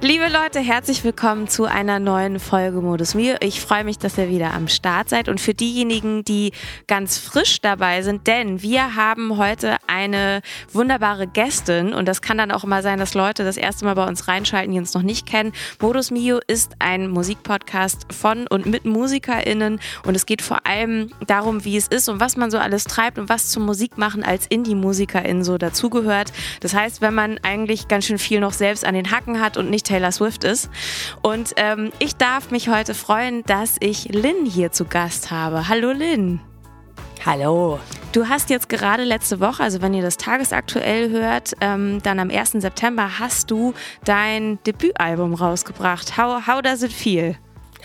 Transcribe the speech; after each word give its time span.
Liebe 0.00 0.28
Leute, 0.28 0.60
herzlich 0.60 1.02
willkommen 1.02 1.48
zu 1.48 1.64
einer 1.64 1.98
neuen 1.98 2.38
Folge 2.38 2.80
Modus 2.80 3.16
Mio. 3.16 3.34
Ich 3.40 3.60
freue 3.60 3.82
mich, 3.82 3.98
dass 3.98 4.16
ihr 4.16 4.28
wieder 4.28 4.54
am 4.54 4.68
Start 4.68 5.08
seid 5.08 5.28
und 5.28 5.40
für 5.40 5.54
diejenigen, 5.54 6.22
die 6.22 6.52
ganz 6.86 7.18
frisch 7.18 7.60
dabei 7.60 8.02
sind, 8.02 8.28
denn 8.28 8.62
wir 8.62 8.94
haben 8.94 9.38
heute 9.38 9.76
eine 9.88 10.40
wunderbare 10.72 11.26
Gästin 11.26 11.92
und 11.92 12.06
das 12.06 12.22
kann 12.22 12.38
dann 12.38 12.52
auch 12.52 12.62
immer 12.62 12.80
sein, 12.80 13.00
dass 13.00 13.14
Leute 13.14 13.42
das 13.42 13.56
erste 13.56 13.86
Mal 13.86 13.94
bei 13.94 14.06
uns 14.06 14.28
reinschalten, 14.28 14.70
die 14.70 14.78
uns 14.78 14.94
noch 14.94 15.02
nicht 15.02 15.26
kennen. 15.26 15.52
Modus 15.80 16.12
Mio 16.12 16.38
ist 16.46 16.76
ein 16.78 17.08
Musikpodcast 17.08 18.06
von 18.12 18.46
und 18.46 18.66
mit 18.66 18.84
MusikerInnen 18.84 19.80
und 20.04 20.14
es 20.14 20.26
geht 20.26 20.42
vor 20.42 20.64
allem 20.64 21.10
darum, 21.26 21.64
wie 21.64 21.76
es 21.76 21.88
ist 21.88 22.08
und 22.08 22.20
was 22.20 22.36
man 22.36 22.52
so 22.52 22.58
alles 22.58 22.84
treibt 22.84 23.18
und 23.18 23.28
was 23.28 23.48
zum 23.48 23.66
Musikmachen 23.66 24.22
als 24.22 24.46
Indie-MusikerInnen 24.46 25.42
so 25.42 25.58
dazugehört. 25.58 26.32
Das 26.60 26.72
heißt, 26.72 27.00
wenn 27.00 27.14
man 27.14 27.38
eigentlich 27.42 27.88
ganz 27.88 28.06
schön 28.06 28.18
viel 28.18 28.38
noch 28.38 28.52
selbst 28.52 28.84
an 28.84 28.94
den 28.94 29.10
Hacken 29.10 29.40
hat 29.40 29.56
und 29.56 29.70
nicht 29.70 29.87
Taylor 29.88 30.12
Swift 30.12 30.44
ist. 30.44 30.70
Und 31.22 31.54
ähm, 31.56 31.90
ich 31.98 32.16
darf 32.16 32.50
mich 32.50 32.68
heute 32.68 32.94
freuen, 32.94 33.42
dass 33.44 33.76
ich 33.80 34.04
Lynn 34.12 34.44
hier 34.44 34.70
zu 34.70 34.84
Gast 34.84 35.30
habe. 35.30 35.68
Hallo 35.68 35.92
Lynn. 35.92 36.40
Hallo. 37.24 37.80
Du 38.12 38.28
hast 38.28 38.48
jetzt 38.50 38.68
gerade 38.68 39.04
letzte 39.04 39.40
Woche, 39.40 39.62
also 39.62 39.82
wenn 39.82 39.92
ihr 39.92 40.02
das 40.02 40.16
tagesaktuell 40.16 41.10
hört, 41.10 41.54
ähm, 41.60 42.00
dann 42.02 42.20
am 42.20 42.30
1. 42.30 42.52
September 42.52 43.18
hast 43.18 43.50
du 43.50 43.74
dein 44.04 44.58
Debütalbum 44.64 45.34
rausgebracht. 45.34 46.16
How, 46.16 46.46
how 46.46 46.62
does 46.62 46.82
it 46.82 46.92
feel? 46.92 47.36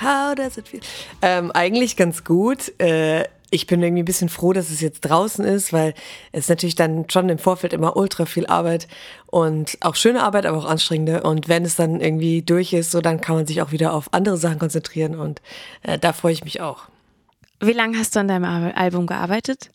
How 0.02 0.36
does 0.36 0.58
it 0.58 0.68
feel? 0.68 0.82
Ähm, 1.22 1.52
eigentlich 1.52 1.98
ganz 1.98 2.24
gut. 2.24 2.80
Äh, 2.80 3.26
ich 3.54 3.68
bin 3.68 3.84
irgendwie 3.84 4.02
ein 4.02 4.06
bisschen 4.06 4.30
froh, 4.30 4.52
dass 4.52 4.72
es 4.72 4.82
jetzt 4.82 5.02
draußen 5.02 5.46
ist, 5.46 5.72
weil 5.72 5.94
es 6.32 6.50
natürlich 6.50 6.74
dann 6.74 7.06
schon 7.10 7.30
im 7.30 7.38
Vorfeld 7.38 7.72
immer 7.72 7.96
ultra 7.96 8.26
viel 8.26 8.48
Arbeit 8.48 8.88
und 9.28 9.78
auch 9.82 9.96
schöne 9.96 10.24
Arbeit, 10.24 10.48
aber 10.48 10.58
auch 10.58 10.66
anstrengende. 10.66 11.22
Und 11.22 11.48
wenn 11.48 11.64
es 11.64 11.76
dann 11.76 12.02
irgendwie 12.02 12.42
durch 12.42 12.74
ist, 12.74 12.90
so 12.90 13.00
dann 13.00 13.22
kann 13.22 13.36
man 13.36 13.46
sich 13.46 13.62
auch 13.62 13.72
wieder 13.72 13.94
auf 13.94 14.12
andere 14.12 14.38
Sachen 14.38 14.58
konzentrieren 14.58 15.16
und 15.16 15.42
äh, 15.84 16.00
da 16.00 16.14
freue 16.14 16.34
ich 16.34 16.44
mich 16.44 16.62
auch. 16.62 16.86
Wie 17.60 17.74
lange 17.74 17.98
hast 17.98 18.16
du 18.16 18.22
an 18.22 18.28
deinem 18.28 18.44
Album 18.44 19.06
gearbeitet? 19.06 19.70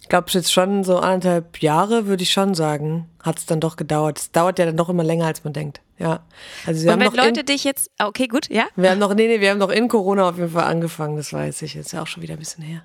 Ich 0.00 0.08
glaube, 0.08 0.28
jetzt 0.30 0.50
schon 0.50 0.84
so 0.84 0.96
anderthalb 0.96 1.60
Jahre, 1.60 2.06
würde 2.06 2.22
ich 2.22 2.32
schon 2.32 2.54
sagen, 2.54 3.10
hat 3.22 3.38
es 3.38 3.44
dann 3.44 3.60
doch 3.60 3.76
gedauert. 3.76 4.18
Es 4.18 4.32
dauert 4.32 4.58
ja 4.58 4.64
dann 4.64 4.78
doch 4.78 4.88
immer 4.88 5.04
länger, 5.04 5.26
als 5.26 5.44
man 5.44 5.52
denkt. 5.52 5.82
Ja. 5.98 6.20
Also 6.64 6.82
wir 6.82 6.86
Und 6.86 6.92
haben 6.92 7.00
wenn 7.00 7.06
noch 7.08 7.24
Leute 7.26 7.40
in, 7.40 7.46
dich 7.46 7.64
jetzt, 7.64 7.90
okay, 7.98 8.26
gut, 8.26 8.48
ja? 8.48 8.64
Wir 8.74 8.90
haben 8.90 8.98
noch, 8.98 9.12
nee, 9.12 9.26
nee, 9.26 9.40
wir 9.40 9.50
haben 9.50 9.58
noch 9.58 9.68
in 9.68 9.86
Corona 9.88 10.30
auf 10.30 10.38
jeden 10.38 10.50
Fall 10.50 10.64
angefangen, 10.64 11.16
das 11.16 11.34
weiß 11.34 11.60
ich. 11.60 11.74
Jetzt 11.74 11.92
ja 11.92 12.00
auch 12.00 12.06
schon 12.06 12.22
wieder 12.22 12.34
ein 12.34 12.38
bisschen 12.38 12.64
her. 12.64 12.84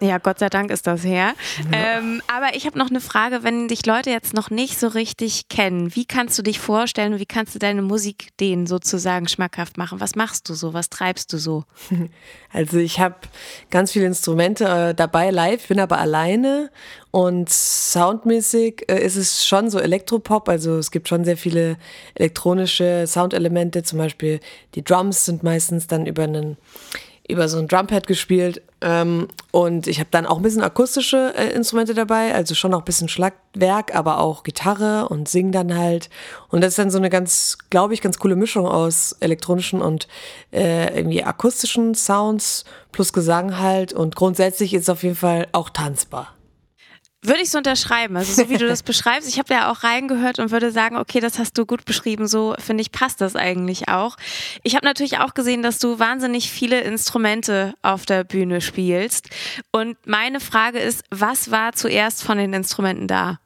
Ja, 0.00 0.18
Gott 0.18 0.38
sei 0.38 0.48
Dank 0.48 0.70
ist 0.70 0.86
das 0.86 1.04
her. 1.04 1.34
Ja. 1.72 1.98
Ähm, 1.98 2.22
aber 2.26 2.54
ich 2.54 2.66
habe 2.66 2.78
noch 2.78 2.90
eine 2.90 3.00
Frage, 3.00 3.42
wenn 3.42 3.68
dich 3.68 3.86
Leute 3.86 4.10
jetzt 4.10 4.34
noch 4.34 4.50
nicht 4.50 4.78
so 4.78 4.88
richtig 4.88 5.48
kennen, 5.48 5.94
wie 5.96 6.04
kannst 6.04 6.38
du 6.38 6.42
dich 6.42 6.58
vorstellen 6.58 7.14
und 7.14 7.18
wie 7.18 7.26
kannst 7.26 7.54
du 7.54 7.58
deine 7.58 7.82
Musik 7.82 8.28
denen 8.38 8.66
sozusagen 8.66 9.26
schmackhaft 9.26 9.78
machen? 9.78 10.00
Was 10.00 10.14
machst 10.14 10.48
du 10.48 10.54
so? 10.54 10.74
Was 10.74 10.90
treibst 10.90 11.32
du 11.32 11.38
so? 11.38 11.64
Also 12.52 12.78
ich 12.78 13.00
habe 13.00 13.16
ganz 13.70 13.92
viele 13.92 14.06
Instrumente 14.06 14.64
äh, 14.64 14.94
dabei 14.94 15.30
live, 15.30 15.68
bin 15.68 15.78
aber 15.78 15.98
alleine 15.98 16.70
und 17.10 17.50
soundmäßig 17.50 18.84
äh, 18.88 19.04
ist 19.04 19.16
es 19.16 19.46
schon 19.46 19.68
so 19.68 19.78
Elektropop, 19.78 20.48
also 20.48 20.78
es 20.78 20.90
gibt 20.90 21.08
schon 21.08 21.24
sehr 21.24 21.36
viele 21.36 21.76
elektronische 22.14 23.04
Soundelemente, 23.06 23.82
zum 23.82 23.98
Beispiel 23.98 24.40
die 24.74 24.82
Drums 24.82 25.26
sind 25.26 25.42
meistens 25.42 25.86
dann 25.86 26.06
über 26.06 26.22
einen 26.22 26.56
über 27.28 27.48
so 27.48 27.58
ein 27.58 27.68
Drumpad 27.68 28.06
gespielt 28.06 28.62
ähm, 28.82 29.28
und 29.52 29.86
ich 29.86 29.98
habe 29.98 30.10
dann 30.10 30.26
auch 30.26 30.36
ein 30.36 30.42
bisschen 30.42 30.62
akustische 30.62 31.32
äh, 31.36 31.50
Instrumente 31.52 31.94
dabei, 31.94 32.34
also 32.34 32.54
schon 32.54 32.74
auch 32.74 32.80
ein 32.80 32.84
bisschen 32.84 33.08
Schlagwerk, 33.08 33.94
aber 33.94 34.18
auch 34.18 34.42
Gitarre 34.42 35.08
und 35.08 35.28
Sing 35.28 35.50
dann 35.50 35.76
halt. 35.76 36.10
Und 36.48 36.60
das 36.60 36.70
ist 36.70 36.78
dann 36.78 36.90
so 36.90 36.98
eine 36.98 37.08
ganz, 37.08 37.56
glaube 37.70 37.94
ich, 37.94 38.02
ganz 38.02 38.18
coole 38.18 38.36
Mischung 38.36 38.66
aus 38.66 39.16
elektronischen 39.20 39.80
und 39.80 40.08
äh, 40.52 40.94
irgendwie 40.94 41.24
akustischen 41.24 41.94
Sounds 41.94 42.64
plus 42.92 43.12
Gesang 43.12 43.58
halt. 43.58 43.94
Und 43.94 44.14
grundsätzlich 44.14 44.74
ist 44.74 44.82
es 44.82 44.88
auf 44.90 45.02
jeden 45.02 45.16
Fall 45.16 45.48
auch 45.52 45.70
tanzbar. 45.70 46.35
Würde 47.26 47.40
ich 47.42 47.50
so 47.50 47.58
unterschreiben. 47.58 48.16
Also 48.16 48.32
so 48.40 48.48
wie 48.48 48.56
du 48.56 48.68
das 48.68 48.82
beschreibst, 48.84 49.28
ich 49.28 49.38
habe 49.40 49.52
ja 49.52 49.72
auch 49.72 49.82
reingehört 49.82 50.38
und 50.38 50.52
würde 50.52 50.70
sagen, 50.70 50.96
okay, 50.96 51.18
das 51.18 51.40
hast 51.40 51.58
du 51.58 51.66
gut 51.66 51.84
beschrieben. 51.84 52.28
So 52.28 52.54
finde 52.58 52.82
ich 52.82 52.92
passt 52.92 53.20
das 53.20 53.34
eigentlich 53.34 53.88
auch. 53.88 54.16
Ich 54.62 54.76
habe 54.76 54.86
natürlich 54.86 55.18
auch 55.18 55.34
gesehen, 55.34 55.62
dass 55.62 55.80
du 55.80 55.98
wahnsinnig 55.98 56.50
viele 56.50 56.80
Instrumente 56.82 57.74
auf 57.82 58.06
der 58.06 58.22
Bühne 58.22 58.60
spielst. 58.60 59.28
Und 59.72 59.96
meine 60.06 60.38
Frage 60.38 60.78
ist, 60.78 61.02
was 61.10 61.50
war 61.50 61.72
zuerst 61.72 62.22
von 62.22 62.38
den 62.38 62.52
Instrumenten 62.52 63.08
da? 63.08 63.40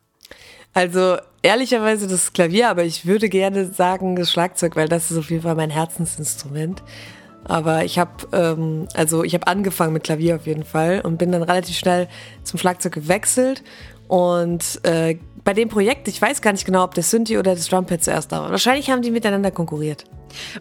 Also 0.75 1.17
ehrlicherweise 1.43 2.07
das 2.07 2.35
Klavier, 2.35 2.69
aber 2.69 2.85
ich 2.85 3.07
würde 3.07 3.31
gerne 3.31 3.73
sagen 3.73 4.15
das 4.15 4.31
Schlagzeug, 4.31 4.77
weil 4.77 4.89
das 4.89 5.11
ist 5.11 5.17
auf 5.17 5.31
jeden 5.31 5.43
Fall 5.43 5.55
mein 5.55 5.71
Herzensinstrument. 5.71 6.83
Aber 7.45 7.85
ich 7.85 7.99
habe 7.99 8.29
ähm, 8.33 8.87
also 8.95 9.25
ich 9.25 9.35
habe 9.35 9.47
angefangen 9.47 9.93
mit 9.93 10.05
Klavier 10.05 10.37
auf 10.37 10.47
jeden 10.47 10.65
Fall 10.65 11.01
und 11.01 11.19
bin 11.19 11.33
dann 11.33 11.43
relativ 11.43 11.77
schnell 11.77 12.09
zum 12.45 12.59
Schlagzeug 12.59 12.93
gewechselt. 12.93 13.63
Und 14.09 14.81
äh, 14.85 15.19
bei 15.45 15.55
dem 15.55 15.69
Projekt, 15.69 16.09
ich 16.09 16.21
weiß 16.21 16.43
gar 16.43 16.53
nicht 16.53 16.65
genau, 16.65 16.85
ob 16.85 16.95
das 16.95 17.11
Synthi 17.11 17.39
oder 17.39 17.55
das 17.55 17.69
Drumpad 17.69 18.03
zuerst 18.03 18.33
da 18.33 18.43
war. 18.43 18.51
Wahrscheinlich 18.51 18.91
haben 18.91 19.03
die 19.03 19.11
miteinander 19.11 19.51
konkurriert. 19.51 20.05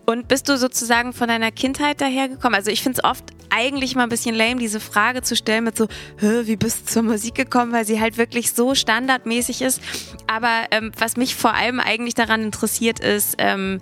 Und 0.06 0.28
bist 0.28 0.50
du 0.50 0.58
sozusagen 0.58 1.14
von 1.14 1.28
deiner 1.28 1.52
Kindheit 1.52 2.02
dahergekommen? 2.02 2.56
Also 2.56 2.72
ich 2.72 2.82
finde 2.82 3.00
es 3.00 3.04
oft 3.04 3.24
eigentlich 3.50 3.96
mal 3.96 4.04
ein 4.04 4.10
bisschen 4.10 4.36
lame, 4.36 4.60
diese 4.60 4.80
Frage 4.80 5.22
zu 5.22 5.36
stellen 5.36 5.64
mit 5.64 5.78
so, 5.78 5.88
wie 6.20 6.56
bist 6.56 6.82
du 6.82 6.86
zur 6.94 7.04
Musik 7.04 7.36
gekommen, 7.36 7.72
weil 7.72 7.86
sie 7.86 8.00
halt 8.00 8.18
wirklich 8.18 8.54
so 8.54 8.76
standardmäßig 8.76 9.62
ist. 9.62 9.82
Aber 10.28 10.66
ähm, 10.72 10.92
was 10.98 11.18
mich 11.18 11.36
vor 11.36 11.54
allem 11.54 11.80
eigentlich 11.80 12.14
daran 12.14 12.44
interessiert 12.44 13.00
ist, 13.00 13.36
ähm, 13.38 13.80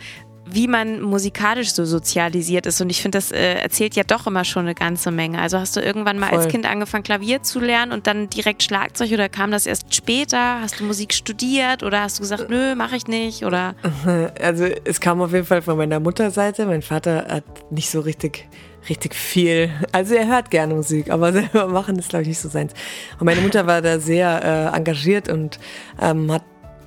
wie 0.51 0.67
man 0.67 1.01
musikalisch 1.01 1.73
so 1.73 1.85
sozialisiert 1.85 2.65
ist. 2.65 2.81
Und 2.81 2.89
ich 2.89 3.01
finde, 3.01 3.17
das 3.17 3.31
äh, 3.31 3.55
erzählt 3.55 3.95
ja 3.95 4.03
doch 4.03 4.27
immer 4.27 4.45
schon 4.45 4.63
eine 4.63 4.75
ganze 4.75 5.11
Menge. 5.11 5.39
Also 5.39 5.59
hast 5.59 5.75
du 5.75 5.81
irgendwann 5.81 6.19
mal 6.19 6.29
Voll. 6.29 6.39
als 6.39 6.47
Kind 6.47 6.65
angefangen, 6.65 7.03
Klavier 7.03 7.43
zu 7.43 7.59
lernen 7.59 7.91
und 7.91 8.07
dann 8.07 8.29
direkt 8.29 8.63
Schlagzeug 8.63 9.11
oder 9.11 9.29
kam 9.29 9.51
das 9.51 9.65
erst 9.65 9.93
später? 9.93 10.61
Hast 10.61 10.79
du 10.79 10.83
Musik 10.83 11.13
studiert 11.13 11.83
oder 11.83 12.01
hast 12.01 12.19
du 12.19 12.23
gesagt, 12.23 12.49
nö, 12.49 12.75
mache 12.75 12.95
ich 12.95 13.07
nicht? 13.07 13.45
Oder? 13.45 13.75
Also 14.41 14.65
es 14.83 14.99
kam 14.99 15.21
auf 15.21 15.33
jeden 15.33 15.45
Fall 15.45 15.61
von 15.61 15.77
meiner 15.77 15.99
Mutterseite. 15.99 16.65
Mein 16.65 16.81
Vater 16.81 17.25
hat 17.29 17.43
nicht 17.71 17.89
so 17.89 17.99
richtig 17.99 18.47
richtig 18.89 19.15
viel. 19.15 19.69
Also 19.91 20.15
er 20.15 20.27
hört 20.27 20.51
gerne 20.51 20.75
Musik, 20.75 21.09
aber 21.09 21.33
selber 21.33 21.67
machen 21.67 21.97
ist, 21.97 22.09
glaube 22.09 22.23
ich, 22.23 22.29
nicht 22.29 22.39
so 22.39 22.49
seins. 22.49 22.73
Und 23.19 23.25
meine 23.25 23.41
Mutter 23.41 23.67
war 23.67 23.81
da 23.81 23.99
sehr 23.99 24.71
äh, 24.73 24.77
engagiert 24.77 25.29
und 25.29 25.59
ähm, 26.01 26.31
hat 26.31 26.43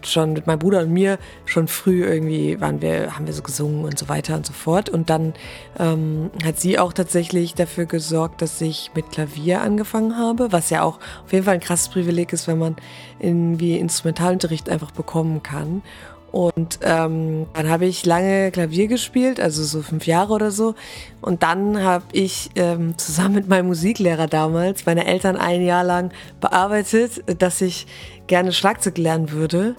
schon 0.07 0.33
mit 0.33 0.47
meinem 0.47 0.59
Bruder 0.59 0.81
und 0.81 0.93
mir 0.93 1.19
schon 1.45 1.69
früh 1.69 2.05
irgendwie 2.05 2.61
waren 2.61 2.81
wir, 2.83 3.17
haben 3.17 3.27
wir 3.27 3.35
so 3.35 3.43
gesungen 3.43 3.85
und 3.85 3.99
so 3.99 4.09
weiter 4.09 4.37
und 4.37 4.47
so 4.47 4.53
fort. 4.53 4.89
Und 4.89 5.11
dann 5.11 5.35
ähm, 5.79 6.31
hat 6.45 6.59
sie 6.59 6.79
auch 6.79 6.93
tatsächlich 6.93 7.55
dafür 7.55 7.87
gesorgt, 7.87 8.43
dass 8.43 8.61
ich 8.61 8.91
mit 8.95 9.11
Klavier 9.11 9.63
angefangen 9.63 10.17
habe, 10.17 10.53
was 10.53 10.71
ja 10.71 10.83
auch 10.83 10.99
auf 11.25 11.33
jeden 11.33 11.45
Fall 11.45 11.55
ein 11.55 11.61
krasses 11.61 11.89
Privileg 11.89 12.33
ist, 12.33 12.49
wenn 12.49 12.59
man 12.59 12.77
irgendwie 13.19 13.79
Instrumentalunterricht 13.79 14.69
einfach 14.69 14.91
bekommen 14.91 15.43
kann. 15.43 15.83
Und 16.33 16.79
ähm, 16.83 17.47
dann 17.55 17.69
habe 17.69 17.87
ich 17.87 18.07
lange 18.07 18.51
Klavier 18.53 18.87
gespielt, 18.87 19.41
also 19.41 19.65
so 19.65 19.83
fünf 19.83 20.07
Jahre 20.07 20.33
oder 20.33 20.51
so. 20.51 20.75
Und 21.21 21.43
dann 21.43 21.83
habe 21.83 22.05
ich 22.13 22.51
ähm, 22.55 22.97
zusammen 22.99 23.35
mit 23.35 23.49
meinem 23.49 23.67
Musiklehrer 23.67 24.29
damals 24.29 24.87
meine 24.87 25.07
Eltern 25.07 25.37
ein 25.37 25.63
Jahr 25.63 25.83
lang 25.83 26.13
bearbeitet, 26.41 27.25
dass 27.41 27.61
ich 27.61 27.87
gerne 28.29 28.53
Schlagzeug 28.53 28.97
lernen 28.99 29.33
würde. 29.33 29.75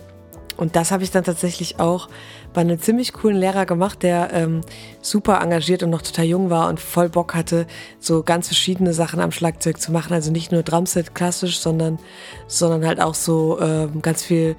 Und 0.58 0.76
das 0.76 0.92
habe 0.92 1.04
ich 1.04 1.12
dann 1.12 1.24
tatsächlich 1.24 1.80
auch 1.80 2.10
bei 2.54 2.62
einem 2.62 2.80
ziemlich 2.80 3.14
coolen 3.14 3.38
Lehrer 3.38 3.66
gemacht, 3.66 4.04
der 4.04 4.34
ähm, 4.34 4.62
super 5.02 5.42
engagiert 5.42 5.84
und 5.84 5.90
noch 5.90 6.02
total 6.02 6.26
jung 6.26 6.50
war 6.50 6.70
und 6.70 6.80
voll 6.80 7.10
Bock 7.10 7.34
hatte, 7.34 7.66
so 8.00 8.24
ganz 8.24 8.48
verschiedene 8.48 8.94
Sachen 8.94 9.20
am 9.20 9.32
Schlagzeug 9.32 9.80
zu 9.80 9.92
machen. 9.92 10.14
Also 10.14 10.32
nicht 10.32 10.52
nur 10.52 10.64
Drumset 10.64 11.16
klassisch, 11.16 11.60
sondern, 11.60 12.00
sondern 12.48 12.86
halt 12.86 13.00
auch 13.00 13.16
so 13.16 13.60
ähm, 13.62 14.02
ganz 14.02 14.24
viel 14.24 14.56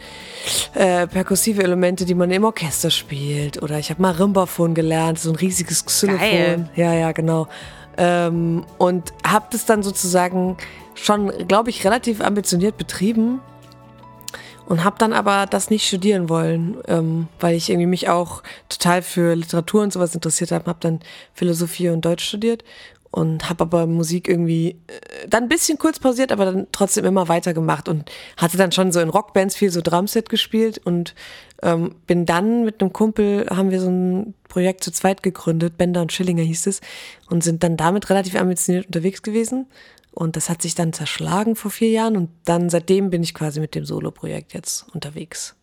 äh, 0.75 1.07
perkussive 1.07 1.63
Elemente, 1.63 2.05
die 2.05 2.15
man 2.15 2.31
im 2.31 2.45
Orchester 2.45 2.91
spielt. 2.91 3.63
Oder 3.63 3.79
ich 3.79 3.91
habe 3.91 4.01
mal 4.01 4.13
Rimbaphon 4.13 4.75
gelernt, 4.75 5.19
so 5.19 5.31
ein 5.31 5.37
riesiges 5.37 5.85
Xylophon. 5.85 6.21
Geil. 6.21 6.71
Ja, 6.77 6.95
ja, 6.95 7.13
genau. 7.13 7.49
Ähm, 7.99 8.65
und 8.79 9.13
habe 9.27 9.47
das 9.51 9.67
dann 9.67 9.83
sozusagen 9.83 10.57
schon, 10.95 11.31
glaube 11.47 11.71
ich, 11.71 11.85
relativ 11.85 12.21
ambitioniert 12.21 12.77
betrieben 12.79 13.41
und 14.67 14.85
habe 14.85 14.97
dann 14.99 15.13
aber 15.13 15.47
das 15.47 15.71
nicht 15.71 15.87
studieren 15.87 16.29
wollen, 16.29 16.77
ähm, 16.89 17.29
weil 17.41 17.55
ich 17.55 17.71
irgendwie 17.71 17.87
mich 17.87 18.09
auch 18.09 18.43
total 18.69 19.03
für 19.03 19.35
Literatur 19.35 19.83
und 19.83 19.93
sowas 19.93 20.15
interessiert 20.15 20.53
habe. 20.53 20.67
Habe 20.67 20.79
dann 20.81 21.01
Philosophie 21.35 21.89
und 21.89 22.05
Deutsch 22.05 22.25
studiert 22.25 22.65
und 23.13 23.51
habe 23.51 23.65
aber 23.65 23.87
Musik 23.87 24.27
irgendwie 24.27 24.71
äh, 24.87 25.29
dann 25.29 25.45
ein 25.45 25.49
bisschen 25.49 25.79
kurz 25.79 26.01
pausiert, 26.01 26.33
aber 26.33 26.47
dann 26.47 26.67
trotzdem 26.73 27.05
immer 27.05 27.29
weitergemacht 27.29 27.89
und 27.89 28.11
hatte 28.39 28.57
dann 28.57 28.73
schon 28.73 28.91
so 28.91 29.01
in 29.01 29.11
Rockbands 29.11 29.55
viel 29.55 29.71
so 29.71 29.83
Drumset 29.83 30.29
gespielt 30.29 30.81
und 30.83 31.15
ähm, 31.63 31.95
bin 32.07 32.27
dann 32.27 32.65
mit 32.65 32.81
einem 32.81 32.93
Kumpel, 32.93 33.47
haben 33.51 33.71
wir 33.71 33.81
so 33.81 33.91
ein 33.91 34.35
Projekt 34.49 34.83
zu 34.83 34.91
zweit 34.91 35.23
gegründet, 35.23 35.77
Bender 35.77 36.01
und 36.01 36.13
Schillinger 36.13 36.43
hieß 36.43 36.67
es 36.67 36.81
und 37.29 37.45
sind 37.45 37.63
dann 37.63 37.77
damit 37.77 38.09
relativ 38.11 38.35
ambitioniert 38.35 38.87
unterwegs 38.87 39.23
gewesen 39.23 39.67
und 40.13 40.37
das 40.37 40.49
hat 40.49 40.63
sich 40.63 40.75
dann 40.75 40.93
zerschlagen 40.93 41.57
vor 41.57 41.71
vier 41.71 41.91
Jahren 41.91 42.17
und 42.17 42.31
dann 42.45 42.71
seitdem 42.71 43.11
bin 43.11 43.23
ich 43.23 43.35
quasi 43.35 43.61
mit 43.61 43.75
dem 43.75 43.85
Solo-Projekt 43.85 44.53
jetzt 44.55 44.87
unterwegs. 44.95 45.57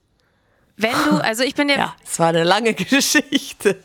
Wenn 0.76 0.94
du, 0.94 1.18
also 1.24 1.44
ich 1.44 1.56
bin 1.56 1.70
ja. 1.70 1.76
Ja, 1.76 1.96
es 2.04 2.18
war 2.20 2.30
eine 2.30 2.44
lange 2.44 2.74
Geschichte. 2.76 3.78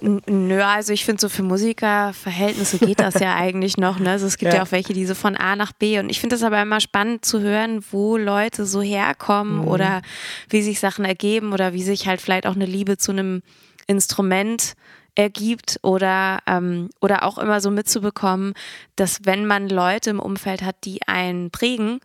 Nö, 0.00 0.62
also 0.62 0.92
ich 0.92 1.04
finde 1.04 1.20
so 1.20 1.28
für 1.28 1.42
Musikerverhältnisse 1.42 2.78
geht 2.78 3.00
das 3.00 3.14
ja 3.14 3.34
eigentlich 3.36 3.78
noch. 3.78 3.98
Ne? 3.98 4.10
Also 4.10 4.26
es 4.26 4.36
gibt 4.36 4.52
ja. 4.52 4.58
ja 4.58 4.64
auch 4.64 4.70
welche, 4.70 4.92
die 4.92 5.06
so 5.06 5.14
von 5.14 5.36
A 5.36 5.56
nach 5.56 5.72
B. 5.72 5.98
Und 5.98 6.10
ich 6.10 6.20
finde 6.20 6.36
das 6.36 6.42
aber 6.42 6.60
immer 6.62 6.80
spannend 6.80 7.24
zu 7.24 7.40
hören, 7.40 7.82
wo 7.90 8.16
Leute 8.16 8.66
so 8.66 8.82
herkommen 8.82 9.62
mhm. 9.62 9.68
oder 9.68 10.02
wie 10.50 10.62
sich 10.62 10.78
Sachen 10.78 11.04
ergeben 11.04 11.52
oder 11.52 11.72
wie 11.72 11.82
sich 11.82 12.06
halt 12.06 12.20
vielleicht 12.20 12.46
auch 12.46 12.54
eine 12.54 12.66
Liebe 12.66 12.98
zu 12.98 13.12
einem 13.12 13.42
Instrument 13.86 14.74
ergibt 15.14 15.78
oder, 15.82 16.38
ähm, 16.46 16.90
oder 17.00 17.24
auch 17.24 17.38
immer 17.38 17.60
so 17.60 17.70
mitzubekommen, 17.70 18.54
dass 18.96 19.20
wenn 19.24 19.46
man 19.46 19.68
Leute 19.68 20.10
im 20.10 20.20
Umfeld 20.20 20.62
hat, 20.62 20.76
die 20.84 21.00
einen 21.06 21.50
prägen, 21.50 22.00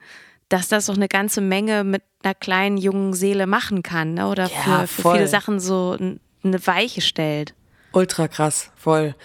dass 0.49 0.67
das 0.67 0.85
doch 0.85 0.95
eine 0.95 1.07
ganze 1.07 1.41
Menge 1.41 1.83
mit 1.83 2.03
einer 2.23 2.35
kleinen 2.35 2.77
jungen 2.77 3.13
Seele 3.13 3.47
machen 3.47 3.83
kann 3.83 4.15
ne? 4.15 4.27
oder 4.27 4.43
ja, 4.43 4.85
für, 4.85 4.87
für 4.87 5.11
viele 5.13 5.27
Sachen 5.27 5.59
so 5.59 5.97
eine 5.99 6.67
Weiche 6.67 7.01
stellt. 7.01 7.53
Ultra 7.91 8.27
krass, 8.27 8.71
voll. 8.75 9.15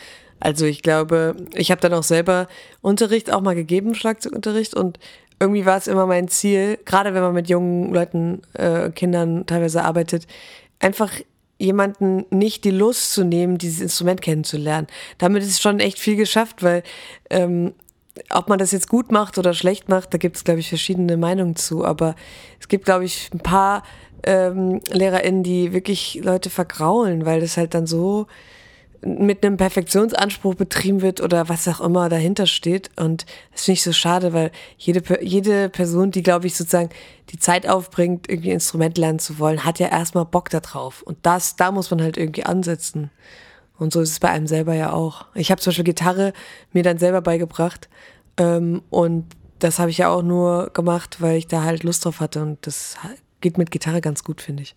Also 0.40 0.67
ich 0.67 0.82
glaube, 0.82 1.37
ich 1.55 1.70
habe 1.70 1.81
dann 1.81 1.94
auch 1.94 2.02
selber 2.02 2.49
Unterricht 2.81 3.32
auch 3.32 3.40
mal 3.40 3.55
gegeben, 3.55 3.94
Schlagzeugunterricht 3.94 4.75
und 4.75 4.99
irgendwie 5.38 5.67
war 5.67 5.76
es 5.76 5.87
immer 5.87 6.06
mein 6.06 6.29
Ziel, 6.29 6.79
gerade 6.84 7.14
wenn 7.14 7.23
man 7.23 7.34
mit 7.34 7.49
jungen 7.49 7.93
Leuten, 7.93 8.43
äh, 8.55 8.90
Kindern 8.90 9.46
teilweise 9.46 9.84
arbeitet, 9.84 10.26
einfach 10.79 11.12
jemanden 11.59 12.25
nicht 12.31 12.65
die 12.65 12.71
Lust 12.71 13.13
zu 13.13 13.25
nehmen, 13.25 13.59
dieses 13.59 13.81
Instrument 13.81 14.21
kennenzulernen. 14.21 14.89
Damit 15.19 15.43
ist 15.43 15.63
schon 15.63 15.81
echt 15.81 15.99
viel 15.99 16.17
geschafft, 16.17 16.63
weil 16.63 16.83
ähm, 17.31 17.75
ob 18.31 18.49
man 18.49 18.59
das 18.59 18.73
jetzt 18.73 18.89
gut 18.89 19.11
macht 19.11 19.39
oder 19.39 19.55
schlecht 19.55 19.89
macht, 19.89 20.13
da 20.13 20.19
gibt 20.19 20.37
es, 20.37 20.45
glaube 20.45 20.61
ich, 20.61 20.69
verschiedene 20.69 21.17
Meinungen 21.17 21.57
zu. 21.57 21.85
Aber 21.85 22.15
es 22.61 22.69
gibt, 22.69 22.85
glaube 22.85 23.05
ich, 23.05 23.31
ein 23.33 23.39
paar 23.39 23.85
ähm, 24.25 24.81
LehrerInnen, 24.91 25.43
die 25.43 25.73
wirklich 25.73 26.21
Leute 26.23 26.51
vergraulen, 26.51 27.25
weil 27.25 27.41
das 27.41 27.57
halt 27.57 27.75
dann 27.75 27.87
so 27.87 28.27
mit 29.05 29.45
einem 29.45 29.57
Perfektionsanspruch 29.57 30.55
betrieben 30.55 31.03
wird 31.03 31.21
oder 31.21 31.49
was 31.49 31.67
auch 31.67 31.81
immer 31.81 32.09
dahinter 32.09 32.47
steht. 32.47 32.91
Und 32.97 33.27
das 33.53 33.65
finde 33.65 33.75
ich 33.75 33.83
so 33.83 33.93
schade, 33.93 34.33
weil 34.33 34.53
jede, 34.79 35.03
jede 35.23 35.69
Person, 35.69 36.13
die, 36.13 36.23
glaube 36.23 36.47
ich, 36.47 36.57
sozusagen 36.57 36.91
die 37.31 37.39
Zeit 37.39 37.69
aufbringt, 37.69 38.29
irgendwie 38.29 38.51
Instrument 38.51 38.97
lernen 38.99 39.19
zu 39.19 39.39
wollen, 39.39 39.65
hat 39.65 39.81
ja 39.81 39.89
erstmal 39.89 40.25
Bock 40.25 40.51
da 40.51 40.61
drauf. 40.61 41.03
Und 41.03 41.19
das, 41.23 41.57
da 41.57 41.73
muss 41.73 41.91
man 41.91 42.01
halt 42.01 42.17
irgendwie 42.17 42.45
ansetzen. 42.45 43.11
Und 43.79 43.93
so 43.93 44.01
ist 44.01 44.11
es 44.11 44.21
bei 44.21 44.31
einem 44.31 44.47
selber 44.47 44.75
ja 44.75 44.93
auch. 44.93 45.27
Ich 45.35 45.51
habe 45.51 45.61
zum 45.61 45.71
Beispiel 45.71 45.85
Gitarre 45.85 46.33
mir 46.73 46.85
dann 46.85 46.99
selber 46.99 47.21
beigebracht. 47.21 47.89
Ähm, 48.37 48.83
und 48.91 49.27
das 49.59 49.81
habe 49.81 49.91
ich 49.91 49.99
ja 49.99 50.11
auch 50.11 50.23
nur 50.23 50.71
gemacht, 50.73 51.21
weil 51.21 51.39
ich 51.39 51.49
da 51.49 51.65
halt 51.65 51.83
Lust 51.83 52.05
drauf 52.05 52.21
hatte. 52.21 52.41
Und 52.41 52.65
das 52.67 52.97
geht 53.41 53.59
mit 53.59 53.73
Gitarre 53.73 54.01
ganz 54.01 54.23
gut, 54.23 54.41
finde 54.41 54.63
ich. 54.63 54.77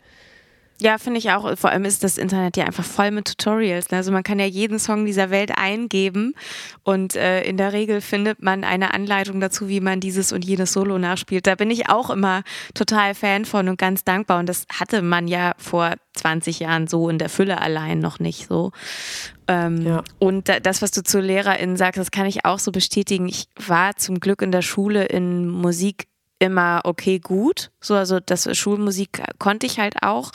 Ja, 0.81 0.97
finde 0.97 1.19
ich 1.19 1.31
auch. 1.31 1.57
Vor 1.57 1.69
allem 1.69 1.85
ist 1.85 2.03
das 2.03 2.17
Internet 2.17 2.57
ja 2.57 2.65
einfach 2.65 2.83
voll 2.83 3.11
mit 3.11 3.25
Tutorials. 3.25 3.91
Ne? 3.91 3.97
Also 3.97 4.11
man 4.11 4.23
kann 4.23 4.39
ja 4.39 4.45
jeden 4.45 4.77
Song 4.77 5.05
dieser 5.05 5.29
Welt 5.29 5.57
eingeben 5.57 6.33
und 6.83 7.15
äh, 7.15 7.43
in 7.43 7.55
der 7.55 7.71
Regel 7.71 8.01
findet 8.01 8.41
man 8.41 8.65
eine 8.65 8.93
Anleitung 8.93 9.39
dazu, 9.39 9.69
wie 9.69 9.79
man 9.79 10.01
dieses 10.01 10.33
und 10.33 10.43
jenes 10.43 10.73
Solo 10.73 10.97
nachspielt. 10.97 11.47
Da 11.47 11.55
bin 11.55 11.71
ich 11.71 11.89
auch 11.89 12.09
immer 12.09 12.43
total 12.73 13.15
Fan 13.15 13.45
von 13.45 13.69
und 13.69 13.77
ganz 13.79 14.03
dankbar. 14.03 14.39
Und 14.39 14.49
das 14.49 14.65
hatte 14.69 15.01
man 15.01 15.29
ja 15.29 15.53
vor 15.57 15.93
20 16.15 16.59
Jahren 16.59 16.87
so 16.87 17.09
in 17.09 17.19
der 17.19 17.29
Fülle 17.29 17.61
allein 17.61 17.99
noch 17.99 18.19
nicht 18.19 18.47
so. 18.47 18.71
Ähm, 19.47 19.81
ja. 19.81 20.03
Und 20.19 20.49
das, 20.63 20.81
was 20.81 20.91
du 20.91 21.03
zu 21.03 21.21
LehrerInnen 21.21 21.77
sagst, 21.77 21.99
das 21.99 22.11
kann 22.11 22.25
ich 22.25 22.43
auch 22.43 22.59
so 22.59 22.71
bestätigen. 22.73 23.29
Ich 23.29 23.45
war 23.65 23.95
zum 23.95 24.19
Glück 24.19 24.41
in 24.41 24.51
der 24.51 24.61
Schule 24.61 25.05
in 25.05 25.47
Musik 25.47 26.07
immer 26.39 26.81
okay 26.83 27.19
gut. 27.19 27.71
So, 27.81 27.95
also 27.95 28.19
das 28.19 28.47
Schulmusik 28.57 29.21
konnte 29.39 29.65
ich 29.65 29.79
halt 29.79 30.03
auch. 30.03 30.31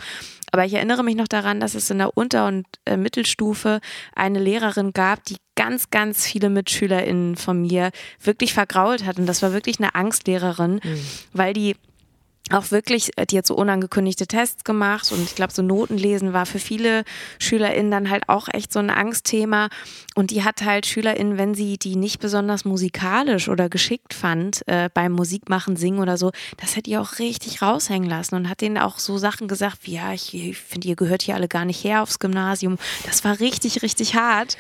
Aber 0.53 0.65
ich 0.65 0.75
erinnere 0.75 1.05
mich 1.05 1.15
noch 1.15 1.29
daran, 1.29 1.61
dass 1.61 1.75
es 1.75 1.91
in 1.91 1.99
der 1.99 2.17
Unter- 2.17 2.47
und 2.49 2.67
äh, 2.85 2.97
Mittelstufe 2.97 3.81
eine 4.15 4.41
Lehrerin 4.41 4.93
gab, 4.93 5.25
die 5.25 5.37
ganz, 5.55 5.91
ganz 5.91 6.27
viele 6.27 6.51
MitschülerInnen 6.51 7.37
von 7.37 7.61
mir 7.61 7.91
wirklich 8.21 8.53
vergrault 8.53 9.05
hat. 9.05 9.19
Und 9.19 9.27
das 9.27 9.43
war 9.43 9.53
wirklich 9.53 9.79
eine 9.79 9.95
Angstlehrerin, 9.95 10.81
mhm. 10.83 11.07
weil 11.33 11.53
die 11.53 11.77
auch 12.53 12.71
wirklich, 12.71 13.11
äh, 13.17 13.27
die 13.27 13.39
hat 13.39 13.47
so 13.47 13.55
unangekündigte 13.55 14.27
Tests 14.27 14.65
gemacht 14.65 15.13
und 15.13 15.23
ich 15.23 15.35
glaube, 15.35 15.53
so 15.53 15.63
Notenlesen 15.63 16.33
war 16.33 16.47
für 16.47 16.59
viele 16.59 17.05
SchülerInnen 17.39 17.91
dann 17.91 18.11
halt 18.11 18.29
auch 18.29 18.49
echt 18.53 18.73
so 18.73 18.79
ein 18.79 18.91
Angstthema. 18.91 19.69
Und 20.15 20.31
die 20.31 20.45
hat 20.45 20.63
halt 20.65 20.87
SchülerInnen, 20.87 21.39
wenn 21.39 21.55
sie 21.55 21.79
die 21.79 21.97
nicht 21.97 22.21
besonders 22.21 22.65
musikalisch 22.65 23.49
oder 23.49 23.69
geschickt 23.69 24.15
fand, 24.15 24.67
äh, 24.67 24.89
beim 24.93 25.13
Musikmachen, 25.13 25.77
Singen 25.77 26.01
oder 26.01 26.17
so, 26.17 26.33
das 26.59 26.77
hat 26.77 26.87
ihr 26.89 27.01
auch 27.01 27.19
richtig 27.19 27.63
raushängen 27.63 28.09
lassen 28.09 28.35
und 28.35 28.49
hat 28.49 28.61
denen 28.61 28.79
auch 28.79 28.99
so 28.99 29.19
Sachen 29.19 29.49
gesagt, 29.49 29.79
wie 29.83 29.95
ja, 29.95 30.13
ich, 30.13 30.35
ich 30.35 30.59
finde, 30.59 30.89
ihr 30.89 30.97
gehört 30.97 31.23
hier 31.23 31.35
alle 31.35 31.49
gar 31.49 31.65
nicht 31.65 31.85
her 31.85 32.03
aufs 32.03 32.19
Gymnasium. 32.19 32.79
Das 33.07 33.25
war 33.25 33.41
richtig, 33.41 33.83
richtig 33.83 34.15
hart. 34.15 34.57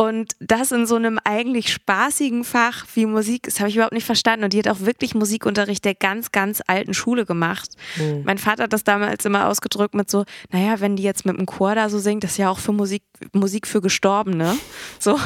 Und 0.00 0.34
das 0.40 0.72
in 0.72 0.86
so 0.86 0.96
einem 0.96 1.18
eigentlich 1.24 1.70
spaßigen 1.70 2.44
Fach 2.44 2.86
wie 2.94 3.04
Musik, 3.04 3.42
das 3.42 3.60
habe 3.60 3.68
ich 3.68 3.76
überhaupt 3.76 3.92
nicht 3.92 4.06
verstanden. 4.06 4.44
Und 4.44 4.54
die 4.54 4.58
hat 4.58 4.68
auch 4.68 4.80
wirklich 4.80 5.14
Musikunterricht 5.14 5.84
der 5.84 5.94
ganz, 5.94 6.32
ganz 6.32 6.62
alten 6.66 6.94
Schule 6.94 7.26
gemacht. 7.26 7.72
Mhm. 7.98 8.22
Mein 8.24 8.38
Vater 8.38 8.62
hat 8.62 8.72
das 8.72 8.82
damals 8.82 9.26
immer 9.26 9.46
ausgedrückt 9.46 9.94
mit 9.94 10.10
so, 10.10 10.24
naja, 10.52 10.80
wenn 10.80 10.96
die 10.96 11.02
jetzt 11.02 11.26
mit 11.26 11.36
dem 11.36 11.44
Chor 11.44 11.74
da 11.74 11.90
so 11.90 11.98
singt, 11.98 12.24
das 12.24 12.30
ist 12.30 12.36
ja 12.38 12.48
auch 12.48 12.60
für 12.60 12.72
Musik, 12.72 13.02
Musik 13.34 13.66
für 13.66 13.82
Gestorbene. 13.82 14.56
So. 14.98 15.18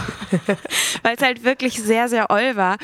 Weil 1.05 1.15
es 1.15 1.23
halt 1.23 1.45
wirklich 1.45 1.81
sehr, 1.81 2.09
sehr 2.09 2.31
oll 2.31 2.57
war. 2.57 2.79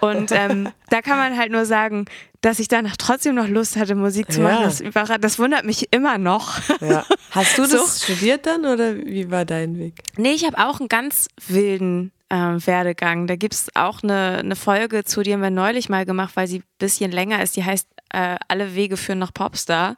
Und 0.00 0.32
ähm, 0.32 0.70
da 0.88 1.02
kann 1.02 1.18
man 1.18 1.36
halt 1.36 1.52
nur 1.52 1.66
sagen, 1.66 2.06
dass 2.40 2.58
ich 2.58 2.68
danach 2.68 2.96
trotzdem 2.96 3.34
noch 3.34 3.48
Lust 3.48 3.76
hatte, 3.76 3.94
Musik 3.94 4.30
zu 4.30 4.40
machen. 4.40 4.84
Ja. 4.84 4.90
Das, 4.90 5.20
das, 5.20 5.38
wundert 5.38 5.64
mich 5.64 5.92
immer 5.92 6.18
noch. 6.18 6.58
Ja. 6.80 7.04
Hast 7.34 7.58
du 7.58 7.62
das 7.62 8.00
so. 8.00 8.12
studiert 8.12 8.46
dann 8.46 8.64
oder 8.64 8.96
wie 8.96 9.30
war 9.30 9.44
dein 9.44 9.78
Weg? 9.78 9.94
Nee, 10.16 10.32
ich 10.32 10.44
habe 10.44 10.58
auch 10.58 10.78
einen 10.78 10.88
ganz 10.88 11.28
wilden 11.46 12.12
äh, 12.28 12.36
Werdegang. 12.36 13.26
Da 13.26 13.36
gibt 13.36 13.54
es 13.54 13.68
auch 13.74 14.02
eine, 14.02 14.38
eine 14.38 14.56
Folge 14.56 15.04
zu, 15.04 15.22
die 15.22 15.32
haben 15.32 15.42
wir 15.42 15.50
neulich 15.50 15.88
mal 15.88 16.04
gemacht, 16.04 16.36
weil 16.36 16.46
sie 16.46 16.60
ein 16.60 16.64
bisschen 16.78 17.10
länger 17.10 17.42
ist. 17.42 17.56
Die 17.56 17.64
heißt 17.64 17.88
äh, 18.10 18.36
Alle 18.48 18.74
Wege 18.74 18.96
führen 18.96 19.18
nach 19.18 19.34
Popstar. 19.34 19.96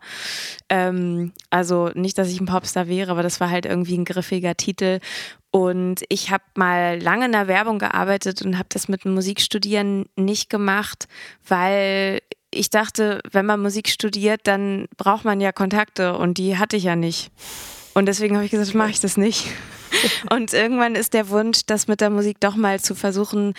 Ähm, 0.69 1.33
also 1.50 1.90
nicht, 1.95 2.16
dass 2.19 2.28
ich 2.28 2.40
ein 2.40 2.47
Popstar 2.47 2.88
wäre, 2.88 3.11
aber 3.11 3.23
das 3.23 3.40
war 3.40 3.50
halt 3.50 3.66
irgendwie 3.66 3.99
ein 3.99 4.05
griffiger 4.05 4.57
Titel. 4.57 5.00
Und 5.50 6.05
ich 6.09 6.31
habe 6.31 6.45
mal 6.55 7.00
lange 7.00 7.26
in 7.26 7.33
der 7.33 7.49
Werbung 7.49 7.78
gearbeitet 7.78 8.43
und 8.43 8.59
habe 8.59 8.69
das 8.71 8.88
mit 8.88 9.05
dem 9.05 9.14
Musikstudieren 9.14 10.07
nicht 10.16 10.50
gemacht, 10.50 11.07
weil 11.47 12.21
ich 12.57 12.71
dachte, 12.71 13.21
wenn 13.31 13.47
man 13.47 13.61
Musik 13.61 13.89
studiert, 13.89 14.41
dann 14.45 14.87
braucht 14.97 15.25
man 15.25 15.41
ja 15.41 15.53
Kontakte 15.53 16.17
und 16.17 16.39
die 16.39 16.59
hatte 16.59 16.77
ich 16.77 16.85
ja 16.85 16.97
nicht. 16.97 17.31
Und 17.95 18.07
deswegen 18.07 18.35
habe 18.35 18.45
ich 18.45 18.51
gesagt, 18.51 18.75
mache 18.75 18.91
ich 18.91 19.01
das 19.01 19.17
nicht. 19.17 19.47
Und 20.31 20.53
irgendwann 20.53 20.95
ist 20.95 21.15
der 21.15 21.31
Wunsch, 21.31 21.61
das 21.67 21.89
mit 21.89 22.01
der 22.01 22.11
Musik 22.11 22.41
doch 22.41 22.57
mal 22.57 22.81
zu 22.81 22.95
versuchen, 22.95 23.55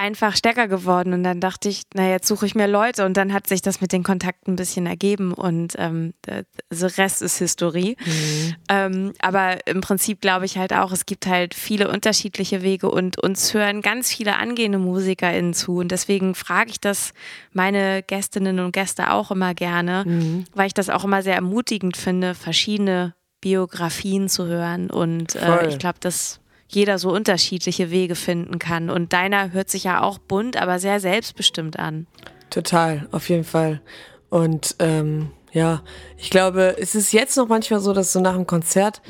einfach 0.00 0.34
stärker 0.34 0.66
geworden. 0.66 1.12
Und 1.12 1.22
dann 1.22 1.40
dachte 1.40 1.68
ich, 1.68 1.82
na, 1.94 2.08
jetzt 2.08 2.26
suche 2.26 2.46
ich 2.46 2.54
mir 2.54 2.66
Leute. 2.66 3.04
Und 3.04 3.16
dann 3.16 3.32
hat 3.32 3.46
sich 3.46 3.60
das 3.60 3.80
mit 3.80 3.92
den 3.92 4.02
Kontakten 4.02 4.54
ein 4.54 4.56
bisschen 4.56 4.86
ergeben. 4.86 5.32
Und 5.32 5.74
ähm, 5.78 6.14
der 6.26 6.44
Rest 6.70 7.22
ist 7.22 7.38
Historie. 7.38 7.96
Mhm. 8.04 8.54
Ähm, 8.68 9.12
aber 9.20 9.66
im 9.66 9.80
Prinzip 9.80 10.20
glaube 10.20 10.46
ich 10.46 10.56
halt 10.56 10.72
auch, 10.72 10.90
es 10.92 11.06
gibt 11.06 11.26
halt 11.26 11.54
viele 11.54 11.90
unterschiedliche 11.90 12.62
Wege 12.62 12.90
und 12.90 13.22
uns 13.22 13.52
hören 13.52 13.82
ganz 13.82 14.10
viele 14.10 14.36
angehende 14.36 14.78
MusikerInnen 14.78 15.54
zu. 15.54 15.76
Und 15.76 15.92
deswegen 15.92 16.34
frage 16.34 16.70
ich 16.70 16.80
das 16.80 17.12
meine 17.52 18.02
Gästinnen 18.02 18.58
und 18.60 18.72
Gäste 18.72 19.12
auch 19.12 19.30
immer 19.30 19.54
gerne, 19.54 20.04
mhm. 20.06 20.44
weil 20.54 20.66
ich 20.66 20.74
das 20.74 20.88
auch 20.88 21.04
immer 21.04 21.22
sehr 21.22 21.34
ermutigend 21.34 21.96
finde, 21.96 22.34
verschiedene 22.34 23.14
Biografien 23.40 24.28
zu 24.28 24.46
hören. 24.46 24.90
Und 24.90 25.34
äh, 25.34 25.68
ich 25.68 25.78
glaube, 25.78 25.98
das 26.00 26.40
jeder 26.70 26.98
so 26.98 27.10
unterschiedliche 27.10 27.90
Wege 27.90 28.14
finden 28.14 28.58
kann. 28.58 28.90
Und 28.90 29.12
deiner 29.12 29.52
hört 29.52 29.70
sich 29.70 29.84
ja 29.84 30.02
auch 30.02 30.18
bunt, 30.18 30.56
aber 30.56 30.78
sehr 30.78 31.00
selbstbestimmt 31.00 31.78
an. 31.78 32.06
Total, 32.48 33.08
auf 33.12 33.28
jeden 33.28 33.44
Fall. 33.44 33.80
Und 34.28 34.76
ähm, 34.78 35.30
ja, 35.52 35.82
ich 36.16 36.30
glaube, 36.30 36.76
es 36.78 36.94
ist 36.94 37.12
jetzt 37.12 37.36
noch 37.36 37.48
manchmal 37.48 37.80
so, 37.80 37.92
dass 37.92 38.12
so 38.12 38.20
nach 38.20 38.34
dem 38.34 38.46
Konzert 38.46 39.02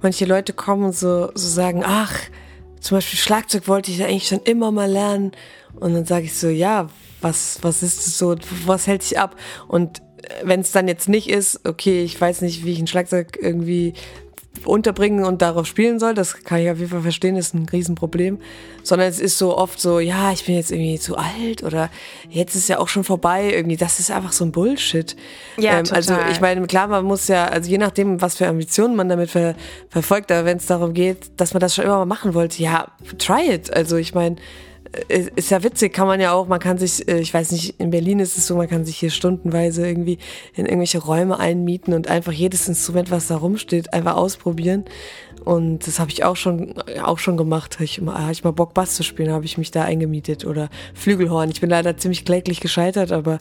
manche 0.00 0.24
Leute 0.24 0.52
kommen 0.52 0.84
und 0.84 0.96
so, 0.96 1.30
so 1.34 1.48
sagen, 1.48 1.82
ach, 1.84 2.14
zum 2.80 2.96
Beispiel 2.96 3.18
Schlagzeug 3.18 3.66
wollte 3.66 3.90
ich 3.90 3.98
ja 3.98 4.06
eigentlich 4.06 4.28
schon 4.28 4.42
immer 4.42 4.70
mal 4.70 4.90
lernen. 4.90 5.32
Und 5.74 5.94
dann 5.94 6.04
sage 6.04 6.26
ich 6.26 6.36
so, 6.36 6.48
ja, 6.48 6.88
was, 7.20 7.58
was 7.62 7.82
ist 7.82 8.06
es 8.06 8.18
so, 8.18 8.36
was 8.66 8.86
hält 8.86 9.02
sich 9.02 9.18
ab? 9.18 9.36
Und 9.66 10.02
wenn 10.42 10.60
es 10.60 10.72
dann 10.72 10.88
jetzt 10.88 11.08
nicht 11.08 11.28
ist, 11.28 11.66
okay, 11.66 12.02
ich 12.02 12.20
weiß 12.20 12.42
nicht, 12.42 12.64
wie 12.64 12.72
ich 12.72 12.78
ein 12.78 12.86
Schlagzeug 12.86 13.38
irgendwie 13.40 13.94
unterbringen 14.64 15.24
und 15.24 15.42
darauf 15.42 15.66
spielen 15.66 15.98
soll, 15.98 16.14
das 16.14 16.42
kann 16.42 16.60
ich 16.60 16.70
auf 16.70 16.78
jeden 16.78 16.90
Fall 16.90 17.02
verstehen, 17.02 17.36
ist 17.36 17.54
ein 17.54 17.68
Riesenproblem. 17.68 18.38
Sondern 18.82 19.08
es 19.08 19.20
ist 19.20 19.38
so 19.38 19.56
oft 19.56 19.80
so, 19.80 20.00
ja, 20.00 20.32
ich 20.32 20.46
bin 20.46 20.54
jetzt 20.54 20.70
irgendwie 20.70 20.98
zu 20.98 21.16
alt 21.16 21.62
oder 21.62 21.90
jetzt 22.28 22.54
ist 22.54 22.68
ja 22.68 22.78
auch 22.78 22.88
schon 22.88 23.04
vorbei, 23.04 23.50
irgendwie, 23.52 23.76
das 23.76 24.00
ist 24.00 24.10
einfach 24.10 24.32
so 24.32 24.44
ein 24.44 24.52
Bullshit. 24.52 25.16
Ja, 25.58 25.78
ähm, 25.78 25.86
also 25.90 26.14
ich 26.30 26.40
meine, 26.40 26.66
klar, 26.66 26.88
man 26.88 27.04
muss 27.04 27.28
ja, 27.28 27.46
also 27.46 27.70
je 27.70 27.78
nachdem, 27.78 28.20
was 28.20 28.36
für 28.36 28.46
Ambitionen 28.46 28.96
man 28.96 29.08
damit 29.08 29.30
ver 29.30 29.54
verfolgt, 29.90 30.32
aber 30.32 30.44
wenn 30.44 30.56
es 30.56 30.66
darum 30.66 30.94
geht, 30.94 31.30
dass 31.36 31.54
man 31.54 31.60
das 31.60 31.74
schon 31.74 31.84
immer 31.84 31.98
mal 31.98 32.06
machen 32.06 32.34
wollte, 32.34 32.62
ja, 32.62 32.88
try 33.18 33.50
it. 33.50 33.72
Also 33.72 33.96
ich 33.96 34.14
meine, 34.14 34.36
ist 35.08 35.50
ja 35.50 35.62
witzig, 35.62 35.92
kann 35.92 36.06
man 36.06 36.20
ja 36.20 36.32
auch, 36.32 36.48
man 36.48 36.60
kann 36.60 36.78
sich, 36.78 37.06
äh, 37.08 37.18
ich 37.18 37.32
weiß 37.32 37.52
nicht, 37.52 37.78
in 37.78 37.90
Berlin 37.90 38.20
ist 38.20 38.36
es 38.38 38.46
so, 38.46 38.56
man 38.56 38.68
kann 38.68 38.84
sich 38.84 38.96
hier 38.96 39.10
stundenweise 39.10 39.86
irgendwie 39.86 40.18
in 40.54 40.66
irgendwelche 40.66 40.98
Räume 40.98 41.38
einmieten 41.38 41.94
und 41.94 42.08
einfach 42.08 42.32
jedes 42.32 42.68
Instrument, 42.68 43.10
was 43.10 43.28
da 43.28 43.36
rumsteht, 43.36 43.92
einfach 43.92 44.16
ausprobieren. 44.16 44.84
Und 45.44 45.86
das 45.86 45.98
habe 45.98 46.10
ich 46.10 46.24
auch 46.24 46.36
schon, 46.36 46.74
auch 47.02 47.18
schon 47.18 47.36
gemacht. 47.36 47.76
Habe 47.76 47.84
ich, 47.84 48.00
hab 48.04 48.30
ich 48.30 48.44
mal 48.44 48.50
Bock, 48.50 48.74
Bass 48.74 48.94
zu 48.94 49.02
spielen, 49.02 49.32
habe 49.32 49.44
ich 49.44 49.56
mich 49.56 49.70
da 49.70 49.84
eingemietet 49.84 50.44
oder 50.44 50.68
Flügelhorn. 50.94 51.50
Ich 51.50 51.60
bin 51.60 51.70
leider 51.70 51.96
ziemlich 51.96 52.24
kläglich 52.24 52.60
gescheitert, 52.60 53.12
aber 53.12 53.38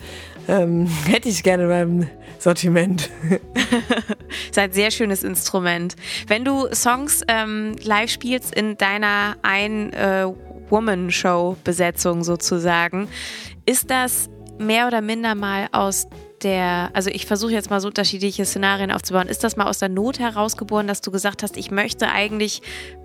ähm, 0.48 0.88
hätte 1.06 1.28
ich 1.28 1.44
gerne 1.44 1.68
beim 1.68 2.08
Sortiment. 2.40 3.10
ist 4.50 4.58
ein 4.58 4.72
sehr 4.72 4.92
schönes 4.92 5.24
Instrument. 5.24 5.96
Wenn 6.28 6.46
du 6.46 6.68
Songs 6.74 7.24
ähm, 7.28 7.76
live 7.84 8.10
spielst 8.10 8.54
in 8.54 8.78
deiner 8.78 9.36
ein 9.42 9.92
äh, 9.94 10.28
Woman-Show-Besetzung 10.70 12.24
sozusagen. 12.24 13.08
Ist 13.66 13.90
das 13.90 14.30
mehr 14.60 14.88
oder 14.88 15.02
minder 15.02 15.36
mal 15.36 15.68
aus 15.72 16.08
der, 16.44 16.92
also 16.94 17.10
ich 17.10 17.26
versuche 17.26 17.52
jetzt 17.52 17.70
mal 17.70 17.80
so 17.80 17.88
unterschiedliche 17.88 18.46
Szenarien 18.46 18.92
aufzubauen. 18.92 19.28
Ist 19.28 19.44
das 19.44 19.56
mal 19.56 19.68
aus 19.68 19.80
der 19.80 19.90
Not 19.90 20.20
herausgeboren, 20.20 20.88
dass 20.88 21.02
du 21.02 21.12
gesagt 21.12 21.44
hast, 21.44 21.58
ich 21.58 21.72
möchte 21.72 22.10
eigentlich 22.10 22.62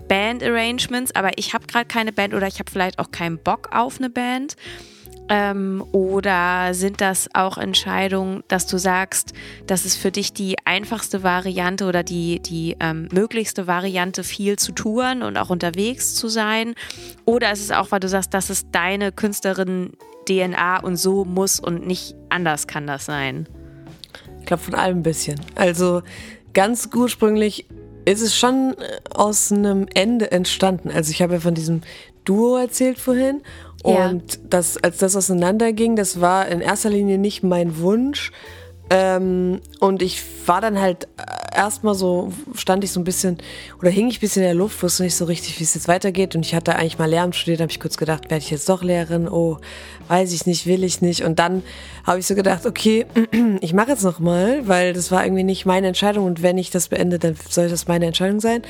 Band-Arrangements, 0.07 1.15
aber 1.15 1.37
ich 1.37 1.53
habe 1.53 1.65
gerade 1.65 1.85
keine 1.85 2.11
Band 2.11 2.33
oder 2.33 2.47
ich 2.47 2.59
habe 2.59 2.69
vielleicht 2.71 2.99
auch 2.99 3.11
keinen 3.11 3.37
Bock 3.37 3.69
auf 3.73 3.97
eine 3.97 4.09
Band? 4.09 4.55
Ähm, 5.29 5.83
oder 5.93 6.73
sind 6.73 6.99
das 6.99 7.29
auch 7.33 7.57
Entscheidungen, 7.57 8.43
dass 8.49 8.67
du 8.67 8.77
sagst, 8.77 9.33
das 9.67 9.85
ist 9.85 9.95
für 9.95 10.11
dich 10.11 10.33
die 10.33 10.57
einfachste 10.65 11.23
Variante 11.23 11.85
oder 11.85 12.03
die, 12.03 12.39
die 12.39 12.75
ähm, 12.79 13.07
möglichste 13.11 13.65
Variante, 13.65 14.23
viel 14.23 14.57
zu 14.57 14.73
touren 14.73 15.23
und 15.23 15.37
auch 15.37 15.49
unterwegs 15.49 16.13
zu 16.15 16.27
sein? 16.27 16.75
Oder 17.25 17.51
ist 17.51 17.61
es 17.61 17.71
auch, 17.71 17.91
weil 17.91 18.01
du 18.01 18.09
sagst, 18.09 18.33
das 18.33 18.49
ist 18.49 18.67
deine 18.73 19.11
Künstlerin 19.11 19.93
DNA 20.27 20.81
und 20.81 20.97
so 20.97 21.25
muss 21.25 21.59
und 21.59 21.87
nicht 21.87 22.15
anders 22.29 22.67
kann 22.67 22.85
das 22.85 23.05
sein? 23.05 23.47
Ich 24.39 24.45
glaube 24.45 24.63
von 24.63 24.75
allem 24.75 24.99
ein 24.99 25.03
bisschen. 25.03 25.39
Also 25.55 26.01
ganz 26.53 26.89
ursprünglich 26.93 27.65
ist 28.05 28.21
es 28.21 28.35
schon 28.35 28.75
äh, 28.77 28.99
aus 29.13 29.51
einem 29.51 29.87
Ende 29.93 30.31
entstanden. 30.31 30.91
Also 30.91 31.11
ich 31.11 31.21
habe 31.21 31.35
ja 31.35 31.39
von 31.39 31.53
diesem 31.53 31.81
Duo 32.25 32.57
erzählt 32.57 32.99
vorhin 32.99 33.41
und 33.83 34.33
ja. 34.33 34.39
das, 34.49 34.77
als 34.77 34.97
das 34.97 35.15
auseinanderging, 35.15 35.95
das 35.95 36.21
war 36.21 36.47
in 36.47 36.61
erster 36.61 36.89
Linie 36.89 37.17
nicht 37.17 37.43
mein 37.43 37.77
Wunsch. 37.79 38.31
Ähm, 38.89 39.59
und 39.79 40.01
ich 40.01 40.21
war 40.45 40.61
dann 40.61 40.79
halt 40.79 41.05
äh, 41.17 41.55
erstmal 41.55 41.95
so, 41.95 42.31
stand 42.53 42.83
ich 42.83 42.91
so 42.91 42.99
ein 42.99 43.03
bisschen 43.05 43.37
oder 43.79 43.89
hing 43.89 44.07
ich 44.07 44.17
ein 44.17 44.19
bisschen 44.21 44.43
in 44.43 44.49
der 44.49 44.55
Luft, 44.55 44.83
wusste 44.83 45.03
nicht 45.03 45.15
so 45.15 45.25
richtig, 45.25 45.59
wie 45.59 45.63
es 45.63 45.73
jetzt 45.73 45.87
weitergeht. 45.87 46.35
Und 46.35 46.45
ich 46.45 46.55
hatte 46.55 46.75
eigentlich 46.75 46.97
mal 46.97 47.09
Lehramt 47.09 47.35
studiert, 47.35 47.59
habe 47.59 47.71
ich 47.71 47.79
kurz 47.79 47.97
gedacht, 47.97 48.29
werde 48.29 48.43
ich 48.43 48.51
jetzt 48.51 48.69
doch 48.69 48.83
Lehrerin? 48.83 49.27
Oh, 49.27 49.57
weiß 50.07 50.31
ich 50.33 50.45
nicht, 50.45 50.65
will 50.65 50.83
ich 50.83 51.01
nicht. 51.01 51.23
Und 51.23 51.39
dann 51.39 51.63
habe 52.05 52.19
ich 52.19 52.27
so 52.27 52.35
gedacht, 52.35 52.65
okay, 52.65 53.05
ich 53.61 53.73
mache 53.73 53.91
jetzt 53.91 54.03
noch 54.03 54.19
mal, 54.19 54.67
weil 54.67 54.93
das 54.93 55.11
war 55.11 55.25
irgendwie 55.25 55.43
nicht 55.43 55.65
meine 55.65 55.87
Entscheidung. 55.87 56.25
Und 56.25 56.41
wenn 56.41 56.57
ich 56.57 56.69
das 56.69 56.87
beende, 56.87 57.19
dann 57.19 57.35
soll 57.49 57.69
das 57.69 57.87
meine 57.87 58.05
Entscheidung 58.05 58.39
sein. 58.39 58.61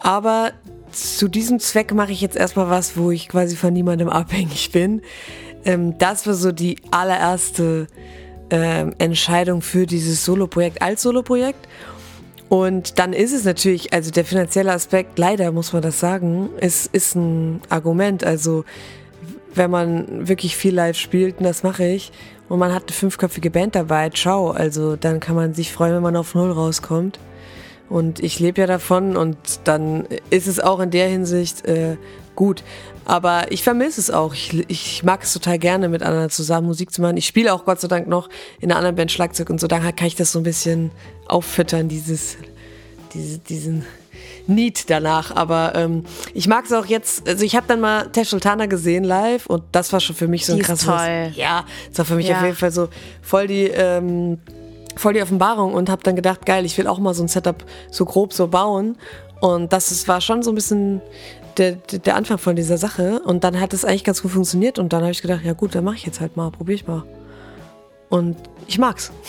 Aber 0.00 0.52
zu 0.92 1.28
diesem 1.28 1.58
Zweck 1.58 1.92
mache 1.92 2.12
ich 2.12 2.20
jetzt 2.20 2.36
erstmal 2.36 2.70
was, 2.70 2.96
wo 2.96 3.10
ich 3.10 3.28
quasi 3.28 3.56
von 3.56 3.72
niemandem 3.72 4.08
abhängig 4.08 4.72
bin. 4.72 5.02
Ähm, 5.64 5.98
das 5.98 6.26
war 6.26 6.34
so 6.34 6.52
die 6.52 6.76
allererste 6.90 7.86
ähm, 8.50 8.94
Entscheidung 8.98 9.62
für 9.62 9.86
dieses 9.86 10.24
Solo-Projekt 10.24 10.82
als 10.82 11.02
Solo-Projekt. 11.02 11.68
Und 12.48 12.98
dann 12.98 13.12
ist 13.12 13.32
es 13.32 13.44
natürlich, 13.44 13.92
also 13.92 14.10
der 14.10 14.24
finanzielle 14.24 14.72
Aspekt, 14.72 15.18
leider 15.18 15.52
muss 15.52 15.72
man 15.72 15.82
das 15.82 16.00
sagen, 16.00 16.48
ist, 16.60 16.86
ist 16.94 17.14
ein 17.14 17.60
Argument. 17.68 18.24
Also 18.24 18.64
wenn 19.54 19.70
man 19.70 20.28
wirklich 20.28 20.56
viel 20.56 20.74
live 20.74 20.96
spielt, 20.96 21.38
und 21.38 21.44
das 21.44 21.62
mache 21.62 21.84
ich, 21.84 22.10
und 22.48 22.58
man 22.58 22.72
hat 22.72 22.84
eine 22.84 22.92
fünfköpfige 22.92 23.50
Band 23.50 23.74
dabei, 23.74 24.08
ciao. 24.10 24.50
Also 24.50 24.96
dann 24.96 25.20
kann 25.20 25.36
man 25.36 25.52
sich 25.52 25.72
freuen, 25.72 25.94
wenn 25.94 26.02
man 26.02 26.16
auf 26.16 26.34
Null 26.34 26.50
rauskommt. 26.50 27.18
Und 27.88 28.20
ich 28.20 28.38
lebe 28.38 28.60
ja 28.60 28.66
davon 28.66 29.16
und 29.16 29.36
dann 29.64 30.06
ist 30.30 30.46
es 30.46 30.60
auch 30.60 30.80
in 30.80 30.90
der 30.90 31.08
Hinsicht 31.08 31.64
äh, 31.64 31.96
gut. 32.36 32.62
Aber 33.06 33.50
ich 33.50 33.62
vermisse 33.62 34.00
es 34.00 34.10
auch. 34.10 34.34
Ich, 34.34 34.52
ich 34.68 35.02
mag 35.02 35.22
es 35.22 35.32
total 35.32 35.58
gerne, 35.58 35.88
mit 35.88 36.02
anderen 36.02 36.28
zusammen 36.28 36.66
Musik 36.66 36.92
zu 36.92 37.00
machen. 37.00 37.16
Ich 37.16 37.26
spiele 37.26 37.54
auch 37.54 37.64
Gott 37.64 37.80
sei 37.80 37.88
Dank 37.88 38.06
noch 38.06 38.28
in 38.60 38.70
einer 38.70 38.76
anderen 38.76 38.96
Band 38.96 39.10
Schlagzeug 39.10 39.48
und 39.48 39.58
so. 39.58 39.66
Daher 39.66 39.92
kann 39.94 40.06
ich 40.06 40.16
das 40.16 40.32
so 40.32 40.40
ein 40.40 40.42
bisschen 40.42 40.90
auffüttern, 41.26 41.88
dieses, 41.88 42.36
diese, 43.14 43.38
diesen 43.38 43.86
Need 44.46 44.90
danach. 44.90 45.34
Aber 45.34 45.72
ähm, 45.74 46.04
ich 46.34 46.48
mag 46.48 46.66
es 46.66 46.72
auch 46.74 46.84
jetzt. 46.84 47.26
Also 47.26 47.44
ich 47.46 47.56
habe 47.56 47.66
dann 47.66 47.80
mal 47.80 48.10
Tesh 48.10 48.28
Sultana 48.28 48.66
gesehen 48.66 49.04
live 49.04 49.46
und 49.46 49.62
das 49.72 49.90
war 49.94 50.00
schon 50.00 50.14
für 50.14 50.28
mich 50.28 50.44
so 50.44 50.52
ein 50.52 50.58
krasses. 50.58 50.86
Toll. 50.86 51.32
Ja, 51.34 51.64
das 51.88 51.98
war 51.98 52.04
für 52.04 52.16
mich 52.16 52.28
ja. 52.28 52.36
auf 52.36 52.44
jeden 52.44 52.56
Fall 52.56 52.72
so 52.72 52.90
voll 53.22 53.46
die. 53.46 53.64
Ähm, 53.64 54.38
voll 54.98 55.14
die 55.14 55.22
Offenbarung 55.22 55.74
und 55.74 55.88
habe 55.88 56.02
dann 56.02 56.16
gedacht, 56.16 56.44
geil, 56.44 56.64
ich 56.64 56.76
will 56.76 56.86
auch 56.86 56.98
mal 56.98 57.14
so 57.14 57.22
ein 57.22 57.28
Setup 57.28 57.64
so 57.90 58.04
grob 58.04 58.32
so 58.32 58.48
bauen. 58.48 58.96
Und 59.40 59.72
das 59.72 59.92
ist, 59.92 60.08
war 60.08 60.20
schon 60.20 60.42
so 60.42 60.50
ein 60.50 60.54
bisschen 60.54 61.00
der, 61.56 61.72
der 61.72 62.16
Anfang 62.16 62.38
von 62.38 62.56
dieser 62.56 62.78
Sache. 62.78 63.20
Und 63.24 63.44
dann 63.44 63.60
hat 63.60 63.72
es 63.72 63.84
eigentlich 63.84 64.04
ganz 64.04 64.22
gut 64.22 64.32
funktioniert. 64.32 64.78
Und 64.78 64.92
dann 64.92 65.02
habe 65.02 65.12
ich 65.12 65.22
gedacht, 65.22 65.44
ja 65.44 65.52
gut, 65.52 65.74
dann 65.74 65.84
mache 65.84 65.96
ich 65.96 66.06
jetzt 66.06 66.20
halt 66.20 66.36
mal, 66.36 66.50
probiere 66.50 66.74
ich 66.74 66.86
mal. 66.86 67.04
Und 68.08 68.36
ich 68.66 68.78
mag's. 68.78 69.12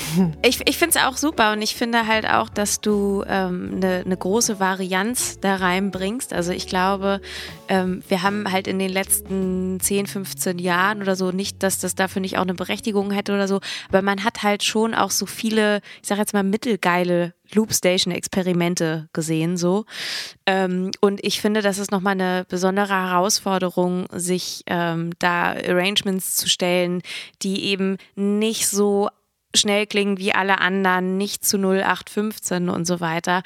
Ich, 0.41 0.62
ich 0.67 0.77
finde 0.77 0.98
es 0.98 1.05
auch 1.05 1.17
super 1.17 1.53
und 1.53 1.62
ich 1.62 1.75
finde 1.75 2.07
halt 2.07 2.27
auch, 2.27 2.50
dass 2.50 2.81
du 2.81 3.24
eine 3.24 3.48
ähm, 3.48 3.79
ne, 3.79 4.03
ne 4.05 4.17
große 4.17 4.59
Varianz 4.59 5.39
da 5.39 5.55
reinbringst. 5.55 6.33
Also 6.33 6.51
ich 6.51 6.67
glaube, 6.67 7.21
ähm, 7.67 8.03
wir 8.07 8.21
haben 8.21 8.51
halt 8.51 8.67
in 8.67 8.79
den 8.79 8.89
letzten 8.89 9.79
10, 9.79 10.07
15 10.07 10.59
Jahren 10.59 11.01
oder 11.01 11.15
so 11.15 11.31
nicht, 11.31 11.63
dass 11.63 11.79
das 11.79 11.95
dafür 11.95 12.21
nicht 12.21 12.38
auch 12.38 12.43
eine 12.43 12.53
Berechtigung 12.53 13.12
hätte 13.12 13.33
oder 13.33 13.48
so, 13.48 13.59
aber 13.89 14.01
man 14.01 14.24
hat 14.24 14.43
halt 14.43 14.63
schon 14.63 14.93
auch 14.93 15.12
so 15.12 15.25
viele, 15.25 15.81
ich 16.01 16.07
sag 16.07 16.17
jetzt 16.17 16.33
mal, 16.33 16.43
mittelgeile 16.43 17.33
Loopstation-Experimente 17.53 19.10
gesehen, 19.13 19.58
so. 19.58 19.86
Ähm, 20.46 20.91
und 21.01 21.24
ich 21.24 21.41
finde, 21.41 21.62
das 21.62 21.77
ist 21.77 21.91
nochmal 21.91 22.13
eine 22.13 22.46
besondere 22.48 22.94
Herausforderung, 22.94 24.08
sich 24.12 24.63
ähm, 24.68 25.12
da 25.20 25.53
Arrangements 25.53 26.36
zu 26.36 26.48
stellen, 26.50 27.01
die 27.41 27.65
eben 27.65 27.98
nicht 28.15 28.68
so 28.68 29.10
schnell 29.56 29.88
klingen 29.88 30.18
wie 30.18 30.34
alle 30.34 30.60
anderen, 30.60 31.18
nicht 31.18 31.44
zu 31.44 31.58
0815 31.58 32.70
und 32.70 32.86
so 32.86 33.00
weiter. 33.00 33.41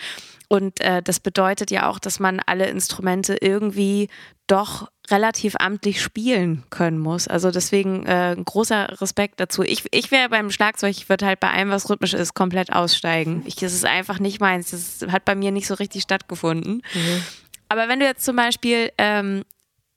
Und 0.49 0.81
äh, 0.81 1.01
das 1.01 1.19
bedeutet 1.19 1.71
ja 1.71 1.89
auch, 1.89 1.99
dass 1.99 2.19
man 2.19 2.39
alle 2.45 2.67
Instrumente 2.67 3.37
irgendwie 3.39 4.09
doch 4.47 4.89
relativ 5.09 5.55
amtlich 5.59 6.01
spielen 6.01 6.63
können 6.69 6.97
muss. 6.97 7.27
Also 7.27 7.51
deswegen 7.51 8.05
äh, 8.05 8.35
großer 8.43 9.01
Respekt 9.01 9.39
dazu. 9.39 9.63
Ich, 9.63 9.85
ich 9.91 10.11
wäre 10.11 10.29
beim 10.29 10.49
Schlagzeug, 10.49 10.91
ich 10.91 11.09
würde 11.09 11.25
halt 11.25 11.39
bei 11.39 11.51
allem, 11.51 11.69
was 11.69 11.89
rhythmisch 11.89 12.13
ist, 12.13 12.33
komplett 12.33 12.71
aussteigen. 12.71 13.43
Ich, 13.45 13.55
das 13.55 13.73
ist 13.73 13.85
einfach 13.85 14.19
nicht 14.19 14.39
meins. 14.39 14.71
Das 14.71 15.11
hat 15.11 15.25
bei 15.25 15.35
mir 15.35 15.51
nicht 15.51 15.67
so 15.67 15.73
richtig 15.73 16.03
stattgefunden. 16.03 16.83
Mhm. 16.93 17.23
Aber 17.67 17.87
wenn 17.87 17.99
du 17.99 18.05
jetzt 18.05 18.23
zum 18.23 18.35
Beispiel 18.35 18.91
ähm, 18.97 19.43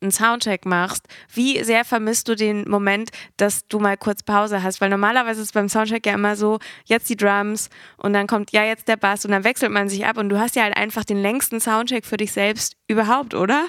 einen 0.00 0.12
Soundcheck 0.12 0.66
machst, 0.66 1.06
wie 1.32 1.62
sehr 1.64 1.84
vermisst 1.84 2.28
du 2.28 2.36
den 2.36 2.68
Moment, 2.68 3.10
dass 3.36 3.66
du 3.68 3.78
mal 3.78 3.96
kurz 3.96 4.22
Pause 4.22 4.62
hast? 4.62 4.80
Weil 4.80 4.90
normalerweise 4.90 5.40
ist 5.40 5.48
es 5.48 5.52
beim 5.52 5.68
Soundcheck 5.68 6.04
ja 6.06 6.14
immer 6.14 6.36
so, 6.36 6.58
jetzt 6.84 7.08
die 7.08 7.16
Drums 7.16 7.70
und 7.96 8.12
dann 8.12 8.26
kommt 8.26 8.52
ja 8.52 8.64
jetzt 8.64 8.88
der 8.88 8.96
Bass 8.96 9.24
und 9.24 9.30
dann 9.30 9.44
wechselt 9.44 9.72
man 9.72 9.88
sich 9.88 10.04
ab 10.06 10.18
und 10.18 10.28
du 10.28 10.38
hast 10.38 10.54
ja 10.54 10.64
halt 10.64 10.76
einfach 10.76 11.04
den 11.04 11.20
längsten 11.20 11.60
Soundcheck 11.60 12.04
für 12.04 12.18
dich 12.18 12.32
selbst 12.32 12.76
überhaupt, 12.88 13.34
oder? 13.34 13.66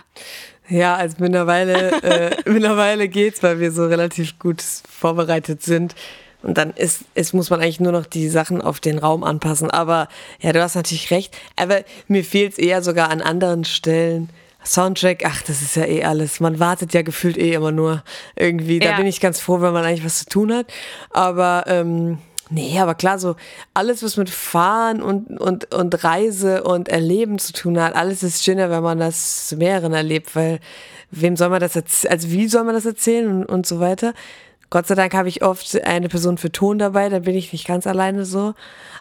Ja, 0.70 0.96
also 0.96 1.16
mittlerweile, 1.20 2.02
äh, 2.04 2.36
mittlerweile 2.50 3.08
geht's, 3.08 3.42
weil 3.42 3.60
wir 3.60 3.72
so 3.72 3.86
relativ 3.86 4.38
gut 4.38 4.62
vorbereitet 4.62 5.64
sind. 5.64 5.96
Und 6.44 6.58
dann 6.58 6.72
ist, 6.72 7.04
ist, 7.16 7.34
muss 7.34 7.50
man 7.50 7.62
eigentlich 7.62 7.80
nur 7.80 7.92
noch 7.92 8.06
die 8.06 8.30
Sachen 8.30 8.62
auf 8.62 8.80
den 8.80 9.00
Raum 9.00 9.24
anpassen. 9.24 9.72
Aber 9.72 10.08
ja, 10.40 10.54
du 10.54 10.62
hast 10.62 10.76
natürlich 10.76 11.10
recht. 11.10 11.36
Aber 11.56 11.82
mir 12.08 12.24
fehlt 12.24 12.54
es 12.54 12.58
eher 12.58 12.82
sogar 12.84 13.10
an 13.10 13.22
anderen 13.22 13.66
Stellen 13.66 14.30
Soundtrack, 14.68 15.24
ach, 15.26 15.42
das 15.44 15.62
ist 15.62 15.76
ja 15.76 15.86
eh 15.86 16.04
alles. 16.04 16.40
Man 16.40 16.60
wartet 16.60 16.94
ja 16.94 17.02
gefühlt 17.02 17.38
eh 17.38 17.54
immer 17.54 17.72
nur 17.72 18.04
irgendwie. 18.36 18.80
Da 18.80 18.92
ja. 18.92 18.98
bin 18.98 19.08
ich 19.08 19.22
ganz 19.22 19.40
froh, 19.40 19.62
wenn 19.62 19.74
man 19.74 19.86
eigentlich 19.86 20.06
was 20.06 20.20
zu 20.20 20.26
tun 20.26 20.54
hat. 20.54 20.68
Aber 21.12 21.64
ähm, 21.68 22.18
nee, 22.50 22.78
aber 22.80 22.94
klar, 22.94 23.18
so 23.18 23.36
alles, 23.74 24.04
was 24.04 24.18
mit 24.18 24.30
Fahren 24.30 25.02
und, 25.02 25.40
und, 25.40 25.74
und 25.74 26.04
Reise 26.04 26.64
und 26.64 26.90
Erleben 26.90 27.40
zu 27.40 27.54
tun 27.54 27.80
hat, 27.80 27.96
alles 27.96 28.24
ist 28.24 28.44
schöner, 28.44 28.70
wenn 28.70 28.84
man 28.84 29.00
das 29.00 29.48
zu 29.48 29.56
mehreren 29.56 29.94
erlebt, 29.94 30.36
weil 30.36 30.60
wem 31.12 31.38
soll 31.38 31.50
man 31.50 31.62
das 31.62 31.76
erzählen, 31.76 32.12
also 32.12 32.32
wie 32.32 32.48
soll 32.48 32.66
man 32.66 32.76
das 32.76 32.86
erzählen 32.86 33.28
und, 33.28 33.46
und 33.46 33.66
so 33.66 33.80
weiter. 33.80 34.14
Gott 34.70 34.86
sei 34.86 34.96
Dank 34.96 35.14
habe 35.14 35.30
ich 35.30 35.44
oft 35.44 35.82
eine 35.84 36.10
Person 36.10 36.38
für 36.38 36.52
Ton 36.52 36.78
dabei, 36.78 37.08
da 37.08 37.20
bin 37.20 37.36
ich 37.36 37.54
nicht 37.54 37.66
ganz 37.66 37.88
alleine 37.88 38.26
so. 38.26 38.54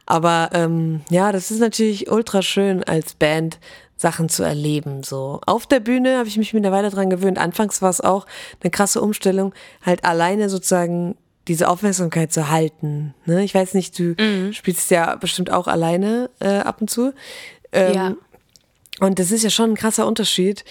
Aber 0.07 0.51
ähm, 0.53 1.01
ja, 1.11 1.33
das 1.33 1.51
ist 1.51 1.59
natürlich 1.59 2.09
ultra 2.09 2.41
schön 2.41 2.85
als 2.85 3.15
Band 3.15 3.59
Sachen 3.97 4.29
zu 4.29 4.43
erleben. 4.43 5.03
So 5.03 5.41
auf 5.47 5.67
der 5.67 5.81
Bühne 5.81 6.19
habe 6.19 6.29
ich 6.29 6.37
mich 6.37 6.53
mittlerweile 6.53 6.91
dran 6.91 7.11
gewöhnt. 7.11 7.39
Anfangs 7.39 7.83
war 7.83 7.91
es 7.91 8.01
auch 8.01 8.27
eine 8.63 8.71
krasse 8.71 9.01
Umstellung, 9.01 9.55
halt 9.83 10.05
alleine 10.05 10.49
sozusagen 10.49 11.17
diese 11.49 11.69
Aufmerksamkeit 11.69 12.33
zu 12.33 12.51
halten. 12.51 13.15
Ne? 13.25 13.45
Ich 13.45 13.55
weiß 13.55 13.75
nicht, 13.75 13.99
du 13.99 14.15
mhm. 14.19 14.53
spielst 14.53 14.91
ja 14.91 15.15
bestimmt 15.15 15.51
auch 15.51 15.69
alleine 15.69 16.31
äh, 16.41 16.59
ab 16.59 16.81
und 16.81 16.91
zu. 16.91 17.15
Ähm, 17.73 17.95
ja. 17.95 18.15
Und 19.01 19.19
das 19.19 19.31
ist 19.31 19.45
ja 19.45 19.51
schon 19.51 19.71
ein 19.71 19.77
krasser 19.77 20.07
Unterschied 20.07 20.65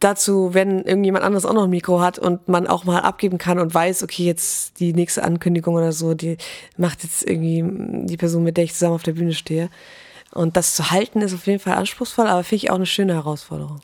dazu, 0.00 0.52
wenn 0.52 0.82
irgendjemand 0.82 1.24
anderes 1.24 1.46
auch 1.46 1.54
noch 1.54 1.64
ein 1.64 1.70
Mikro 1.70 2.00
hat 2.00 2.18
und 2.18 2.48
man 2.48 2.66
auch 2.66 2.84
mal 2.84 3.00
abgeben 3.00 3.38
kann 3.38 3.58
und 3.58 3.74
weiß, 3.74 4.02
okay, 4.02 4.24
jetzt 4.24 4.80
die 4.80 4.92
nächste 4.92 5.24
Ankündigung 5.24 5.74
oder 5.74 5.92
so, 5.92 6.14
die 6.14 6.36
macht 6.76 7.02
jetzt 7.04 7.28
irgendwie 7.28 7.64
die 8.06 8.16
Person, 8.16 8.42
mit 8.42 8.56
der 8.56 8.64
ich 8.64 8.74
zusammen 8.74 8.94
auf 8.94 9.02
der 9.02 9.12
Bühne 9.12 9.32
stehe. 9.32 9.70
Und 10.32 10.56
das 10.56 10.74
zu 10.74 10.90
halten 10.90 11.20
ist 11.22 11.34
auf 11.34 11.46
jeden 11.46 11.60
Fall 11.60 11.74
anspruchsvoll, 11.74 12.26
aber 12.26 12.44
finde 12.44 12.64
ich 12.64 12.70
auch 12.70 12.76
eine 12.76 12.86
schöne 12.86 13.14
Herausforderung. 13.14 13.80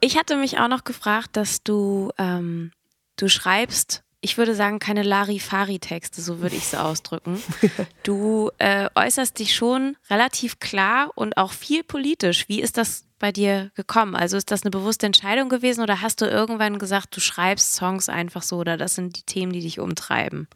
Ich 0.00 0.18
hatte 0.18 0.36
mich 0.36 0.58
auch 0.58 0.68
noch 0.68 0.84
gefragt, 0.84 1.30
dass 1.36 1.62
du, 1.62 2.10
ähm, 2.18 2.70
du 3.16 3.28
schreibst 3.28 4.04
ich 4.26 4.38
würde 4.38 4.56
sagen, 4.56 4.80
keine 4.80 5.04
Larifari-Texte, 5.04 6.20
so 6.20 6.40
würde 6.40 6.56
ich 6.56 6.64
es 6.64 6.74
ausdrücken. 6.74 7.40
Du 8.02 8.50
äh, 8.58 8.88
äußerst 8.94 9.38
dich 9.38 9.54
schon 9.54 9.96
relativ 10.10 10.58
klar 10.58 11.10
und 11.14 11.36
auch 11.36 11.52
viel 11.52 11.82
politisch. 11.82 12.48
Wie 12.48 12.60
ist 12.60 12.76
das 12.76 13.04
bei 13.18 13.32
dir 13.32 13.70
gekommen? 13.74 14.14
Also 14.14 14.36
ist 14.36 14.50
das 14.50 14.62
eine 14.62 14.70
bewusste 14.70 15.06
Entscheidung 15.06 15.48
gewesen 15.48 15.82
oder 15.82 16.02
hast 16.02 16.20
du 16.20 16.26
irgendwann 16.26 16.78
gesagt, 16.78 17.16
du 17.16 17.20
schreibst 17.20 17.74
Songs 17.74 18.08
einfach 18.08 18.42
so 18.42 18.58
oder 18.58 18.76
das 18.76 18.94
sind 18.94 19.16
die 19.16 19.22
Themen, 19.22 19.52
die 19.52 19.60
dich 19.60 19.80
umtreiben? 19.80 20.48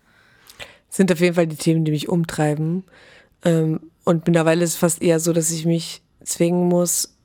Das 0.89 0.97
sind 0.97 1.13
auf 1.13 1.21
jeden 1.21 1.35
Fall 1.35 1.47
die 1.47 1.57
Themen, 1.57 1.85
die 1.85 1.93
mich 1.93 2.09
umtreiben. 2.09 2.85
Ähm, 3.45 3.90
und 4.05 4.27
mittlerweile 4.27 4.65
ist 4.65 4.71
es 4.71 4.77
fast 4.77 5.03
eher 5.03 5.21
so, 5.21 5.33
dass 5.33 5.51
ich 5.51 5.67
mich 5.67 6.03
zwingen 6.25 6.69
muss, 6.69 7.17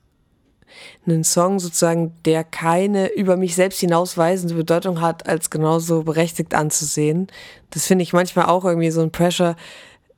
einen 1.05 1.23
Song 1.23 1.59
sozusagen, 1.59 2.13
der 2.25 2.43
keine 2.43 3.07
über 3.13 3.37
mich 3.37 3.55
selbst 3.55 3.79
hinausweisende 3.79 4.55
Bedeutung 4.55 5.01
hat, 5.01 5.27
als 5.27 5.49
genauso 5.49 6.03
berechtigt 6.03 6.53
anzusehen. 6.53 7.27
Das 7.69 7.85
finde 7.85 8.03
ich 8.03 8.13
manchmal 8.13 8.47
auch 8.47 8.65
irgendwie 8.65 8.91
so 8.91 9.01
ein 9.01 9.11
Pressure, 9.11 9.55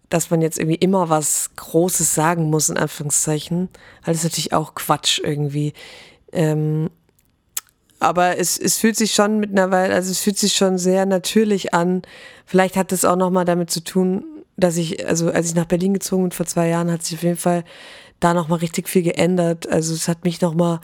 dass 0.09 0.29
man 0.29 0.41
jetzt 0.41 0.57
irgendwie 0.57 0.77
immer 0.77 1.09
was 1.09 1.51
Großes 1.55 2.15
sagen 2.15 2.49
muss, 2.49 2.69
in 2.69 2.77
Anführungszeichen. 2.77 3.69
Ist 4.05 4.23
natürlich 4.23 4.53
auch 4.53 4.73
Quatsch 4.73 5.19
irgendwie. 5.21 5.73
Ähm, 6.31 6.89
aber 7.99 8.37
es, 8.37 8.57
es 8.57 8.77
fühlt 8.77 8.95
sich 8.95 9.13
schon 9.13 9.39
mittlerweile, 9.39 9.93
also 9.93 10.11
es 10.11 10.19
fühlt 10.19 10.37
sich 10.37 10.53
schon 10.53 10.77
sehr 10.77 11.05
natürlich 11.05 11.73
an. 11.73 12.03
Vielleicht 12.45 12.77
hat 12.77 12.91
es 12.91 13.05
auch 13.05 13.15
nochmal 13.15 13.45
damit 13.45 13.69
zu 13.71 13.83
tun, 13.83 14.23
dass 14.57 14.77
ich, 14.77 15.07
also 15.07 15.31
als 15.31 15.49
ich 15.49 15.55
nach 15.55 15.65
Berlin 15.65 15.93
gezogen 15.93 16.23
bin 16.23 16.31
vor 16.31 16.45
zwei 16.45 16.67
Jahren, 16.67 16.91
hat 16.91 17.03
sich 17.03 17.17
auf 17.17 17.23
jeden 17.23 17.37
Fall 17.37 17.63
da 18.19 18.33
nochmal 18.33 18.59
richtig 18.59 18.89
viel 18.89 19.03
geändert. 19.03 19.69
Also 19.69 19.93
es 19.93 20.07
hat 20.07 20.23
mich 20.23 20.41
nochmal 20.41 20.79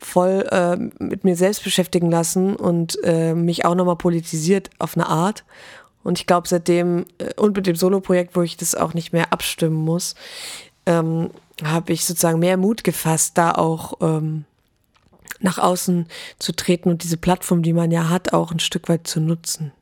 voll 0.00 0.46
äh, 0.50 0.76
mit 1.02 1.24
mir 1.24 1.36
selbst 1.36 1.64
beschäftigen 1.64 2.10
lassen 2.10 2.56
und 2.56 2.98
äh, 3.02 3.34
mich 3.34 3.64
auch 3.64 3.74
nochmal 3.74 3.96
politisiert 3.96 4.70
auf 4.78 4.96
eine 4.96 5.08
Art. 5.08 5.44
Und 6.02 6.18
ich 6.18 6.26
glaube, 6.26 6.48
seitdem 6.48 7.06
äh, 7.18 7.34
und 7.36 7.56
mit 7.56 7.66
dem 7.66 7.76
Solo-Projekt, 7.76 8.36
wo 8.36 8.42
ich 8.42 8.56
das 8.56 8.74
auch 8.74 8.94
nicht 8.94 9.12
mehr 9.12 9.32
abstimmen 9.32 9.76
muss, 9.76 10.14
ähm, 10.86 11.30
habe 11.62 11.92
ich 11.92 12.04
sozusagen 12.04 12.38
mehr 12.38 12.56
Mut 12.56 12.84
gefasst, 12.84 13.36
da 13.36 13.52
auch 13.52 13.94
ähm, 14.00 14.44
nach 15.40 15.58
außen 15.58 16.06
zu 16.38 16.52
treten 16.52 16.90
und 16.90 17.02
diese 17.02 17.16
Plattform, 17.16 17.62
die 17.62 17.72
man 17.72 17.90
ja 17.90 18.08
hat, 18.08 18.32
auch 18.32 18.52
ein 18.52 18.60
Stück 18.60 18.88
weit 18.88 19.06
zu 19.06 19.20
nutzen. 19.20 19.72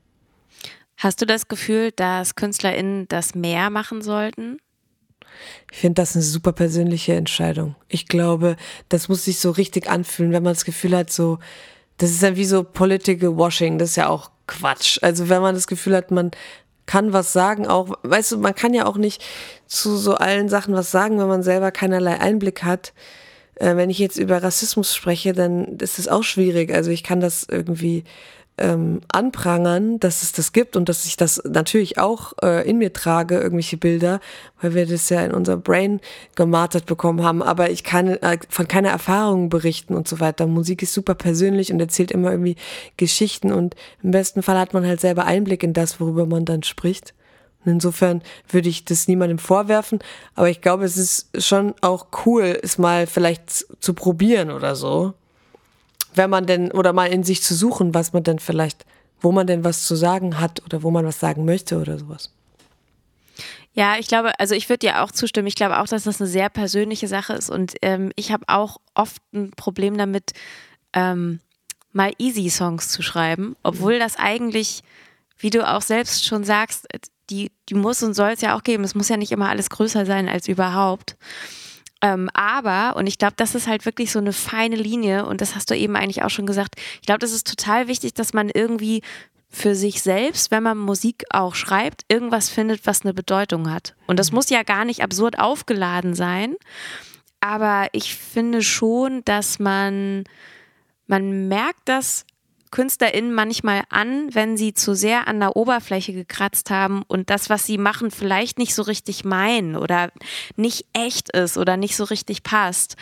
Hast 0.99 1.23
du 1.23 1.27
das 1.27 1.47
Gefühl, 1.47 1.93
dass 1.93 2.35
KünstlerInnen 2.35 3.07
das 3.07 3.37
mehr 3.37 3.71
machen 3.71 4.03
sollten? 4.03 4.59
Ich 5.71 5.79
finde 5.79 6.03
das 6.03 6.17
eine 6.17 6.25
super 6.25 6.51
persönliche 6.51 7.15
Entscheidung. 7.15 7.77
Ich 7.87 8.09
glaube, 8.09 8.57
das 8.89 9.09
muss 9.09 9.25
sich 9.25 9.39
so 9.39 9.53
richtig 9.53 9.89
anfühlen, 9.89 10.33
wenn 10.33 10.43
man 10.43 10.55
das 10.55 10.65
Gefühl 10.65 10.97
hat, 10.97 11.13
so, 11.13 11.39
das 11.99 12.11
ist 12.11 12.23
dann 12.25 12.35
wie 12.35 12.45
so 12.45 12.65
Political 12.65 13.37
Washing, 13.37 13.79
das 13.79 13.91
ist 13.91 13.97
ja 13.97 14.09
auch 14.09 14.33
Quatsch. 14.49 14.99
Also 15.01 15.29
wenn 15.29 15.41
man 15.41 15.55
das 15.55 15.69
Gefühl 15.69 15.95
hat, 15.95 16.11
man 16.11 16.33
kann 16.87 17.13
was 17.13 17.33
sagen, 17.33 17.69
auch, 17.69 17.97
weißt 18.03 18.33
du, 18.33 18.39
man 18.39 18.57
kann 18.57 18.75
ja 18.75 18.87
auch 18.87 18.97
nicht 18.97 19.25
zu 19.67 19.97
so 19.97 20.17
allen 20.17 20.49
Sachen 20.49 20.75
was 20.75 20.91
sagen, 20.91 21.21
wenn 21.21 21.29
man 21.29 21.45
selber 21.45 21.71
keinerlei 21.71 22.19
Einblick 22.19 22.65
hat. 22.65 22.93
Äh, 23.55 23.77
wenn 23.77 23.91
ich 23.91 24.01
jetzt 24.01 24.17
über 24.17 24.43
Rassismus 24.43 24.97
spreche, 24.97 25.33
dann 25.33 25.77
ist 25.79 26.01
es 26.01 26.09
auch 26.09 26.25
schwierig. 26.25 26.75
Also 26.75 26.91
ich 26.91 27.05
kann 27.05 27.21
das 27.21 27.47
irgendwie 27.49 28.03
ähm, 28.59 29.01
anprangern, 29.09 30.01
dass 30.01 30.23
es 30.23 30.33
das 30.33 30.53
gibt 30.53 30.77
und 30.77 30.89
dass 30.89 31.07
ich 31.07 31.17
das 31.17 31.43
natürlich 31.45 31.99
auch 31.99 32.33
äh, 32.43 32.69
in 32.69 32.79
mir 32.79 32.93
trage, 32.93 33.37
irgendwelche 33.37 33.77
Bilder, 33.77 34.21
weil 34.61 34.75
wir 34.75 34.87
das 34.87 35.09
ja 35.09 35.23
in 35.25 35.33
unser 35.33 35.57
Brain 35.57 36.01
gemartert 36.35 36.87
bekommen 36.87 37.23
haben. 37.23 37.43
Aber 37.43 37.71
ich 37.71 37.85
kann 37.85 38.09
äh, 38.09 38.39
von 38.49 38.69
keiner 38.69 38.91
Erfahrung 38.91 39.49
berichten 39.49 39.95
und 39.95 40.09
so 40.09 40.21
weiter. 40.21 40.47
Musik 40.47 40.83
ist 40.83 40.95
super 40.95 41.15
persönlich 41.15 41.73
und 41.73 41.81
erzählt 41.81 42.11
immer 42.11 42.31
irgendwie 42.31 42.57
Geschichten 42.97 43.53
und 43.53 43.75
im 44.03 44.11
besten 44.11 44.43
Fall 44.43 44.59
hat 44.59 44.75
man 44.75 44.87
halt 44.87 45.01
selber 45.01 45.25
Einblick 45.25 45.63
in 45.63 45.73
das, 45.73 46.01
worüber 46.01 46.27
man 46.27 46.45
dann 46.45 46.63
spricht. 46.63 47.15
Und 47.65 47.73
insofern 47.73 48.23
würde 48.49 48.69
ich 48.69 48.85
das 48.85 49.09
niemandem 49.09 49.39
vorwerfen, 49.39 49.99
aber 50.35 50.49
ich 50.49 50.61
glaube, 50.61 50.85
es 50.85 50.97
ist 50.97 51.45
schon 51.45 51.75
auch 51.81 52.07
cool, 52.25 52.59
es 52.63 52.79
mal 52.79 53.07
vielleicht 53.07 53.67
zu 53.81 53.95
probieren 53.95 54.51
oder 54.51 54.77
so 54.77 55.15
wenn 56.15 56.31
man 56.31 56.47
denn, 56.47 56.73
oder 56.73 56.93
mal 56.93 57.07
in 57.07 57.25
sich 57.25 57.43
zu 57.43 57.55
suchen, 57.55 57.95
was 57.95 58.13
man 58.13 58.23
denn 58.23 58.39
vielleicht, 58.39 58.85
wo 59.21 59.33
man 59.33 59.47
denn 59.47 59.65
was 59.65 59.87
zu 59.87 59.97
sagen 59.97 60.41
hat 60.41 60.63
oder 60.65 60.83
wo 60.83 60.91
man 60.91 61.05
was 61.05 61.21
sagen 61.21 61.45
möchte 61.45 61.79
oder 61.79 61.99
sowas. 61.99 62.31
Ja, 63.75 63.97
ich 63.99 64.09
glaube, 64.09 64.39
also 64.41 64.55
ich 64.55 64.69
würde 64.69 64.81
dir 64.81 65.03
auch 65.03 65.13
zustimmen. 65.13 65.47
Ich 65.47 65.55
glaube 65.55 65.79
auch, 65.79 65.87
dass 65.87 66.05
das 66.05 66.21
eine 66.21 66.29
sehr 66.29 66.49
persönliche 66.49 67.07
Sache 67.07 67.35
ist 67.35 67.51
und 67.51 67.75
ähm, 67.83 68.11
ich 68.17 68.33
habe 68.33 68.45
auch 68.49 68.79
oft 68.95 69.23
ein 69.33 69.51
Problem 69.53 69.97
damit, 69.97 70.33
ähm, 70.93 71.41
mal 71.93 72.13
easy 72.19 72.51
Songs 72.51 72.89
zu 72.89 73.03
schreiben, 73.03 73.57
obwohl 73.63 73.99
das 73.99 74.17
eigentlich, 74.17 74.83
wie 75.39 75.51
du 75.51 75.69
auch 75.69 75.83
selbst 75.83 76.25
schon 76.25 76.45
sagst, 76.45 76.87
die, 77.31 77.53
die 77.69 77.75
muss 77.75 78.03
und 78.03 78.15
soll 78.15 78.31
es 78.31 78.41
ja 78.41 78.57
auch 78.57 78.63
geben. 78.63 78.85
Es 78.85 78.95
muss 78.95 79.09
ja 79.09 79.17
nicht 79.17 79.33
immer 79.33 79.49
alles 79.49 79.71
größer 79.71 80.07
sein 80.07 80.29
als 80.29 80.49
überhaupt. 80.49 81.17
Ähm, 82.01 82.31
aber, 82.33 82.97
und 82.97 83.07
ich 83.07 83.19
glaube, 83.19 83.35
das 83.37 83.55
ist 83.55 83.67
halt 83.67 83.85
wirklich 83.85 84.13
so 84.13 84.19
eine 84.19 84.33
feine 84.33 84.77
Linie, 84.77 85.27
und 85.27 85.41
das 85.41 85.55
hast 85.55 85.71
du 85.71 85.77
eben 85.77 85.97
eigentlich 85.97 86.23
auch 86.23 86.31
schon 86.31 86.47
gesagt, 86.47 86.77
ich 87.01 87.07
glaube, 87.07 87.19
das 87.19 87.33
ist 87.33 87.47
total 87.47 87.89
wichtig, 87.89 88.15
dass 88.15 88.33
man 88.33 88.51
irgendwie 88.51 89.03
für 89.51 89.75
sich 89.75 90.03
selbst, 90.03 90.51
wenn 90.51 90.63
man 90.63 90.79
Musik 90.79 91.25
auch 91.31 91.55
schreibt, 91.55 92.05
irgendwas 92.09 92.51
findet, 92.51 92.87
was 92.87 93.03
eine 93.03 93.15
Bedeutung 93.15 93.71
hat. 93.71 93.97
Und 94.07 94.19
das 94.19 94.31
mhm. 94.31 94.37
muss 94.37 94.51
ja 94.51 94.63
gar 94.63 94.85
nicht 94.85 95.03
absurd 95.03 95.39
aufgeladen 95.39 96.15
sein, 96.15 96.55
aber 97.41 97.89
ich 97.93 98.15
finde 98.17 98.63
schon, 98.63 99.25
dass 99.25 99.59
man, 99.59 100.25
man 101.07 101.49
merkt 101.49 101.89
das 101.89 102.25
KünstlerInnen 102.71 103.33
manchmal 103.33 103.83
an, 103.89 104.35
wenn 104.35 104.57
sie 104.57 104.75
zu 104.75 104.95
sehr 104.95 105.29
an 105.29 105.41
der 105.41 105.57
Oberfläche 105.57 106.13
gekratzt 106.13 106.71
haben 106.71 107.03
und 107.07 107.31
das, 107.31 107.51
was 107.51 107.67
sie 107.67 107.79
machen, 107.79 108.11
vielleicht 108.11 108.59
nicht 108.59 108.75
so 108.75 108.83
richtig 108.83 109.25
meinen 109.25 109.77
oder 109.77 110.11
nicht 110.57 110.87
echt 110.93 111.35
ist 111.37 111.57
oder 111.59 111.77
nicht 111.77 111.97
so 111.97 112.05
richtig 112.05 112.43
passt. 112.43 112.97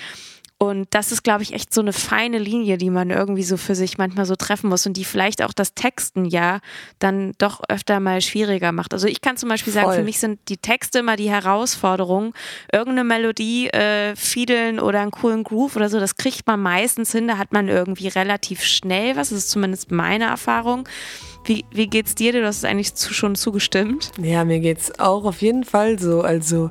Und 0.59 0.87
das 0.91 1.13
ist, 1.13 1.23
glaube 1.23 1.43
ich, 1.43 1.53
echt 1.53 1.75
so 1.75 1.83
eine 1.83 1.93
feine 1.93 2.39
Linie, 2.39 2.79
die 2.79 2.89
man 2.89 3.11
irgendwie 3.11 3.43
so 3.43 3.59
für 3.59 3.75
sich 3.75 3.99
manchmal 3.99 4.25
so 4.25 4.37
treffen 4.37 4.71
muss 4.71 4.87
und 4.87 4.97
die 4.97 5.05
vielleicht 5.05 5.43
auch 5.43 5.53
das 5.53 5.75
Texten 5.75 6.25
ja 6.25 6.61
dann 6.99 7.33
doch 7.37 7.61
öfter 7.69 8.01
mal 8.01 8.23
schwieriger 8.23 8.73
macht. 8.73 8.95
Also 8.95 9.07
ich 9.07 9.21
kann 9.21 9.37
zum 9.37 9.51
Beispiel 9.51 9.75
sagen, 9.75 9.89
Voll. 9.89 9.97
für 9.97 10.03
mich 10.03 10.19
sind 10.19 10.41
die 10.49 10.57
Texte 10.57 11.01
immer 11.01 11.17
die 11.17 11.29
Herausforderung. 11.29 12.33
Irgendeine 12.73 13.05
Melodie, 13.05 13.69
äh, 13.69 14.17
Fiedeln 14.17 14.81
oder 14.81 15.03
einen 15.03 15.11
coolen 15.11 15.45
Groove 15.45 15.77
oder 15.77 15.91
so, 15.91 16.01
das 16.01 16.17
kriegt 16.17 16.47
man 16.47 16.61
meistens 16.61 17.13
hin. 17.13 17.29
Da 17.29 17.37
hat 17.37 17.53
man 17.53 17.69
irgendwie 17.69 18.09
relativ 18.09 18.63
schnell 18.63 19.15
was. 19.15 19.29
Das 19.29 19.39
ist 19.39 19.51
zumindest 19.51 19.91
meine 19.91 20.25
Erfahrung. 20.25 20.89
Wie, 21.45 21.67
wie 21.71 21.87
geht's 21.87 22.15
dir? 22.15 22.33
Du 22.33 22.45
hast 22.47 22.59
es 22.59 22.65
eigentlich 22.65 22.95
zu, 22.95 23.13
schon 23.13 23.35
zugestimmt. 23.35 24.11
Ja, 24.23 24.43
mir 24.45 24.61
geht's 24.61 24.99
auch 24.99 25.27
auf 25.27 25.43
jeden 25.43 25.65
Fall 25.65 25.99
so. 25.99 26.23
Also 26.23 26.71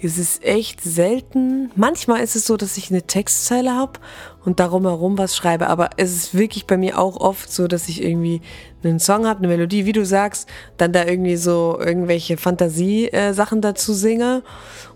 es 0.00 0.16
ist 0.16 0.44
echt 0.44 0.80
selten. 0.80 1.70
Manchmal 1.74 2.20
ist 2.20 2.36
es 2.36 2.46
so, 2.46 2.56
dass 2.56 2.76
ich 2.76 2.90
eine 2.90 3.02
Textzeile 3.02 3.74
habe 3.74 3.98
und 4.44 4.60
darum 4.60 4.86
herum 4.86 5.18
was 5.18 5.36
schreibe. 5.36 5.66
Aber 5.66 5.90
es 5.96 6.14
ist 6.14 6.36
wirklich 6.36 6.66
bei 6.66 6.76
mir 6.76 6.98
auch 6.98 7.16
oft 7.16 7.52
so, 7.52 7.66
dass 7.66 7.88
ich 7.88 8.02
irgendwie 8.02 8.40
einen 8.84 9.00
Song 9.00 9.26
habe, 9.26 9.40
eine 9.40 9.48
Melodie, 9.48 9.86
wie 9.86 9.92
du 9.92 10.06
sagst, 10.06 10.48
dann 10.76 10.92
da 10.92 11.04
irgendwie 11.04 11.36
so 11.36 11.76
irgendwelche 11.80 12.36
Fantasiesachen 12.36 13.60
dazu 13.60 13.92
singe 13.92 14.44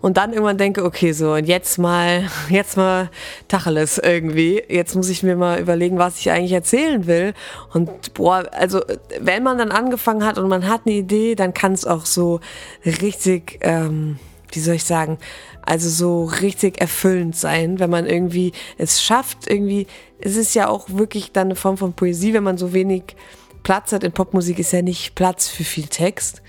und 0.00 0.18
dann 0.18 0.32
irgendwann 0.32 0.56
denke, 0.56 0.84
okay, 0.84 1.12
so 1.12 1.32
und 1.32 1.46
jetzt 1.46 1.78
mal, 1.78 2.28
jetzt 2.48 2.76
mal 2.76 3.10
Tacheles 3.48 3.98
irgendwie. 3.98 4.62
Jetzt 4.68 4.94
muss 4.94 5.08
ich 5.08 5.24
mir 5.24 5.34
mal 5.34 5.58
überlegen, 5.58 5.98
was 5.98 6.18
ich 6.20 6.30
eigentlich 6.30 6.52
erzählen 6.52 7.08
will. 7.08 7.34
Und 7.72 8.14
boah, 8.14 8.44
also 8.52 8.82
wenn 9.20 9.42
man 9.42 9.58
dann 9.58 9.72
angefangen 9.72 10.24
hat 10.24 10.38
und 10.38 10.48
man 10.48 10.68
hat 10.68 10.82
eine 10.86 10.94
Idee, 10.94 11.34
dann 11.34 11.52
kann 11.52 11.72
es 11.72 11.84
auch 11.84 12.06
so 12.06 12.38
richtig 12.84 13.58
ähm, 13.62 14.18
wie 14.54 14.60
soll 14.60 14.76
ich 14.76 14.84
sagen, 14.84 15.18
also 15.62 15.88
so 15.88 16.24
richtig 16.24 16.80
erfüllend 16.80 17.36
sein, 17.36 17.78
wenn 17.78 17.90
man 17.90 18.06
irgendwie 18.06 18.52
es 18.78 19.02
schafft, 19.02 19.48
irgendwie, 19.48 19.86
es 20.18 20.36
ist 20.36 20.54
ja 20.54 20.68
auch 20.68 20.88
wirklich 20.88 21.32
dann 21.32 21.48
eine 21.48 21.56
Form 21.56 21.76
von 21.76 21.92
Poesie, 21.92 22.34
wenn 22.34 22.42
man 22.42 22.58
so 22.58 22.72
wenig 22.72 23.16
Platz 23.62 23.92
hat 23.92 24.04
in 24.04 24.12
Popmusik, 24.12 24.58
ist 24.58 24.72
ja 24.72 24.82
nicht 24.82 25.14
Platz 25.14 25.48
für 25.48 25.64
viel 25.64 25.86
Text. 25.86 26.42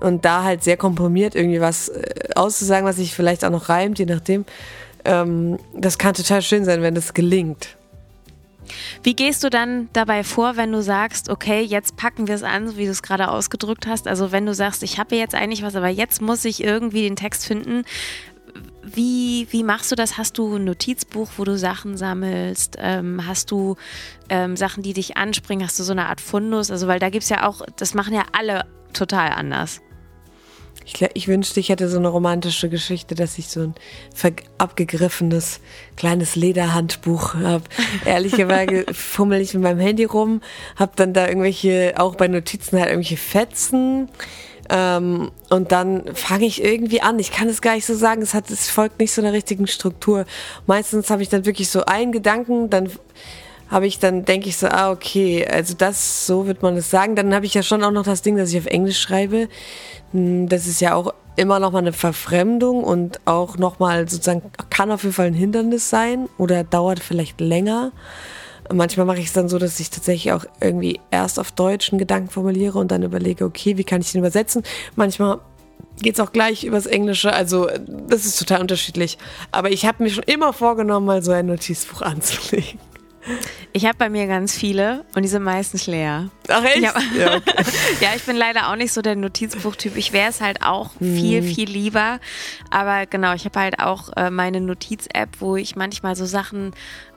Und 0.00 0.24
da 0.24 0.44
halt 0.44 0.62
sehr 0.62 0.76
komprimiert 0.76 1.34
irgendwie 1.34 1.60
was 1.60 1.88
äh, 1.88 2.30
auszusagen, 2.36 2.86
was 2.86 2.96
sich 2.96 3.14
vielleicht 3.14 3.44
auch 3.44 3.50
noch 3.50 3.68
reimt, 3.68 3.98
je 3.98 4.04
nachdem. 4.04 4.44
Ähm, 5.04 5.58
das 5.74 5.98
kann 5.98 6.14
total 6.14 6.42
schön 6.42 6.64
sein, 6.64 6.82
wenn 6.82 6.94
das 6.94 7.14
gelingt. 7.14 7.77
Wie 9.02 9.14
gehst 9.14 9.44
du 9.44 9.50
dann 9.50 9.88
dabei 9.92 10.24
vor, 10.24 10.56
wenn 10.56 10.72
du 10.72 10.82
sagst, 10.82 11.28
okay, 11.28 11.62
jetzt 11.62 11.96
packen 11.96 12.26
wir 12.28 12.34
es 12.34 12.42
an, 12.42 12.68
so 12.68 12.76
wie 12.76 12.84
du 12.84 12.90
es 12.90 13.02
gerade 13.02 13.28
ausgedrückt 13.28 13.86
hast? 13.86 14.08
Also 14.08 14.32
wenn 14.32 14.46
du 14.46 14.54
sagst, 14.54 14.82
ich 14.82 14.98
habe 14.98 15.16
jetzt 15.16 15.34
eigentlich 15.34 15.62
was, 15.62 15.76
aber 15.76 15.88
jetzt 15.88 16.20
muss 16.22 16.44
ich 16.44 16.62
irgendwie 16.62 17.02
den 17.02 17.16
Text 17.16 17.46
finden. 17.46 17.84
Wie, 18.82 19.46
wie 19.50 19.64
machst 19.64 19.92
du 19.92 19.96
das? 19.96 20.16
Hast 20.16 20.38
du 20.38 20.56
ein 20.56 20.64
Notizbuch, 20.64 21.28
wo 21.36 21.44
du 21.44 21.58
Sachen 21.58 21.96
sammelst? 21.96 22.76
Ähm, 22.78 23.26
hast 23.26 23.50
du 23.50 23.76
ähm, 24.30 24.56
Sachen, 24.56 24.82
die 24.82 24.94
dich 24.94 25.16
anspringen? 25.16 25.66
Hast 25.66 25.78
du 25.78 25.84
so 25.84 25.92
eine 25.92 26.06
Art 26.06 26.20
Fundus? 26.20 26.70
Also, 26.70 26.86
weil 26.86 26.98
da 26.98 27.10
gibt 27.10 27.24
es 27.24 27.28
ja 27.28 27.46
auch, 27.46 27.60
das 27.76 27.92
machen 27.92 28.14
ja 28.14 28.24
alle 28.32 28.64
total 28.94 29.32
anders. 29.32 29.82
Ich, 30.88 31.06
ich, 31.12 31.28
wünschte, 31.28 31.60
ich 31.60 31.68
hätte 31.68 31.88
so 31.90 31.98
eine 31.98 32.08
romantische 32.08 32.70
Geschichte, 32.70 33.14
dass 33.14 33.36
ich 33.36 33.48
so 33.48 33.60
ein 33.60 33.74
abgegriffenes 34.56 35.60
kleines 35.96 36.34
Lederhandbuch 36.34 37.34
habe. 37.34 37.64
Ehrlicherweise 38.06 38.86
fummel 38.94 39.42
ich 39.42 39.52
mit 39.52 39.64
meinem 39.64 39.80
Handy 39.80 40.04
rum, 40.04 40.40
habe 40.76 40.92
dann 40.96 41.12
da 41.12 41.28
irgendwelche, 41.28 41.94
auch 41.98 42.14
bei 42.14 42.26
Notizen 42.26 42.78
halt 42.78 42.88
irgendwelche 42.88 43.18
Fetzen. 43.18 44.08
Ähm, 44.70 45.30
und 45.50 45.72
dann 45.72 46.14
fange 46.14 46.46
ich 46.46 46.64
irgendwie 46.64 47.02
an. 47.02 47.18
Ich 47.18 47.32
kann 47.32 47.48
es 47.48 47.60
gar 47.60 47.74
nicht 47.74 47.86
so 47.86 47.94
sagen. 47.94 48.22
Es, 48.22 48.32
hat, 48.32 48.50
es 48.50 48.70
folgt 48.70 48.98
nicht 48.98 49.12
so 49.12 49.20
einer 49.20 49.34
richtigen 49.34 49.66
Struktur. 49.66 50.24
Meistens 50.66 51.10
habe 51.10 51.22
ich 51.22 51.28
dann 51.28 51.44
wirklich 51.44 51.68
so 51.68 51.84
einen 51.84 52.12
Gedanken, 52.12 52.70
dann 52.70 52.90
habe 53.70 53.86
ich 53.86 53.98
dann, 53.98 54.24
denke 54.24 54.48
ich 54.48 54.56
so, 54.56 54.68
ah, 54.68 54.90
okay, 54.90 55.46
also 55.46 55.74
das, 55.76 56.26
so 56.26 56.46
wird 56.46 56.62
man 56.62 56.76
es 56.76 56.90
sagen. 56.90 57.16
Dann 57.16 57.34
habe 57.34 57.46
ich 57.46 57.54
ja 57.54 57.62
schon 57.62 57.84
auch 57.84 57.90
noch 57.90 58.04
das 58.04 58.22
Ding, 58.22 58.36
dass 58.36 58.50
ich 58.50 58.58
auf 58.58 58.66
Englisch 58.66 58.98
schreibe. 58.98 59.48
Hm, 60.12 60.48
das 60.48 60.66
ist 60.66 60.80
ja 60.80 60.94
auch 60.94 61.12
immer 61.36 61.60
noch 61.60 61.70
mal 61.70 61.78
eine 61.78 61.92
Verfremdung 61.92 62.82
und 62.82 63.20
auch 63.24 63.58
noch 63.58 63.78
mal 63.78 64.08
sozusagen, 64.08 64.42
kann 64.70 64.90
auf 64.90 65.04
jeden 65.04 65.14
Fall 65.14 65.26
ein 65.26 65.34
Hindernis 65.34 65.88
sein 65.88 66.28
oder 66.36 66.64
dauert 66.64 67.00
vielleicht 67.00 67.40
länger. 67.40 67.92
Manchmal 68.72 69.06
mache 69.06 69.20
ich 69.20 69.26
es 69.26 69.32
dann 69.32 69.48
so, 69.48 69.58
dass 69.58 69.80
ich 69.80 69.90
tatsächlich 69.90 70.32
auch 70.32 70.44
irgendwie 70.60 71.00
erst 71.10 71.38
auf 71.38 71.52
Deutsch 71.52 71.90
einen 71.90 71.98
Gedanken 71.98 72.28
formuliere 72.28 72.78
und 72.78 72.90
dann 72.90 73.02
überlege, 73.02 73.44
okay, 73.44 73.78
wie 73.78 73.84
kann 73.84 74.00
ich 74.00 74.12
den 74.12 74.18
übersetzen? 74.18 74.62
Manchmal 74.96 75.38
geht 76.02 76.14
es 76.14 76.20
auch 76.20 76.32
gleich 76.32 76.64
übers 76.64 76.86
Englische. 76.86 77.32
Also 77.32 77.68
das 77.86 78.26
ist 78.26 78.38
total 78.38 78.60
unterschiedlich. 78.60 79.16
Aber 79.52 79.70
ich 79.70 79.86
habe 79.86 80.02
mir 80.02 80.10
schon 80.10 80.24
immer 80.24 80.52
vorgenommen, 80.52 81.06
mal 81.06 81.22
so 81.22 81.32
ein 81.32 81.46
Notizbuch 81.46 82.02
anzulegen. 82.02 82.78
Ich 83.72 83.84
habe 83.84 83.96
bei 83.98 84.08
mir 84.08 84.26
ganz 84.26 84.56
viele 84.56 85.04
und 85.14 85.22
die 85.22 85.28
sind 85.28 85.42
meistens 85.42 85.86
leer. 85.86 86.30
Ach 86.48 86.64
echt? 86.64 86.80
Ja, 86.80 86.94
okay. 87.36 87.52
ja 88.00 88.08
ich 88.16 88.22
bin 88.24 88.36
leider 88.36 88.70
auch 88.70 88.76
nicht 88.76 88.92
so 88.92 89.02
der 89.02 89.16
Notizbuchtyp. 89.16 89.96
Ich 89.96 90.12
wäre 90.12 90.30
es 90.30 90.40
halt 90.40 90.62
auch 90.62 90.90
viel, 90.98 91.42
hm. 91.42 91.54
viel 91.54 91.68
lieber. 91.68 92.18
Aber 92.70 93.06
genau, 93.06 93.34
ich 93.34 93.44
habe 93.44 93.60
halt 93.60 93.78
auch 93.78 94.10
äh, 94.16 94.30
meine 94.30 94.60
Notiz-App, 94.60 95.28
wo 95.40 95.56
ich 95.56 95.76
manchmal 95.76 96.16
so 96.16 96.26
Sachen 96.26 96.72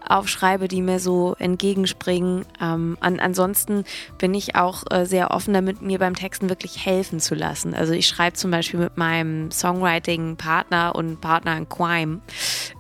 aufschreibe, 0.08 0.68
die 0.68 0.82
mir 0.82 1.00
so 1.00 1.36
entgegenspringen. 1.40 2.46
Ähm, 2.60 2.98
an, 3.00 3.20
ansonsten 3.20 3.86
bin 4.18 4.34
ich 4.34 4.56
auch 4.56 4.84
äh, 4.90 5.06
sehr 5.06 5.32
offen 5.32 5.54
damit, 5.54 5.82
mir 5.82 6.00
beim 6.00 6.16
Texten 6.16 6.50
wirklich 6.50 6.86
helfen 6.86 7.20
zu 7.20 7.36
lassen. 7.36 7.74
Also 7.74 7.94
ich 7.94 8.08
schreibe 8.08 8.36
zum 8.36 8.52
Beispiel 8.52 8.80
mit 8.80 8.98
meinem 8.98 9.52
Songwriting-Partner 9.52 10.96
und 10.96 11.22
Partner 11.22 11.58
in 11.58 11.70
Crime, 11.70 12.22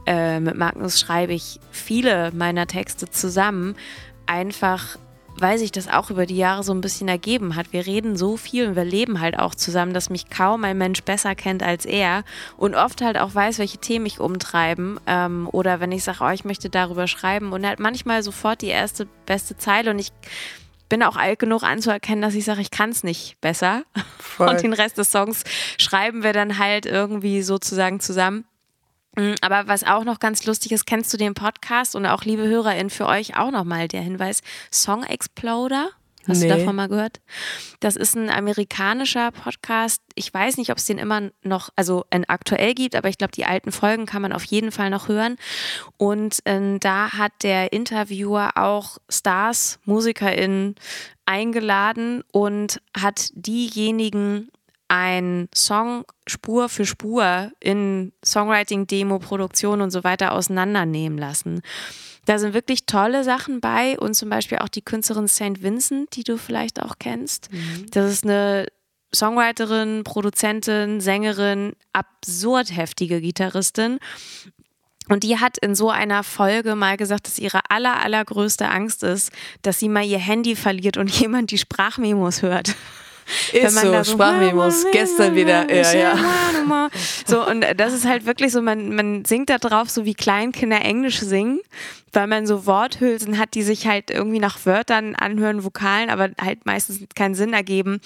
äh, 0.05 0.39
mit 0.39 0.55
Magnus 0.55 0.99
schreibe 0.99 1.33
ich 1.33 1.59
viele 1.71 2.31
meiner 2.33 2.67
Texte 2.67 3.09
zusammen, 3.09 3.75
einfach 4.25 4.97
weil 5.41 5.57
sich 5.57 5.71
das 5.71 5.87
auch 5.87 6.09
über 6.09 6.25
die 6.25 6.37
Jahre 6.37 6.63
so 6.63 6.73
ein 6.73 6.81
bisschen 6.81 7.07
ergeben 7.07 7.55
hat. 7.55 7.73
Wir 7.73 7.85
reden 7.85 8.15
so 8.15 8.37
viel 8.37 8.67
und 8.67 8.75
wir 8.75 8.85
leben 8.85 9.19
halt 9.19 9.37
auch 9.37 9.55
zusammen, 9.55 9.93
dass 9.93 10.09
mich 10.09 10.29
kaum 10.29 10.63
ein 10.63 10.77
Mensch 10.77 11.03
besser 11.03 11.35
kennt 11.35 11.63
als 11.63 11.85
er 11.85 12.23
und 12.57 12.75
oft 12.75 13.01
halt 13.01 13.17
auch 13.17 13.33
weiß, 13.33 13.59
welche 13.59 13.79
Themen 13.79 14.03
mich 14.03 14.19
umtreiben. 14.19 14.99
Ähm, 15.07 15.49
oder 15.51 15.79
wenn 15.79 15.91
ich 15.91 16.03
sage, 16.03 16.19
oh, 16.21 16.29
ich 16.29 16.45
möchte 16.45 16.69
darüber 16.69 17.07
schreiben 17.07 17.51
und 17.53 17.65
halt 17.65 17.79
manchmal 17.79 18.23
sofort 18.23 18.61
die 18.61 18.67
erste 18.67 19.07
beste 19.25 19.57
Zeile 19.57 19.91
und 19.91 19.99
ich 19.99 20.11
bin 20.89 21.03
auch 21.03 21.15
alt 21.15 21.39
genug 21.39 21.63
anzuerkennen, 21.63 22.21
dass 22.21 22.35
ich 22.35 22.43
sage, 22.43 22.61
ich 22.61 22.69
kann 22.69 22.89
es 22.89 23.03
nicht 23.03 23.39
besser. 23.39 23.83
Voll. 24.19 24.49
Und 24.49 24.61
den 24.61 24.73
Rest 24.73 24.97
des 24.97 25.09
Songs 25.09 25.43
schreiben 25.77 26.21
wir 26.21 26.33
dann 26.33 26.59
halt 26.59 26.85
irgendwie 26.85 27.41
sozusagen 27.41 27.99
zusammen. 27.99 28.45
Mm, 29.15 29.33
aber 29.41 29.67
was 29.67 29.83
auch 29.83 30.03
noch 30.03 30.19
ganz 30.19 30.45
lustig 30.45 30.71
ist, 30.71 30.85
kennst 30.85 31.13
du 31.13 31.17
den 31.17 31.33
Podcast 31.33 31.95
und 31.95 32.05
auch 32.05 32.23
liebe 32.23 32.47
HörerInnen 32.47 32.89
für 32.89 33.07
euch 33.07 33.37
auch 33.37 33.51
nochmal 33.51 33.87
der 33.87 34.01
Hinweis: 34.01 34.41
Song 34.71 35.03
Exploder. 35.03 35.89
Hast 36.27 36.41
nee. 36.41 36.49
du 36.49 36.55
davon 36.55 36.75
mal 36.75 36.87
gehört? 36.87 37.19
Das 37.79 37.95
ist 37.95 38.15
ein 38.15 38.29
amerikanischer 38.29 39.31
Podcast. 39.31 40.03
Ich 40.13 40.31
weiß 40.31 40.57
nicht, 40.57 40.69
ob 40.69 40.77
es 40.77 40.85
den 40.85 40.99
immer 40.99 41.31
noch, 41.41 41.69
also 41.75 42.05
aktuell 42.27 42.75
gibt, 42.75 42.95
aber 42.95 43.09
ich 43.09 43.17
glaube, 43.17 43.31
die 43.31 43.45
alten 43.45 43.71
Folgen 43.71 44.05
kann 44.05 44.21
man 44.21 44.31
auf 44.31 44.43
jeden 44.43 44.71
Fall 44.71 44.91
noch 44.91 45.07
hören. 45.07 45.37
Und 45.97 46.45
äh, 46.45 46.77
da 46.79 47.13
hat 47.13 47.31
der 47.41 47.73
Interviewer 47.73 48.51
auch 48.55 48.99
Stars, 49.09 49.79
MusikerInnen 49.85 50.75
eingeladen 51.25 52.23
und 52.31 52.81
hat 52.95 53.31
diejenigen 53.33 54.51
ein 54.91 55.47
Song 55.55 56.03
Spur 56.27 56.67
für 56.67 56.85
Spur 56.85 57.53
in 57.61 58.11
Songwriting, 58.25 58.87
Demo, 58.87 59.19
Produktion 59.19 59.79
und 59.79 59.89
so 59.89 60.03
weiter 60.03 60.33
auseinandernehmen 60.33 61.17
lassen. 61.17 61.61
Da 62.25 62.37
sind 62.37 62.53
wirklich 62.53 62.85
tolle 62.87 63.23
Sachen 63.23 63.61
bei 63.61 63.97
und 63.97 64.15
zum 64.15 64.29
Beispiel 64.29 64.57
auch 64.57 64.67
die 64.67 64.81
Künstlerin 64.81 65.29
St. 65.29 65.63
Vincent, 65.63 66.13
die 66.17 66.23
du 66.23 66.37
vielleicht 66.37 66.81
auch 66.81 66.95
kennst. 66.99 67.53
Mhm. 67.53 67.85
Das 67.91 68.11
ist 68.11 68.25
eine 68.25 68.67
Songwriterin, 69.15 70.03
Produzentin, 70.03 70.99
Sängerin, 70.99 71.71
absurd 71.93 72.75
heftige 72.75 73.21
Gitarristin. 73.21 73.97
Und 75.07 75.23
die 75.23 75.39
hat 75.39 75.57
in 75.57 75.73
so 75.73 75.89
einer 75.89 76.23
Folge 76.23 76.75
mal 76.75 76.97
gesagt, 76.97 77.27
dass 77.27 77.39
ihre 77.39 77.61
aller, 77.69 78.03
allergrößte 78.03 78.67
Angst 78.67 79.03
ist, 79.03 79.31
dass 79.61 79.79
sie 79.79 79.87
mal 79.87 80.03
ihr 80.03 80.19
Handy 80.19 80.57
verliert 80.57 80.97
und 80.97 81.09
jemand 81.19 81.51
die 81.51 81.57
Sprachmemos 81.57 82.41
hört. 82.41 82.75
Ist 83.53 83.79
so, 83.79 84.03
so 84.03 84.11
Sprachmemos, 84.13 84.85
gestern 84.91 85.35
wieder, 85.35 85.71
ja, 85.73 85.93
ja. 85.93 86.15
So, 87.25 87.45
und 87.45 87.65
das 87.77 87.93
ist 87.93 88.05
halt 88.05 88.25
wirklich 88.25 88.51
so, 88.51 88.61
man, 88.61 88.95
man 88.95 89.25
singt 89.25 89.49
da 89.49 89.57
drauf, 89.57 89.89
so 89.89 90.05
wie 90.05 90.13
Kleinkinder 90.13 90.81
Englisch 90.81 91.19
singen 91.19 91.59
weil 92.13 92.27
man 92.27 92.45
so 92.45 92.65
Worthülsen 92.65 93.37
hat, 93.37 93.53
die 93.53 93.63
sich 93.63 93.87
halt 93.87 94.11
irgendwie 94.11 94.39
nach 94.39 94.65
Wörtern 94.65 95.15
anhören, 95.15 95.63
Vokalen, 95.63 96.09
aber 96.09 96.29
halt 96.39 96.65
meistens 96.65 96.99
keinen 97.15 97.35
Sinn 97.35 97.53
ergeben. 97.53 98.01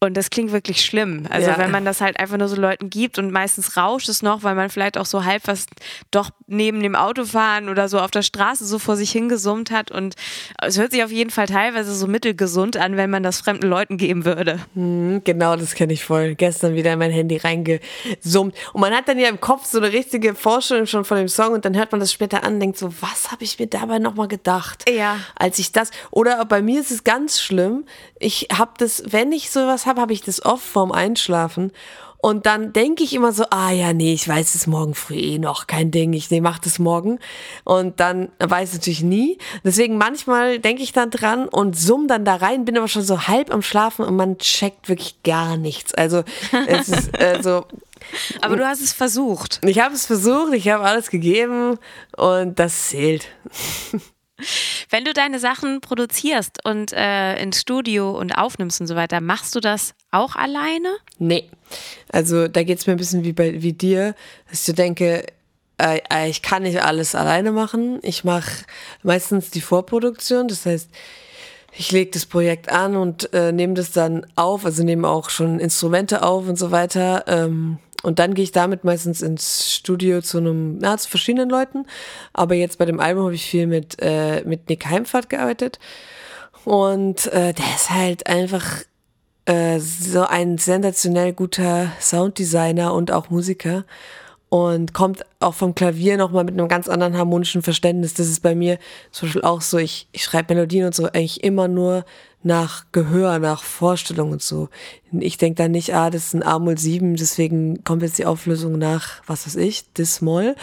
Und 0.00 0.16
das 0.16 0.30
klingt 0.30 0.52
wirklich 0.52 0.84
schlimm. 0.84 1.26
Also 1.30 1.48
ja. 1.48 1.58
wenn 1.58 1.70
man 1.70 1.84
das 1.84 2.00
halt 2.00 2.18
einfach 2.18 2.38
nur 2.38 2.48
so 2.48 2.56
Leuten 2.56 2.90
gibt 2.90 3.18
und 3.18 3.30
meistens 3.30 3.76
rauscht 3.76 4.08
es 4.08 4.22
noch, 4.22 4.42
weil 4.42 4.54
man 4.54 4.70
vielleicht 4.70 4.98
auch 4.98 5.06
so 5.06 5.24
halb 5.24 5.46
was 5.46 5.66
doch 6.10 6.30
neben 6.46 6.82
dem 6.82 6.94
Autofahren 6.94 7.68
oder 7.68 7.88
so 7.88 7.98
auf 7.98 8.10
der 8.10 8.22
Straße 8.22 8.64
so 8.64 8.78
vor 8.78 8.96
sich 8.96 9.10
hingesummt 9.12 9.70
hat. 9.70 9.90
Und 9.90 10.14
es 10.62 10.78
hört 10.78 10.92
sich 10.92 11.04
auf 11.04 11.10
jeden 11.12 11.30
Fall 11.30 11.46
teilweise 11.46 11.94
so 11.94 12.06
mittelgesund 12.06 12.76
an, 12.76 12.96
wenn 12.96 13.10
man 13.10 13.22
das 13.22 13.40
fremden 13.40 13.68
Leuten 13.68 13.96
geben 13.96 14.24
würde. 14.24 14.60
Hm, 14.74 15.22
genau, 15.24 15.56
das 15.56 15.74
kenne 15.74 15.92
ich 15.92 16.04
voll. 16.04 16.34
Gestern 16.34 16.74
wieder 16.74 16.92
in 16.92 16.98
mein 16.98 17.10
Handy 17.10 17.36
reingesummt. 17.36 18.54
Und 18.72 18.80
man 18.80 18.94
hat 18.94 19.08
dann 19.08 19.18
ja 19.18 19.28
im 19.28 19.40
Kopf 19.40 19.66
so 19.66 19.78
eine 19.78 19.92
richtige 19.92 20.34
Vorstellung 20.34 20.86
schon 20.86 21.04
von 21.04 21.18
dem 21.18 21.28
Song 21.28 21.52
und 21.52 21.64
dann 21.64 21.76
hört 21.76 21.92
man 21.92 22.00
das 22.00 22.12
später 22.12 22.44
an 22.44 22.54
und 22.54 22.60
denkt 22.60 22.78
so, 22.78 22.92
was 23.00 23.30
habe 23.30 23.44
ich 23.44 23.49
ich 23.50 23.58
mir 23.58 23.66
dabei 23.66 23.98
nochmal 23.98 24.28
gedacht. 24.28 24.88
Ja. 24.88 25.18
Als 25.34 25.58
ich 25.58 25.72
das, 25.72 25.90
oder 26.10 26.44
bei 26.44 26.62
mir 26.62 26.80
ist 26.80 26.90
es 26.90 27.04
ganz 27.04 27.40
schlimm. 27.40 27.84
Ich 28.18 28.48
habe 28.52 28.72
das, 28.78 29.02
wenn 29.06 29.32
ich 29.32 29.50
sowas 29.50 29.86
habe, 29.86 30.00
habe 30.00 30.12
ich 30.12 30.22
das 30.22 30.44
oft 30.44 30.64
vorm 30.64 30.92
Einschlafen. 30.92 31.72
Und 32.22 32.46
dann 32.46 32.72
denke 32.72 33.02
ich 33.02 33.14
immer 33.14 33.32
so, 33.32 33.44
ah 33.50 33.70
ja, 33.70 33.92
nee, 33.92 34.12
ich 34.12 34.28
weiß 34.28 34.54
es 34.54 34.66
morgen 34.66 34.94
früh 34.94 35.14
eh 35.14 35.38
noch, 35.38 35.66
kein 35.66 35.90
Ding, 35.90 36.12
ich 36.12 36.30
nee, 36.30 36.40
mach 36.40 36.58
das 36.58 36.78
morgen. 36.78 37.18
Und 37.64 38.00
dann 38.00 38.30
weiß 38.38 38.70
ich 38.70 38.74
natürlich 38.76 39.02
nie. 39.02 39.38
Deswegen 39.64 39.96
manchmal 39.96 40.58
denke 40.58 40.82
ich 40.82 40.92
dann 40.92 41.10
dran 41.10 41.48
und 41.48 41.78
summ 41.78 42.08
dann 42.08 42.24
da 42.24 42.36
rein, 42.36 42.64
bin 42.64 42.76
aber 42.76 42.88
schon 42.88 43.02
so 43.02 43.26
halb 43.26 43.52
am 43.52 43.62
Schlafen 43.62 44.04
und 44.04 44.16
man 44.16 44.38
checkt 44.38 44.88
wirklich 44.88 45.22
gar 45.22 45.56
nichts. 45.56 45.94
Also 45.94 46.22
es 46.66 46.88
ist 46.88 47.18
also 47.18 47.64
aber 48.40 48.56
du 48.56 48.66
hast 48.66 48.80
es 48.80 48.92
versucht. 48.92 49.60
Ich 49.64 49.78
habe 49.78 49.94
es 49.94 50.06
versucht, 50.06 50.52
ich 50.54 50.68
habe 50.68 50.84
alles 50.84 51.10
gegeben 51.10 51.78
und 52.16 52.58
das 52.58 52.88
zählt. 52.88 53.28
Wenn 54.90 55.04
du 55.04 55.12
deine 55.12 55.38
Sachen 55.38 55.80
produzierst 55.80 56.64
und 56.64 56.92
äh, 56.92 57.40
ins 57.42 57.60
Studio 57.60 58.10
und 58.18 58.32
aufnimmst 58.32 58.80
und 58.80 58.86
so 58.86 58.96
weiter, 58.96 59.20
machst 59.20 59.54
du 59.54 59.60
das 59.60 59.94
auch 60.10 60.36
alleine? 60.36 60.88
Nee. 61.18 61.48
Also 62.10 62.48
da 62.48 62.62
geht 62.62 62.78
es 62.78 62.86
mir 62.86 62.94
ein 62.94 62.98
bisschen 62.98 63.24
wie 63.24 63.32
bei 63.32 63.62
wie 63.62 63.72
dir, 63.72 64.14
dass 64.50 64.68
ich 64.68 64.74
denke, 64.74 65.24
äh, 65.78 66.00
äh, 66.12 66.28
ich 66.28 66.42
kann 66.42 66.64
nicht 66.64 66.82
alles 66.82 67.14
alleine 67.14 67.52
machen. 67.52 68.00
Ich 68.02 68.24
mache 68.24 68.50
meistens 69.02 69.50
die 69.50 69.60
Vorproduktion, 69.60 70.48
das 70.48 70.66
heißt, 70.66 70.90
ich 71.72 71.92
lege 71.92 72.10
das 72.10 72.26
Projekt 72.26 72.70
an 72.70 72.96
und 72.96 73.32
äh, 73.32 73.52
nehme 73.52 73.74
das 73.74 73.92
dann 73.92 74.26
auf, 74.34 74.64
also 74.64 74.82
nehme 74.82 75.08
auch 75.08 75.30
schon 75.30 75.60
Instrumente 75.60 76.22
auf 76.22 76.48
und 76.48 76.58
so 76.58 76.72
weiter. 76.72 77.24
Ähm, 77.28 77.78
und 78.02 78.18
dann 78.18 78.34
gehe 78.34 78.44
ich 78.44 78.52
damit 78.52 78.84
meistens 78.84 79.20
ins 79.20 79.74
Studio 79.74 80.22
zu 80.22 80.38
einem, 80.38 80.78
na, 80.78 80.96
zu 80.96 81.08
verschiedenen 81.08 81.50
Leuten. 81.50 81.86
Aber 82.32 82.54
jetzt 82.54 82.78
bei 82.78 82.86
dem 82.86 83.00
Album 83.00 83.24
habe 83.24 83.34
ich 83.34 83.44
viel 83.44 83.66
mit, 83.66 83.96
äh, 84.00 84.42
mit 84.44 84.68
Nick 84.68 84.86
Heimfahrt 84.86 85.28
gearbeitet. 85.28 85.78
Und 86.64 87.26
äh, 87.28 87.52
der 87.52 87.74
ist 87.74 87.90
halt 87.90 88.26
einfach 88.26 88.82
äh, 89.44 89.78
so 89.78 90.22
ein 90.22 90.58
sensationell 90.58 91.32
guter 91.32 91.92
Sounddesigner 92.00 92.94
und 92.94 93.12
auch 93.12 93.30
Musiker 93.30 93.84
und 94.50 94.92
kommt 94.92 95.24
auch 95.38 95.54
vom 95.54 95.76
Klavier 95.76 96.16
nochmal 96.16 96.44
mit 96.44 96.54
einem 96.54 96.68
ganz 96.68 96.88
anderen 96.88 97.16
harmonischen 97.16 97.62
Verständnis. 97.62 98.14
Das 98.14 98.26
ist 98.26 98.40
bei 98.42 98.56
mir 98.56 98.78
zum 99.12 99.28
Beispiel 99.28 99.42
auch 99.42 99.60
so, 99.60 99.78
ich, 99.78 100.08
ich 100.10 100.24
schreibe 100.24 100.54
Melodien 100.54 100.86
und 100.86 100.94
so 100.94 101.04
eigentlich 101.06 101.42
immer 101.44 101.68
nur 101.68 102.04
nach 102.42 102.86
Gehör, 102.90 103.38
nach 103.38 103.62
Vorstellung 103.62 104.32
und 104.32 104.42
so. 104.42 104.68
Ich 105.12 105.36
denke 105.36 105.62
dann 105.62 105.70
nicht, 105.70 105.94
ah, 105.94 106.10
das 106.10 106.26
ist 106.26 106.34
ein 106.34 106.42
A-Moll 106.42 106.78
7, 106.78 107.14
deswegen 107.14 107.84
kommt 107.84 108.02
jetzt 108.02 108.18
die 108.18 108.26
Auflösung 108.26 108.76
nach, 108.76 109.22
was 109.26 109.46
weiß 109.46 109.56
ich, 109.56 109.92
Dis-Moll, 109.92 110.56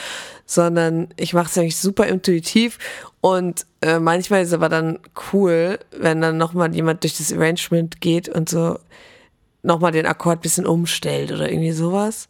sondern 0.45 1.07
ich 1.15 1.33
mache 1.33 1.47
es 1.47 1.57
eigentlich 1.57 1.77
super 1.77 2.07
intuitiv 2.07 2.79
und 3.21 3.65
äh, 3.81 3.99
manchmal 3.99 4.41
ist 4.41 4.49
es 4.49 4.53
aber 4.53 4.69
dann 4.69 4.99
cool, 5.31 5.79
wenn 5.91 6.19
dann 6.19 6.37
nochmal 6.37 6.75
jemand 6.75 7.03
durch 7.03 7.17
das 7.17 7.31
Arrangement 7.31 8.01
geht 8.01 8.27
und 8.27 8.49
so 8.49 8.79
nochmal 9.63 9.91
den 9.91 10.07
Akkord 10.07 10.41
bisschen 10.41 10.65
umstellt 10.65 11.31
oder 11.31 11.49
irgendwie 11.49 11.71
sowas. 11.71 12.27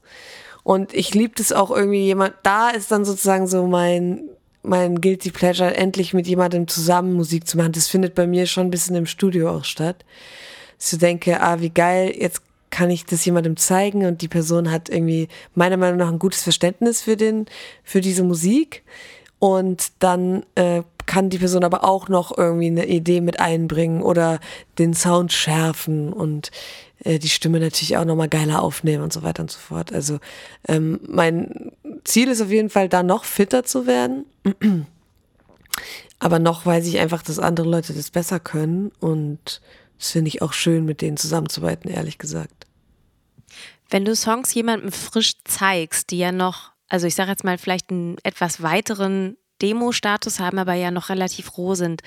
Und 0.68 0.94
ich 0.94 1.14
liebe 1.14 1.34
das 1.34 1.54
auch 1.54 1.72
irgendwie 1.72 2.04
jemand, 2.04 2.34
da 2.44 2.68
ist 2.72 2.92
dann 2.92 3.06
sozusagen 3.06 3.48
so 3.48 3.68
mein, 3.68 4.28
mein 4.64 5.00
Guilty 5.00 5.32
Pleasure, 5.32 5.74
endlich 5.74 6.14
mit 6.14 6.28
jemandem 6.28 6.68
zusammen 6.68 7.14
Musik 7.14 7.48
zu 7.48 7.56
machen. 7.56 7.72
Das 7.72 7.88
findet 7.88 8.16
bei 8.16 8.28
mir 8.28 8.48
schon 8.48 8.68
ein 8.68 8.70
bisschen 8.70 8.98
im 8.98 9.06
Studio 9.06 9.50
auch 9.50 9.64
statt. 9.64 10.04
Dass 10.78 10.92
ich 10.92 11.00
denke, 11.00 11.40
ah, 11.40 11.62
wie 11.62 11.70
geil, 11.70 12.14
jetzt 12.20 12.42
kann 12.70 12.90
ich 12.90 13.06
das 13.06 13.24
jemandem 13.24 13.56
zeigen 13.56 14.06
und 14.06 14.22
die 14.22 14.28
Person 14.28 14.70
hat 14.70 14.90
irgendwie 14.90 15.30
meiner 15.56 15.78
Meinung 15.78 16.00
nach 16.00 16.10
ein 16.10 16.20
gutes 16.20 16.44
Verständnis 16.44 17.02
für 17.02 17.16
den, 17.16 17.46
für 17.86 18.02
diese 18.02 18.24
Musik. 18.24 18.84
Und 19.40 19.94
dann 20.00 20.44
äh, 20.56 20.84
kann 21.06 21.30
die 21.30 21.38
Person 21.38 21.64
aber 21.64 21.86
auch 21.86 22.10
noch 22.10 22.38
irgendwie 22.38 22.68
eine 22.68 22.88
Idee 22.88 23.22
mit 23.22 23.40
einbringen 23.40 24.02
oder 24.02 24.42
den 24.80 24.94
Sound 24.94 25.32
schärfen 25.32 26.12
und 26.12 26.52
äh, 27.04 27.20
die 27.20 27.30
Stimme 27.30 27.60
natürlich 27.60 27.98
auch 27.98 28.06
nochmal 28.06 28.30
geiler 28.30 28.62
aufnehmen 28.62 29.04
und 29.04 29.14
so 29.14 29.24
weiter 29.24 29.44
und 29.44 29.52
so 29.52 29.60
fort. 29.60 29.94
Also 29.94 30.20
ähm, 30.68 31.00
mein 31.08 31.72
Ziel 32.04 32.30
ist 32.30 32.42
auf 32.42 32.52
jeden 32.52 32.70
Fall, 32.70 32.90
da 32.90 33.04
noch 33.04 33.26
fitter 33.26 33.64
zu 33.64 33.88
werden. 33.88 34.26
Aber 36.20 36.40
noch 36.40 36.66
weiß 36.66 36.88
ich 36.88 37.00
einfach, 37.00 37.22
dass 37.22 37.38
andere 37.40 37.70
Leute 37.70 37.94
das 37.94 38.10
besser 38.10 38.40
können 38.40 38.92
und 39.00 39.62
das 40.00 40.12
finde 40.12 40.30
ich 40.30 40.42
auch 40.42 40.54
schön, 40.54 40.86
mit 40.86 41.02
denen 41.02 41.18
zusammenzuarbeiten, 41.18 41.90
ehrlich 41.90 42.18
gesagt. 42.18 42.66
Wenn 43.90 44.06
du 44.06 44.16
Songs 44.16 44.54
jemandem 44.54 44.92
frisch 44.92 45.34
zeigst, 45.44 46.12
die 46.12 46.18
ja 46.18 46.32
noch, 46.32 46.72
also 46.90 47.08
ich 47.08 47.16
sage 47.16 47.32
jetzt 47.32 47.44
mal, 47.44 47.58
vielleicht 47.58 47.90
einen 47.90 48.18
etwas 48.24 48.62
weiteren 48.62 49.38
Demo-Status 49.62 50.40
haben, 50.40 50.60
aber 50.60 50.74
ja 50.74 50.92
noch 50.92 51.10
relativ 51.10 51.58
roh 51.58 51.76
sind, 51.76 52.02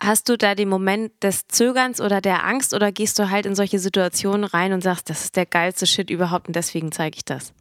Hast 0.00 0.28
du 0.28 0.36
da 0.38 0.54
den 0.54 0.68
Moment 0.68 1.12
des 1.22 1.48
Zögerns 1.48 2.00
oder 2.00 2.20
der 2.20 2.44
Angst 2.44 2.72
oder 2.72 2.92
gehst 2.92 3.18
du 3.18 3.30
halt 3.30 3.46
in 3.46 3.56
solche 3.56 3.80
Situationen 3.80 4.44
rein 4.44 4.72
und 4.72 4.82
sagst, 4.82 5.10
das 5.10 5.24
ist 5.24 5.36
der 5.36 5.46
geilste 5.46 5.86
Shit 5.86 6.08
überhaupt 6.08 6.46
und 6.46 6.54
deswegen 6.54 6.92
zeige 6.92 7.16
ich 7.16 7.24
das? 7.24 7.52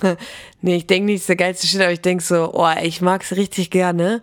nee, 0.62 0.76
ich 0.76 0.86
denke 0.86 1.06
nicht, 1.06 1.16
das 1.16 1.22
ist 1.22 1.28
der 1.28 1.36
geilste 1.36 1.66
Shit, 1.66 1.80
aber 1.82 1.92
ich 1.92 2.00
denke 2.00 2.24
so, 2.24 2.52
oh, 2.54 2.70
ich 2.82 3.00
mag 3.00 3.22
es 3.22 3.36
richtig 3.36 3.70
gerne. 3.70 4.22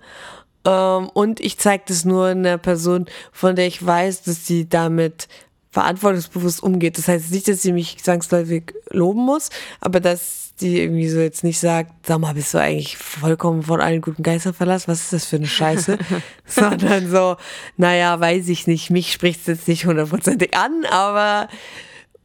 Ähm, 0.66 1.10
und 1.14 1.40
ich 1.40 1.58
zeige 1.58 1.84
das 1.88 2.06
nur 2.06 2.28
einer 2.28 2.58
Person, 2.58 3.06
von 3.32 3.56
der 3.56 3.68
ich 3.68 3.86
weiß, 3.86 4.24
dass 4.24 4.46
sie 4.46 4.68
damit 4.68 5.28
verantwortungsbewusst 5.72 6.62
umgeht. 6.62 6.98
Das 6.98 7.08
heißt 7.08 7.32
nicht, 7.32 7.48
dass 7.48 7.62
sie 7.62 7.72
mich 7.72 7.98
zwangsläufig 8.04 8.74
loben 8.90 9.22
muss, 9.26 9.50
aber 9.80 10.00
dass 10.00 10.54
die 10.60 10.80
irgendwie 10.80 11.08
so 11.10 11.20
jetzt 11.20 11.44
nicht 11.44 11.60
sagt, 11.60 12.06
sag 12.06 12.20
mal, 12.20 12.34
bist 12.34 12.54
du 12.54 12.60
eigentlich 12.60 12.98
vollkommen 12.98 13.64
von 13.64 13.82
allen 13.82 14.02
guten 14.02 14.22
Geistern 14.22 14.54
verlassen? 14.54 14.92
Was 14.92 15.02
ist 15.02 15.14
das 15.14 15.26
für 15.26 15.38
eine 15.38 15.48
Scheiße? 15.48 15.98
Sondern 16.46 17.10
so, 17.10 17.38
naja, 17.78 18.20
weiß 18.20 18.50
ich 18.50 18.68
nicht, 18.68 18.92
mich 18.92 19.12
spricht 19.12 19.42
es 19.42 19.48
jetzt 19.48 19.68
nicht 19.68 19.86
hundertprozentig 19.86 20.56
an, 20.56 20.86
aber 20.90 21.48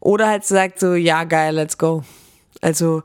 oder 0.00 0.28
halt 0.28 0.44
sagt 0.44 0.80
so, 0.80 0.94
ja, 0.94 1.24
geil, 1.24 1.54
let's 1.54 1.78
go. 1.78 2.04
Also 2.60 3.02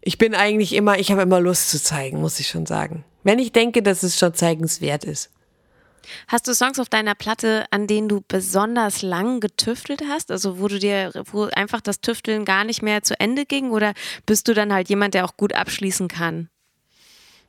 ich 0.00 0.18
bin 0.18 0.34
eigentlich 0.34 0.74
immer, 0.74 0.98
ich 0.98 1.10
habe 1.10 1.22
immer 1.22 1.40
Lust 1.40 1.70
zu 1.70 1.82
zeigen, 1.82 2.20
muss 2.20 2.40
ich 2.40 2.48
schon 2.48 2.66
sagen. 2.66 3.04
Wenn 3.22 3.38
ich 3.38 3.52
denke, 3.52 3.82
dass 3.82 4.02
es 4.02 4.18
schon 4.18 4.34
zeigenswert 4.34 5.04
ist. 5.04 5.30
Hast 6.28 6.48
du 6.48 6.54
Songs 6.54 6.78
auf 6.78 6.88
deiner 6.88 7.14
Platte, 7.14 7.66
an 7.70 7.86
denen 7.86 8.08
du 8.08 8.22
besonders 8.26 9.02
lang 9.02 9.40
getüftelt 9.40 10.02
hast? 10.08 10.30
Also 10.30 10.60
wo 10.60 10.68
du 10.68 10.78
dir, 10.78 11.12
wo 11.30 11.44
einfach 11.44 11.80
das 11.80 12.00
Tüfteln 12.00 12.44
gar 12.44 12.64
nicht 12.64 12.82
mehr 12.82 13.02
zu 13.02 13.18
Ende 13.18 13.46
ging? 13.46 13.70
Oder 13.70 13.94
bist 14.26 14.48
du 14.48 14.54
dann 14.54 14.72
halt 14.72 14.88
jemand, 14.88 15.14
der 15.14 15.24
auch 15.24 15.36
gut 15.36 15.54
abschließen 15.54 16.08
kann? 16.08 16.48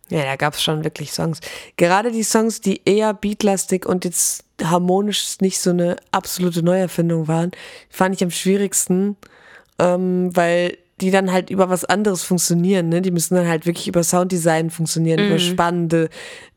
Ja, 0.09 0.23
da 0.23 0.35
gab 0.35 0.55
es 0.55 0.61
schon 0.61 0.83
wirklich 0.83 1.13
Songs. 1.13 1.39
Gerade 1.77 2.11
die 2.11 2.23
Songs, 2.23 2.59
die 2.59 2.81
eher 2.83 3.13
beatlastig 3.13 3.85
und 3.85 4.03
jetzt 4.03 4.43
harmonisch 4.61 5.37
nicht 5.39 5.59
so 5.59 5.69
eine 5.69 5.95
absolute 6.11 6.63
Neuerfindung 6.63 7.29
waren, 7.29 7.51
fand 7.89 8.15
ich 8.15 8.23
am 8.23 8.29
schwierigsten, 8.29 9.15
ähm, 9.79 10.35
weil 10.35 10.77
die 11.01 11.11
dann 11.11 11.31
halt 11.31 11.49
über 11.49 11.69
was 11.69 11.83
anderes 11.83 12.23
funktionieren. 12.23 12.89
Ne? 12.89 13.01
Die 13.01 13.11
müssen 13.11 13.35
dann 13.35 13.47
halt 13.47 13.65
wirklich 13.65 13.87
über 13.87 14.03
Sounddesign 14.03 14.69
funktionieren, 14.69 15.21
mhm. 15.21 15.27
über 15.27 15.39
spannende, 15.39 16.09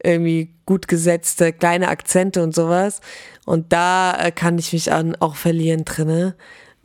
irgendwie 0.02 0.50
gut 0.66 0.86
gesetzte 0.88 1.52
kleine 1.52 1.88
Akzente 1.88 2.42
und 2.42 2.54
sowas. 2.54 3.00
Und 3.46 3.72
da 3.72 4.16
äh, 4.18 4.30
kann 4.30 4.58
ich 4.58 4.72
mich 4.72 4.92
an, 4.92 5.16
auch 5.20 5.36
verlieren 5.36 5.84
drinne. 5.84 6.34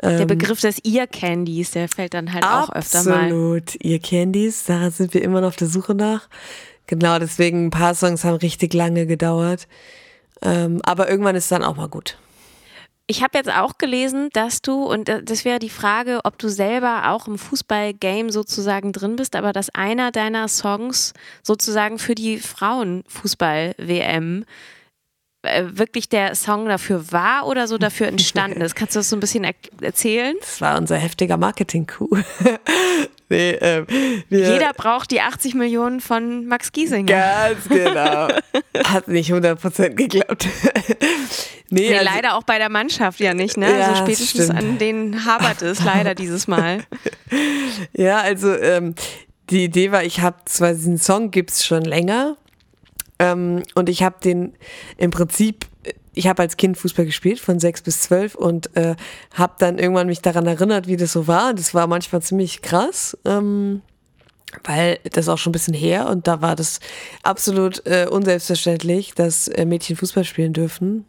Der 0.02 0.22
ähm, 0.22 0.28
Begriff 0.28 0.62
des 0.62 0.80
Ear 0.86 1.08
Candies, 1.08 1.72
der 1.72 1.90
fällt 1.90 2.14
dann 2.14 2.34
halt 2.34 2.46
auch 2.46 2.72
öfter 2.72 3.04
mal. 3.04 3.26
Absolut, 3.26 3.84
Ear 3.84 4.00
Candies, 4.00 4.64
da 4.64 4.90
sind 4.92 5.14
wir 5.14 5.22
immer 5.22 5.42
noch 5.42 5.50
auf 5.50 5.56
der 5.58 5.68
Suche 5.68 5.94
nach. 5.94 6.30
Genau, 6.88 7.20
deswegen 7.20 7.68
ein 7.68 7.70
paar 7.70 7.94
Songs 7.94 8.24
haben 8.24 8.38
richtig 8.38 8.74
lange 8.74 9.06
gedauert. 9.06 9.68
Ähm, 10.42 10.80
aber 10.84 11.10
irgendwann 11.10 11.36
ist 11.36 11.52
dann 11.52 11.64
auch 11.64 11.76
mal 11.76 11.90
gut. 11.90 12.18
Ich 13.12 13.24
habe 13.24 13.40
jetzt 13.40 13.52
auch 13.52 13.80
gelesen, 13.80 14.30
dass 14.34 14.62
du, 14.62 14.84
und 14.84 15.10
das 15.10 15.44
wäre 15.44 15.58
die 15.58 15.72
Frage, 15.72 16.20
ob 16.26 16.38
du 16.38 16.48
selber 16.48 17.10
auch 17.10 17.26
im 17.26 17.40
Fußball-Game 17.40 18.30
sozusagen 18.30 18.94
drin 18.94 19.16
bist, 19.16 19.36
aber 19.36 19.52
dass 19.52 19.74
einer 19.74 20.12
deiner 20.12 20.48
Songs 20.48 21.14
sozusagen 21.42 21.98
für 21.98 22.14
die 22.14 22.38
Frauenfußball-WM 22.38 24.44
äh, 24.44 24.46
wirklich 25.42 26.10
der 26.10 26.36
Song 26.36 26.68
dafür 26.68 27.12
war 27.12 27.48
oder 27.48 27.68
so 27.68 27.78
dafür 27.78 28.08
entstanden 28.08 28.62
ist. 28.62 28.76
Kannst 28.76 28.96
du 28.96 29.00
das 29.00 29.10
so 29.10 29.16
ein 29.16 29.22
bisschen 29.22 29.46
er 29.46 29.54
erzählen? 29.82 30.36
Das 30.42 30.60
war 30.60 30.78
unser 30.78 30.98
heftiger 30.98 31.38
Marketing-Coup. 31.38 32.10
nee, 33.30 33.52
ähm, 33.52 33.86
Jeder 34.30 34.74
braucht 34.74 35.12
die 35.12 35.22
80 35.22 35.56
Millionen 35.56 36.02
von 36.02 36.46
Max 36.46 36.74
Giesinger. 36.74 37.06
Ganz 37.06 37.70
genau. 37.70 38.28
Hat 38.84 39.08
nicht 39.08 39.32
100% 39.32 39.90
geklappt. 39.90 40.48
Nee, 41.72 41.90
nee 41.90 42.00
also, 42.00 42.12
leider 42.16 42.36
auch 42.36 42.42
bei 42.42 42.58
der 42.58 42.70
Mannschaft 42.70 43.20
ja 43.20 43.36
nicht, 43.36 43.56
ne? 43.56 43.70
Ja, 43.70 43.90
also 43.90 44.02
spätestens 44.02 44.50
an 44.50 44.80
den 44.80 45.24
habert 45.26 45.62
es 45.62 45.84
leider 45.84 46.16
dieses 46.16 46.48
Mal. 46.48 46.84
Ja, 47.94 48.22
also 48.22 48.56
ähm, 48.56 48.96
die 49.52 49.66
Idee 49.66 49.92
war, 49.92 50.04
ich 50.04 50.22
habe 50.22 50.38
zwar 50.46 50.74
diesen 50.74 50.98
Song 50.98 51.30
gibt's 51.30 51.64
schon 51.64 51.84
länger 51.84 52.38
ähm, 53.20 53.64
und 53.76 53.90
ich 53.90 54.04
habe 54.04 54.16
den 54.24 54.54
im 54.98 55.12
Prinzip 55.12 55.68
ich 56.14 56.28
habe 56.28 56.42
als 56.42 56.58
Kind 56.58 56.78
Fußball 56.78 57.06
gespielt 57.06 57.40
von 57.40 57.60
sechs 57.60 57.82
bis 57.82 58.02
zwölf 58.02 58.36
und 58.36 58.76
äh, 58.76 58.96
habe 59.36 59.54
dann 59.60 59.78
irgendwann 59.78 60.08
mich 60.08 60.22
daran 60.22 60.48
erinnert, 60.48 60.88
wie 60.88 60.98
das 60.98 61.14
so 61.14 61.28
war. 61.28 61.54
Das 61.54 61.74
war 61.74 61.88
manchmal 61.88 62.22
ziemlich 62.22 62.62
krass. 62.62 63.18
Ähm, 63.24 63.82
weil 64.64 64.98
das 65.04 65.30
auch 65.30 65.38
schon 65.38 65.52
ein 65.52 65.54
bisschen 65.54 65.76
her 65.76 66.10
und 66.10 66.28
da 66.28 66.42
war 66.42 66.56
das 66.56 66.80
absolut 67.22 67.86
äh, 67.86 68.08
unselbstverständlich, 68.10 69.14
dass 69.14 69.48
äh, 69.48 69.64
Mädchen 69.64 69.96
Fußball 69.96 70.24
spielen 70.24 70.54
dürfen. 70.54 71.06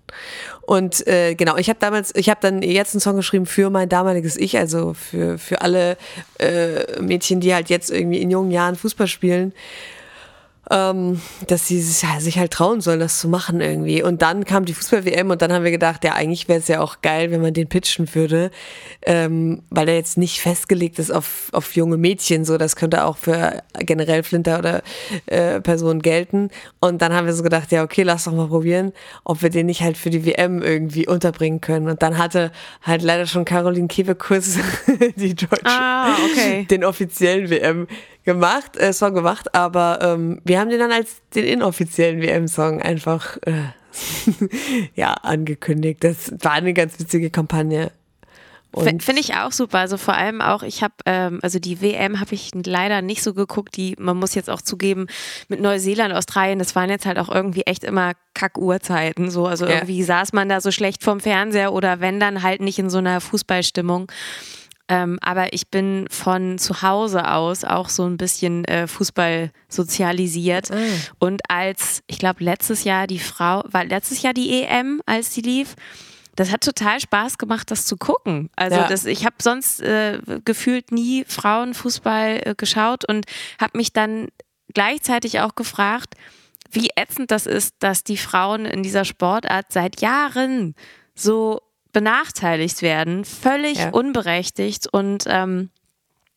Und 0.60 1.06
äh, 1.06 1.34
genau, 1.34 1.56
ich 1.56 1.70
habe 1.70 1.78
damals, 1.80 2.14
ich 2.14 2.28
habe 2.28 2.40
dann 2.42 2.60
jetzt 2.62 2.94
einen 2.94 3.00
Song 3.00 3.16
geschrieben 3.16 3.46
für 3.46 3.70
mein 3.70 3.88
damaliges 3.88 4.36
Ich, 4.36 4.58
also 4.58 4.92
für 4.92 5.38
für 5.38 5.62
alle 5.62 5.96
äh, 6.38 7.00
Mädchen, 7.00 7.40
die 7.40 7.54
halt 7.54 7.70
jetzt 7.70 7.90
irgendwie 7.90 8.20
in 8.20 8.30
jungen 8.30 8.50
Jahren 8.50 8.76
Fußball 8.76 9.06
spielen 9.06 9.54
ähm, 10.70 11.20
dass 11.48 11.66
sie 11.66 11.80
sich 11.80 12.38
halt 12.38 12.52
trauen 12.52 12.80
sollen, 12.80 13.00
das 13.00 13.18
zu 13.18 13.28
machen 13.28 13.60
irgendwie. 13.60 14.02
Und 14.02 14.22
dann 14.22 14.44
kam 14.44 14.64
die 14.64 14.72
Fußball-WM 14.72 15.30
und 15.30 15.42
dann 15.42 15.52
haben 15.52 15.64
wir 15.64 15.72
gedacht, 15.72 16.04
ja, 16.04 16.14
eigentlich 16.14 16.48
wäre 16.48 16.60
es 16.60 16.68
ja 16.68 16.80
auch 16.80 17.02
geil, 17.02 17.32
wenn 17.32 17.40
man 17.40 17.52
den 17.52 17.68
pitchen 17.68 18.14
würde, 18.14 18.52
ähm, 19.02 19.62
weil 19.70 19.88
er 19.88 19.96
jetzt 19.96 20.16
nicht 20.16 20.40
festgelegt 20.40 21.00
ist 21.00 21.10
auf, 21.10 21.48
auf 21.52 21.74
junge 21.74 21.96
Mädchen, 21.96 22.44
so 22.44 22.56
das 22.56 22.76
könnte 22.76 23.04
auch 23.04 23.16
für 23.16 23.62
generell 23.80 24.22
Flinter 24.22 24.60
oder 24.60 24.82
äh, 25.26 25.60
Personen 25.60 26.02
gelten. 26.02 26.50
Und 26.78 27.02
dann 27.02 27.12
haben 27.12 27.26
wir 27.26 27.34
so 27.34 27.42
gedacht, 27.42 27.72
ja, 27.72 27.82
okay, 27.82 28.04
lass 28.04 28.24
doch 28.24 28.32
mal 28.32 28.46
probieren, 28.46 28.92
ob 29.24 29.42
wir 29.42 29.50
den 29.50 29.66
nicht 29.66 29.82
halt 29.82 29.96
für 29.96 30.10
die 30.10 30.24
WM 30.24 30.62
irgendwie 30.62 31.08
unterbringen 31.08 31.60
können. 31.60 31.88
Und 31.88 32.02
dann 32.02 32.16
hatte 32.16 32.52
halt 32.82 33.02
leider 33.02 33.26
schon 33.26 33.44
Caroline 33.44 33.88
Kebekus, 33.88 34.56
die 35.16 35.34
Deutsche, 35.34 35.64
ah, 35.64 36.14
okay. 36.30 36.64
den 36.70 36.84
offiziellen 36.84 37.50
WM 37.50 37.88
gemacht, 38.24 38.76
äh, 38.76 38.92
Song 38.92 39.14
gemacht, 39.14 39.54
aber 39.54 39.98
ähm, 40.02 40.40
wir 40.44 40.60
haben 40.60 40.70
den 40.70 40.78
dann 40.78 40.92
als 40.92 41.22
den 41.34 41.44
inoffiziellen 41.44 42.20
WM-Song 42.20 42.80
einfach 42.82 43.38
äh, 43.46 43.70
ja 44.94 45.14
angekündigt. 45.14 46.04
Das 46.04 46.32
war 46.40 46.52
eine 46.52 46.74
ganz 46.74 46.98
witzige 46.98 47.30
Kampagne. 47.30 47.92
Finde 48.72 49.18
ich 49.20 49.34
auch 49.34 49.50
super. 49.50 49.78
Also 49.78 49.96
vor 49.96 50.14
allem 50.14 50.40
auch, 50.40 50.62
ich 50.62 50.82
habe, 50.82 50.94
ähm, 51.04 51.40
also 51.42 51.58
die 51.58 51.82
WM 51.82 52.20
habe 52.20 52.34
ich 52.34 52.50
leider 52.54 53.02
nicht 53.02 53.22
so 53.22 53.34
geguckt. 53.34 53.76
Die, 53.76 53.96
man 53.98 54.16
muss 54.16 54.36
jetzt 54.36 54.48
auch 54.48 54.62
zugeben, 54.62 55.08
mit 55.48 55.60
Neuseeland, 55.60 56.14
Australien, 56.14 56.60
das 56.60 56.76
waren 56.76 56.88
jetzt 56.88 57.04
halt 57.04 57.18
auch 57.18 57.28
irgendwie 57.28 57.62
echt 57.62 57.82
immer 57.82 58.12
Kack-Uhrzeiten. 58.34 59.30
So. 59.30 59.46
Also 59.46 59.66
ja. 59.66 59.72
irgendwie 59.72 60.02
saß 60.04 60.32
man 60.34 60.48
da 60.48 60.60
so 60.60 60.70
schlecht 60.70 61.02
vorm 61.02 61.18
Fernseher 61.18 61.72
oder 61.72 62.00
wenn 62.00 62.20
dann 62.20 62.44
halt 62.44 62.60
nicht 62.60 62.78
in 62.78 62.90
so 62.90 62.98
einer 62.98 63.20
Fußballstimmung. 63.20 64.10
Ähm, 64.90 65.20
aber 65.22 65.52
ich 65.52 65.68
bin 65.68 66.06
von 66.10 66.58
zu 66.58 66.82
Hause 66.82 67.30
aus 67.30 67.64
auch 67.64 67.88
so 67.88 68.04
ein 68.06 68.16
bisschen 68.16 68.64
äh, 68.64 68.88
Fußball 68.88 69.52
sozialisiert. 69.68 70.70
Mhm. 70.70 71.00
Und 71.20 71.42
als, 71.48 72.02
ich 72.08 72.18
glaube, 72.18 72.42
letztes 72.42 72.82
Jahr 72.82 73.06
die 73.06 73.20
Frau, 73.20 73.62
war 73.70 73.84
letztes 73.84 74.20
Jahr 74.22 74.34
die 74.34 74.62
EM, 74.64 75.00
als 75.06 75.30
die 75.30 75.42
lief, 75.42 75.76
das 76.34 76.50
hat 76.50 76.62
total 76.62 77.00
Spaß 77.00 77.38
gemacht, 77.38 77.70
das 77.70 77.86
zu 77.86 77.96
gucken. 77.96 78.50
Also 78.56 78.78
ja. 78.78 78.88
das, 78.88 79.04
ich 79.04 79.24
habe 79.24 79.36
sonst 79.40 79.80
äh, 79.80 80.18
gefühlt 80.44 80.90
nie 80.90 81.24
Frauenfußball 81.24 82.40
äh, 82.44 82.54
geschaut 82.56 83.08
und 83.08 83.26
habe 83.60 83.78
mich 83.78 83.92
dann 83.92 84.28
gleichzeitig 84.74 85.38
auch 85.38 85.54
gefragt, 85.54 86.14
wie 86.72 86.90
ätzend 86.96 87.30
das 87.30 87.46
ist, 87.46 87.76
dass 87.78 88.02
die 88.02 88.16
Frauen 88.16 88.64
in 88.64 88.82
dieser 88.82 89.04
Sportart 89.04 89.66
seit 89.70 90.00
Jahren 90.00 90.74
so 91.14 91.60
benachteiligt 91.92 92.82
werden, 92.82 93.24
völlig 93.24 93.78
ja. 93.78 93.90
unberechtigt 93.90 94.88
und 94.90 95.24
ähm, 95.26 95.70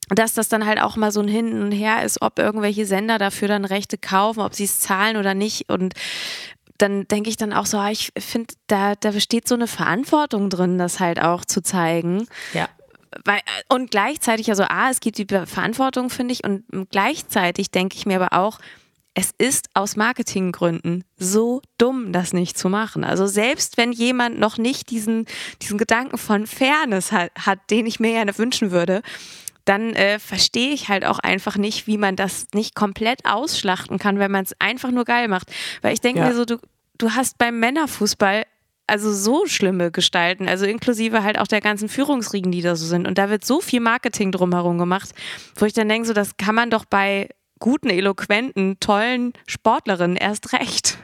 dass 0.10 0.34
das 0.34 0.50
dann 0.50 0.66
halt 0.66 0.82
auch 0.82 0.96
mal 0.96 1.12
so 1.12 1.22
ein 1.22 1.28
Hin 1.28 1.62
und 1.62 1.72
Her 1.72 2.04
ist, 2.04 2.22
ob 2.22 2.39
irgendwelche 2.39 2.86
Sender 2.86 3.18
dafür 3.18 3.48
dann 3.48 3.66
Rechte 3.66 3.98
kaufen, 3.98 4.42
ob 4.42 4.54
sie 4.54 4.66
es 4.66 4.80
zahlen 4.80 5.18
oder 5.18 5.34
nicht. 5.34 5.70
Und 5.70 5.94
dann 6.78 7.08
denke 7.08 7.30
ich 7.30 7.38
dann 7.38 7.54
auch 7.54 7.66
so, 7.66 7.78
ah, 7.78 7.89
ich 7.89 8.12
finde, 8.18 8.54
da, 8.68 8.96
da 8.96 9.12
besteht 9.12 9.48
so 9.48 9.56
eine 9.56 9.68
Verantwortung 9.68 10.50
drin, 10.50 10.78
das 10.78 11.00
halt 11.00 11.22
auch 11.22 11.46
zu 11.46 11.62
zeigen. 11.62 12.28
Ja. 12.54 12.68
Weil, 13.26 13.42
und 13.70 13.92
gleichzeitig, 13.92 14.50
also 14.50 14.63
A, 14.63 14.89
es 14.89 15.00
gibt 15.00 15.18
die 15.18 15.28
Verantwortung, 15.28 16.10
finde 16.10 16.34
ich, 16.34 16.44
und 16.44 16.66
gleichzeitig 16.89 17.72
denke 17.72 17.96
ich 17.96 18.06
mir 18.06 18.22
aber 18.22 18.38
auch, 18.38 18.60
es 19.15 19.32
ist 19.38 19.69
aus 19.73 19.95
Marketinggründen 19.95 21.04
so 21.17 21.62
dumm, 21.78 22.12
das 22.12 22.34
nicht 22.34 22.58
zu 22.58 22.69
machen. 22.69 23.04
Also 23.04 23.28
selbst 23.28 23.78
wenn 23.78 23.91
jemand 23.91 24.39
noch 24.39 24.58
nicht 24.58 24.89
diesen, 24.89 25.26
diesen 25.62 25.78
Gedanken 25.78 26.17
von 26.17 26.47
Fairness 26.47 27.12
hat, 27.12 27.32
hat 27.39 27.60
den 27.69 27.86
ich 27.86 27.99
mir 27.99 28.12
gerne 28.12 28.36
wünschen 28.38 28.71
würde, 28.71 29.02
dann 29.65 29.93
äh, 29.93 30.19
verstehe 30.19 30.73
ich 30.73 30.89
halt 30.89 31.06
auch 31.06 31.19
einfach 31.19 31.58
nicht, 31.58 31.88
wie 31.88 31.97
man 31.97 32.15
das 32.15 32.47
nicht 32.54 32.76
komplett 32.76 33.26
ausschlachten 33.26 33.97
kann, 33.97 34.19
wenn 34.19 34.32
man 34.32 34.43
es 34.43 34.56
einfach 34.60 34.91
nur 34.91 35.06
geil 35.06 35.28
macht. 35.28 35.47
Weil 35.82 35.93
ich 35.93 36.02
denke 36.02 36.19
ja. 36.19 36.28
mir 36.28 36.36
so, 36.36 36.45
du, 36.45 36.58
du 36.97 37.12
hast 37.12 37.38
beim 37.38 37.60
Männerfußball 37.60 38.43
also 38.86 39.13
so 39.13 39.45
schlimme 39.45 39.91
Gestalten, 39.91 40.49
also 40.49 40.65
inklusive 40.65 41.23
halt 41.23 41.39
auch 41.39 41.47
der 41.47 41.62
ganzen 41.62 41.88
Führungsriegen, 41.88 42.52
die 42.52 42.62
da 42.62 42.76
so 42.76 42.86
sind. 42.86 43.08
Und 43.08 43.17
da 43.17 43.30
wird 43.30 43.45
so 43.45 43.62
viel 43.62 43.80
Marketing 43.80 44.34
drumherum 44.34 44.78
gemacht, 44.78 45.12
wo 45.56 45.65
ich 45.65 45.71
dann 45.71 45.88
denke, 45.88 46.08
so 46.08 46.13
das 46.13 46.36
kann 46.36 46.56
man 46.56 46.69
doch 46.69 46.84
bei 46.84 47.30
guten, 47.63 47.89
eloquenten, 47.89 48.76
tollen 48.82 49.32
Sportlerinnen 49.47 50.17
erst 50.17 50.52
recht. 50.52 50.97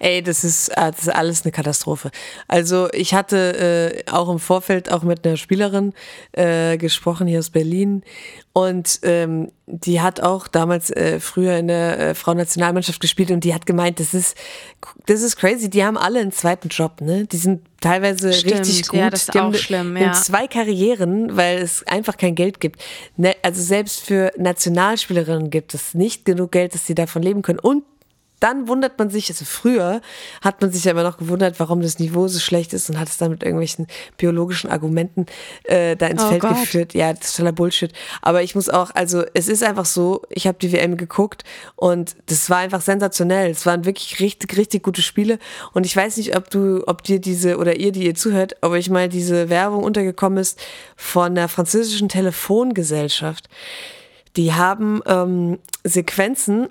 Ey, 0.00 0.22
das 0.22 0.44
ist, 0.44 0.76
ah, 0.78 0.90
das 0.90 1.02
ist 1.02 1.08
alles 1.08 1.44
eine 1.44 1.52
Katastrophe. 1.52 2.10
Also 2.48 2.88
ich 2.92 3.12
hatte 3.12 3.94
äh, 4.06 4.10
auch 4.10 4.30
im 4.30 4.38
Vorfeld 4.38 4.90
auch 4.90 5.02
mit 5.02 5.26
einer 5.26 5.36
Spielerin 5.36 5.92
äh, 6.32 6.78
gesprochen 6.78 7.26
hier 7.26 7.38
aus 7.38 7.50
Berlin 7.50 8.02
und 8.54 9.00
ähm, 9.02 9.52
die 9.66 10.00
hat 10.00 10.20
auch 10.20 10.48
damals 10.48 10.90
äh, 10.90 11.20
früher 11.20 11.58
in 11.58 11.68
der 11.68 11.98
äh, 11.98 12.14
Frauennationalmannschaft 12.14 12.98
gespielt 12.98 13.30
und 13.30 13.44
die 13.44 13.54
hat 13.54 13.66
gemeint, 13.66 14.00
das 14.00 14.14
ist, 14.14 14.36
das 15.04 15.20
ist 15.20 15.36
crazy. 15.36 15.68
Die 15.68 15.84
haben 15.84 15.98
alle 15.98 16.20
einen 16.20 16.32
zweiten 16.32 16.68
Job, 16.68 17.02
ne? 17.02 17.26
Die 17.26 17.36
sind 17.36 17.62
teilweise 17.80 18.32
Stimmt, 18.32 18.60
richtig 18.60 18.88
gut. 18.88 18.98
Ja, 18.98 19.10
das 19.10 19.22
ist 19.22 19.34
die 19.34 19.38
auch 19.38 19.44
haben, 19.44 19.54
schlimm, 19.54 19.96
ja. 19.98 20.12
zwei 20.12 20.46
Karrieren, 20.46 21.36
weil 21.36 21.58
es 21.58 21.86
einfach 21.86 22.16
kein 22.16 22.34
Geld 22.34 22.58
gibt. 22.58 22.82
Ne? 23.16 23.36
Also 23.42 23.62
selbst 23.62 24.00
für 24.00 24.32
Nationalspielerinnen 24.38 25.50
gibt 25.50 25.74
es 25.74 25.94
nicht 25.94 26.24
genug 26.24 26.52
Geld, 26.52 26.74
dass 26.74 26.86
sie 26.86 26.94
davon 26.94 27.22
leben 27.22 27.42
können. 27.42 27.58
Und 27.58 27.84
dann 28.40 28.68
wundert 28.68 28.98
man 28.98 29.10
sich, 29.10 29.28
also 29.28 29.44
früher 29.44 30.00
hat 30.40 30.60
man 30.62 30.72
sich 30.72 30.84
ja 30.84 30.92
immer 30.92 31.02
noch 31.02 31.18
gewundert, 31.18 31.60
warum 31.60 31.82
das 31.82 31.98
Niveau 31.98 32.26
so 32.26 32.38
schlecht 32.38 32.72
ist 32.72 32.88
und 32.88 32.98
hat 32.98 33.08
es 33.08 33.18
dann 33.18 33.30
mit 33.30 33.42
irgendwelchen 33.42 33.86
biologischen 34.16 34.70
Argumenten 34.70 35.26
äh, 35.64 35.94
da 35.94 36.06
ins 36.06 36.24
oh 36.24 36.28
Feld 36.28 36.40
Gott. 36.40 36.60
geführt. 36.60 36.94
Ja, 36.94 37.12
das 37.12 37.28
ist 37.28 37.36
totaler 37.36 37.52
Bullshit. 37.52 37.92
Aber 38.22 38.42
ich 38.42 38.54
muss 38.54 38.70
auch, 38.70 38.90
also 38.94 39.24
es 39.34 39.48
ist 39.48 39.62
einfach 39.62 39.84
so, 39.84 40.22
ich 40.30 40.46
habe 40.46 40.58
die 40.58 40.72
WM 40.72 40.96
geguckt 40.96 41.44
und 41.76 42.16
das 42.26 42.48
war 42.48 42.58
einfach 42.58 42.80
sensationell. 42.80 43.50
Es 43.50 43.66
waren 43.66 43.84
wirklich 43.84 44.20
richtig, 44.20 44.56
richtig 44.56 44.82
gute 44.82 45.02
Spiele. 45.02 45.38
Und 45.72 45.84
ich 45.84 45.94
weiß 45.94 46.16
nicht, 46.16 46.34
ob 46.34 46.50
du, 46.50 46.82
ob 46.86 47.02
dir 47.02 47.20
diese 47.20 47.58
oder 47.58 47.76
ihr, 47.76 47.92
die 47.92 48.06
ihr 48.06 48.14
zuhört, 48.14 48.56
ob 48.62 48.72
euch 48.72 48.88
mal 48.88 49.08
diese 49.08 49.50
Werbung 49.50 49.84
untergekommen 49.84 50.38
ist 50.38 50.58
von 50.96 51.34
der 51.34 51.48
französischen 51.48 52.08
Telefongesellschaft. 52.08 53.48
Die 54.36 54.54
haben 54.54 55.02
ähm, 55.06 55.58
Sequenzen 55.84 56.68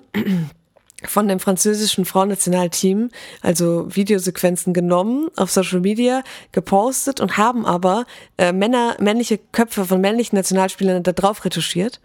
von 1.06 1.28
dem 1.28 1.40
französischen 1.40 2.04
Frauennationalteam, 2.04 3.10
also 3.42 3.86
Videosequenzen 3.94 4.72
genommen, 4.72 5.28
auf 5.36 5.50
Social 5.50 5.80
Media 5.80 6.22
gepostet 6.52 7.20
und 7.20 7.36
haben 7.36 7.66
aber 7.66 8.04
äh, 8.38 8.52
Männer, 8.52 8.96
männliche 9.00 9.38
Köpfe 9.38 9.84
von 9.84 10.00
männlichen 10.00 10.36
Nationalspielern 10.36 11.02
da 11.02 11.12
drauf 11.12 11.44
retuschiert. 11.44 12.00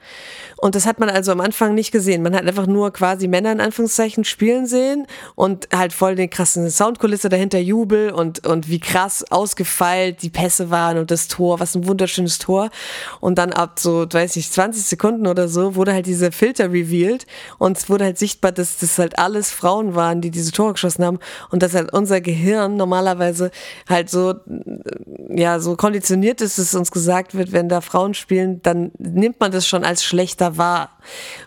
Und 0.57 0.75
das 0.75 0.85
hat 0.85 0.99
man 0.99 1.09
also 1.09 1.31
am 1.31 1.41
Anfang 1.41 1.75
nicht 1.75 1.91
gesehen. 1.91 2.23
Man 2.23 2.35
hat 2.35 2.45
einfach 2.47 2.67
nur 2.67 2.91
quasi 2.91 3.27
Männer 3.27 3.51
in 3.51 3.61
Anführungszeichen 3.61 4.23
spielen 4.23 4.65
sehen 4.65 5.05
und 5.35 5.67
halt 5.73 5.93
voll 5.93 6.15
den 6.15 6.29
krassen 6.29 6.69
Soundkulisse 6.69 7.29
dahinter 7.29 7.59
Jubel 7.59 8.11
und, 8.11 8.47
und 8.47 8.69
wie 8.69 8.79
krass 8.79 9.25
ausgefeilt 9.29 10.21
die 10.21 10.29
Pässe 10.29 10.69
waren 10.69 10.97
und 10.97 11.11
das 11.11 11.27
Tor, 11.27 11.59
was 11.59 11.75
ein 11.75 11.87
wunderschönes 11.87 12.39
Tor. 12.39 12.69
Und 13.19 13.37
dann 13.37 13.51
ab 13.51 13.79
so, 13.79 14.05
weiß 14.09 14.35
ich, 14.37 14.51
20 14.51 14.83
Sekunden 14.83 15.27
oder 15.27 15.47
so 15.47 15.75
wurde 15.75 15.93
halt 15.93 16.05
diese 16.05 16.31
Filter 16.31 16.71
revealed 16.71 17.25
und 17.57 17.77
es 17.77 17.89
wurde 17.89 18.05
halt 18.05 18.17
sichtbar, 18.17 18.51
dass 18.51 18.77
das 18.89 18.99
halt 18.99 19.19
alles 19.19 19.51
Frauen 19.51 19.95
waren, 19.95 20.21
die 20.21 20.31
diese 20.31 20.51
Tore 20.51 20.73
geschossen 20.73 21.05
haben 21.05 21.19
und 21.49 21.63
dass 21.63 21.73
halt 21.73 21.93
unser 21.93 22.21
Gehirn 22.21 22.77
normalerweise 22.77 23.51
halt 23.87 24.09
so, 24.09 24.35
ja, 25.29 25.59
so 25.59 25.75
konditioniert 25.75 26.41
ist, 26.41 26.57
dass 26.57 26.75
uns 26.75 26.91
gesagt 26.91 27.35
wird, 27.35 27.51
wenn 27.51 27.69
da 27.69 27.81
Frauen 27.81 28.13
spielen, 28.13 28.61
dann 28.61 28.91
nimmt 28.97 29.39
man 29.39 29.51
das 29.51 29.67
schon 29.67 29.83
als 29.83 30.03
schlechter 30.03 30.57
wahr. 30.57 30.89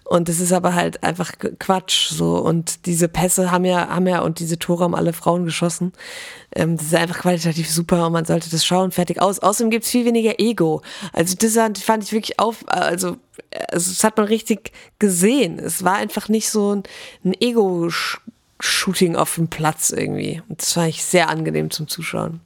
Und 0.09 0.31
das 0.31 0.41
ist 0.41 0.53
aber 0.53 0.75
halt 0.75 1.03
einfach 1.05 1.33
Quatsch, 1.59 2.09
so. 2.09 2.39
Und 2.39 2.87
diese 2.87 3.09
Pässe 3.09 3.51
haben 3.51 3.67
ja, 3.67 3.89
haben 3.89 4.07
ja, 4.07 4.23
und 4.23 4.39
diese 4.39 4.59
Tore 4.59 4.85
haben 4.85 4.95
alle 4.95 5.13
Frauen 5.13 5.45
geschossen. 5.45 5.93
Ähm, 6.57 6.79
das 6.79 6.87
ist 6.87 6.95
einfach 6.95 7.19
qualitativ 7.19 7.71
super 7.71 8.07
und 8.07 8.13
man 8.13 8.25
sollte 8.25 8.49
das 8.49 8.65
schauen, 8.65 8.91
fertig 8.91 9.21
aus. 9.21 9.39
Außerdem 9.39 9.71
gibt 9.71 9.85
es 9.85 9.91
viel 9.91 10.07
weniger 10.07 10.41
Ego. 10.41 10.81
Also 11.13 11.35
das 11.37 11.55
fand 11.83 12.05
ich 12.05 12.13
wirklich 12.13 12.41
auf, 12.41 12.65
also 12.69 13.17
also 13.71 13.91
das 13.91 14.05
hat 14.05 14.17
man 14.17 14.27
richtig 14.27 14.73
gesehen. 14.99 15.59
Es 15.59 15.85
war 15.85 15.95
einfach 15.95 16.29
nicht 16.29 16.51
so 16.51 16.75
ein, 16.75 16.83
ein 17.25 17.35
Ego-Shooting 17.39 19.17
auf 19.17 19.35
dem 19.35 19.49
Platz 19.49 19.91
irgendwie. 19.91 20.43
Und 20.49 20.63
das 20.63 20.73
fand 20.73 20.89
ich 20.89 21.05
sehr 21.05 21.29
angenehm 21.29 21.71
zum 21.71 21.89
Zuschauen. 21.89 22.41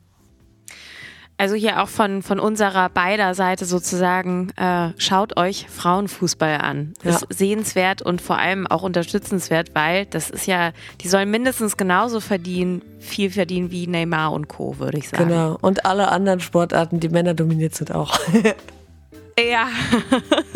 Also 1.43 1.57
hier 1.57 1.83
auch 1.83 1.89
von, 1.89 2.23
von 2.23 2.39
unserer 2.39 2.89
beider 2.89 3.35
Seite 3.35 3.65
sozusagen, 3.65 4.51
äh, 4.51 4.91
schaut 4.97 5.37
euch 5.37 5.67
Frauenfußball 5.69 6.59
an. 6.59 6.95
Das 7.03 7.21
ja. 7.21 7.27
ist 7.29 7.37
sehenswert 7.37 8.01
und 8.01 8.23
vor 8.23 8.39
allem 8.39 8.69
auch 8.69 8.85
unterstützenswert, 8.85 9.75
weil 9.75 10.07
das 10.07 10.31
ist 10.31 10.47
ja, 10.47 10.71
die 11.01 11.09
sollen 11.09 11.33
mindestens 11.33 11.77
genauso 11.77 12.21
verdienen, 12.21 12.81
viel 13.01 13.29
verdienen 13.29 13.73
wie 13.73 13.89
Neymar 13.89 14.31
und 14.31 14.47
Co., 14.47 14.79
würde 14.79 14.99
ich 14.99 15.09
sagen. 15.09 15.31
Genau. 15.31 15.59
Und 15.61 15.85
alle 15.85 16.13
anderen 16.13 16.39
Sportarten, 16.39 17.01
die 17.01 17.09
Männer 17.09 17.35
dominiert 17.35 17.75
sind 17.75 17.93
auch. 17.93 18.17
Ja. 19.39 19.67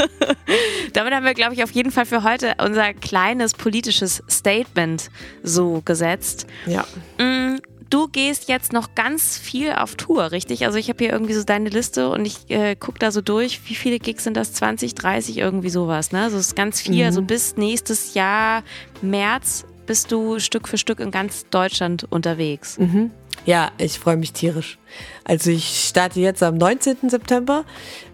Damit 0.92 1.14
haben 1.14 1.24
wir, 1.24 1.32
glaube 1.32 1.54
ich, 1.54 1.64
auf 1.64 1.70
jeden 1.70 1.90
Fall 1.90 2.04
für 2.04 2.22
heute 2.22 2.56
unser 2.62 2.92
kleines 2.92 3.54
politisches 3.54 4.22
Statement 4.28 5.10
so 5.42 5.80
gesetzt. 5.82 6.46
Ja. 6.66 6.84
Mm, 7.18 7.56
du 7.90 8.08
gehst 8.08 8.48
jetzt 8.48 8.72
noch 8.72 8.94
ganz 8.94 9.38
viel 9.38 9.72
auf 9.72 9.94
Tour, 9.94 10.32
richtig? 10.32 10.64
Also 10.66 10.78
ich 10.78 10.88
habe 10.88 11.04
hier 11.04 11.12
irgendwie 11.12 11.34
so 11.34 11.44
deine 11.44 11.68
Liste 11.68 12.08
und 12.10 12.24
ich 12.24 12.50
äh, 12.50 12.76
gucke 12.76 12.98
da 12.98 13.10
so 13.10 13.20
durch. 13.20 13.60
Wie 13.66 13.74
viele 13.74 13.98
Gigs 13.98 14.24
sind 14.24 14.36
das? 14.36 14.52
20, 14.52 14.94
30, 14.94 15.38
irgendwie 15.38 15.70
sowas, 15.70 16.12
ne? 16.12 16.22
Also 16.22 16.36
es 16.38 16.48
ist 16.48 16.56
ganz 16.56 16.80
viel. 16.80 16.96
Mhm. 16.96 17.06
Also 17.06 17.22
bis 17.22 17.56
nächstes 17.56 18.14
Jahr 18.14 18.62
März 19.02 19.64
bist 19.86 20.10
du 20.10 20.38
Stück 20.38 20.68
für 20.68 20.78
Stück 20.78 21.00
in 21.00 21.10
ganz 21.10 21.46
Deutschland 21.48 22.06
unterwegs. 22.10 22.78
Mhm. 22.78 23.10
Ja, 23.44 23.70
ich 23.78 23.98
freue 24.00 24.16
mich 24.16 24.32
tierisch. 24.32 24.78
Also 25.22 25.50
ich 25.50 25.86
starte 25.88 26.18
jetzt 26.18 26.42
am 26.42 26.56
19. 26.56 27.10
September 27.10 27.64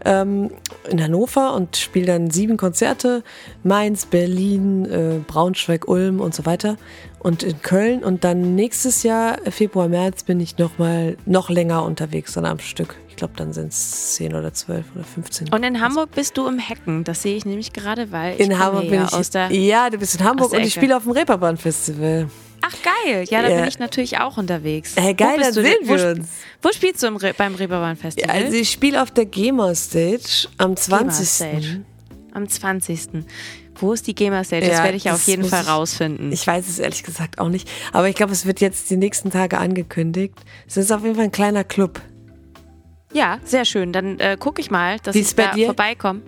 ähm, 0.05 0.51
in 0.91 1.03
Hannover 1.03 1.55
und 1.55 1.77
spiele 1.77 2.07
dann 2.07 2.31
sieben 2.31 2.59
Konzerte. 2.59 3.23
Mainz, 3.63 4.05
Berlin, 4.05 4.85
äh, 4.85 5.21
Braunschweig, 5.27 5.89
Ulm 5.89 6.21
und 6.21 6.35
so 6.35 6.45
weiter. 6.45 6.77
Und 7.23 7.45
in 7.45 7.63
Köln. 7.63 8.03
Und 8.03 8.25
dann 8.25 8.57
nächstes 8.57 9.05
Jahr, 9.05 9.39
Februar, 9.51 9.87
März, 9.89 10.25
bin 10.25 10.41
ich 10.41 10.59
noch 10.59 10.79
mal 10.79 11.17
noch 11.25 11.51
länger 11.51 11.85
unterwegs, 11.85 12.33
dann 12.33 12.45
am 12.45 12.59
Stück. 12.59 12.97
Ich 13.09 13.15
glaube, 13.17 13.35
dann 13.37 13.53
sind 13.53 13.73
es 13.73 14.15
10 14.15 14.35
oder 14.35 14.53
12 14.53 14.85
oder 14.97 15.05
15. 15.05 15.51
Und 15.53 15.63
in 15.63 15.81
Hamburg 15.81 16.11
bist 16.13 16.37
du 16.37 16.49
im 16.49 16.59
Hecken. 16.59 17.05
Das 17.05 17.23
sehe 17.23 17.37
ich 17.37 17.45
nämlich 17.45 17.73
gerade, 17.73 18.11
weil 18.11 18.35
ich 18.35 18.41
in 18.41 18.59
Hamburg 18.59 18.89
bin 18.89 19.05
ich 19.05 19.13
aus 19.13 19.31
der 19.31 19.53
Ja, 19.53 19.89
du 19.89 19.99
bist 19.99 20.19
in 20.19 20.25
Hamburg 20.27 20.53
und 20.53 20.61
ich 20.63 20.75
spiele 20.75 20.97
auf 20.97 21.05
dem 21.05 21.13
Reeperbahn 21.13 21.57
Festival. 21.57 22.27
Ach 22.63 22.75
geil, 22.83 23.25
ja, 23.29 23.43
da 23.43 23.49
Ja. 23.51 23.57
bin 23.61 23.69
ich 23.69 23.79
natürlich 23.79 24.19
auch 24.19 24.37
unterwegs. 24.39 24.95
Hey, 24.97 25.15
geil, 25.15 25.39
du 25.39 25.53
sehen 25.53 25.75
wo, 25.83 25.95
wir 25.97 26.11
uns. 26.17 26.29
Wo 26.63 26.71
spielst 26.73 27.03
du 27.03 27.07
im 27.09 27.17
Re 27.17 27.35
beim 27.37 27.55
Reeperbahn 27.55 27.97
Ja, 27.97 28.03
Festival? 28.03 28.31
also 28.37 28.57
ich 28.57 28.71
spiele 28.71 29.01
auf 29.03 29.11
der 29.11 29.27
GEMA 29.27 29.75
Stage 29.75 30.49
am 30.59 30.75
GEMA 30.75 31.09
20. 31.09 31.29
Stage. 31.29 31.81
Am 32.35 32.49
20. 32.49 33.25
Wo 33.83 33.93
ist 33.93 34.07
die 34.07 34.15
GEMA 34.15 34.45
Stage? 34.45 34.67
Das 34.69 34.79
Ja, 34.79 34.85
werde 34.85 34.97
ich 34.97 35.05
ja 35.05 35.13
auf 35.13 35.19
das 35.19 35.27
jeden 35.27 35.45
Fall 35.45 35.63
ich- 35.63 35.69
rausfinden. 35.69 36.31
Ich 36.33 36.47
weiß 36.47 36.69
es 36.69 36.79
ehrlich 36.79 37.03
gesagt 37.03 37.39
auch 37.41 37.49
nicht. 37.49 37.69
Aber 37.93 38.09
ich 38.09 38.15
glaube, 38.15 38.33
es 38.33 38.47
wird 38.47 38.61
jetzt 38.61 38.89
die 38.91 38.97
nächsten 38.97 39.31
Tage 39.31 39.59
angekündigt. 39.59 40.35
Es 40.69 40.77
ist 40.77 40.93
auf 40.93 41.03
jeden 41.03 41.17
Fall 41.17 41.25
ein 41.25 41.33
kleiner 41.33 41.65
Club. 41.65 42.01
Ja, 43.13 43.41
sehr 43.45 43.65
schön. 43.67 43.93
Dann 43.93 44.19
äh, 44.21 44.39
gucke 44.41 44.61
ich 44.63 44.71
mal, 44.71 44.99
dass 45.01 45.15
ich 45.17 45.35
da 45.35 45.53
dir? 45.53 45.67
vorbeikomme. 45.67 46.23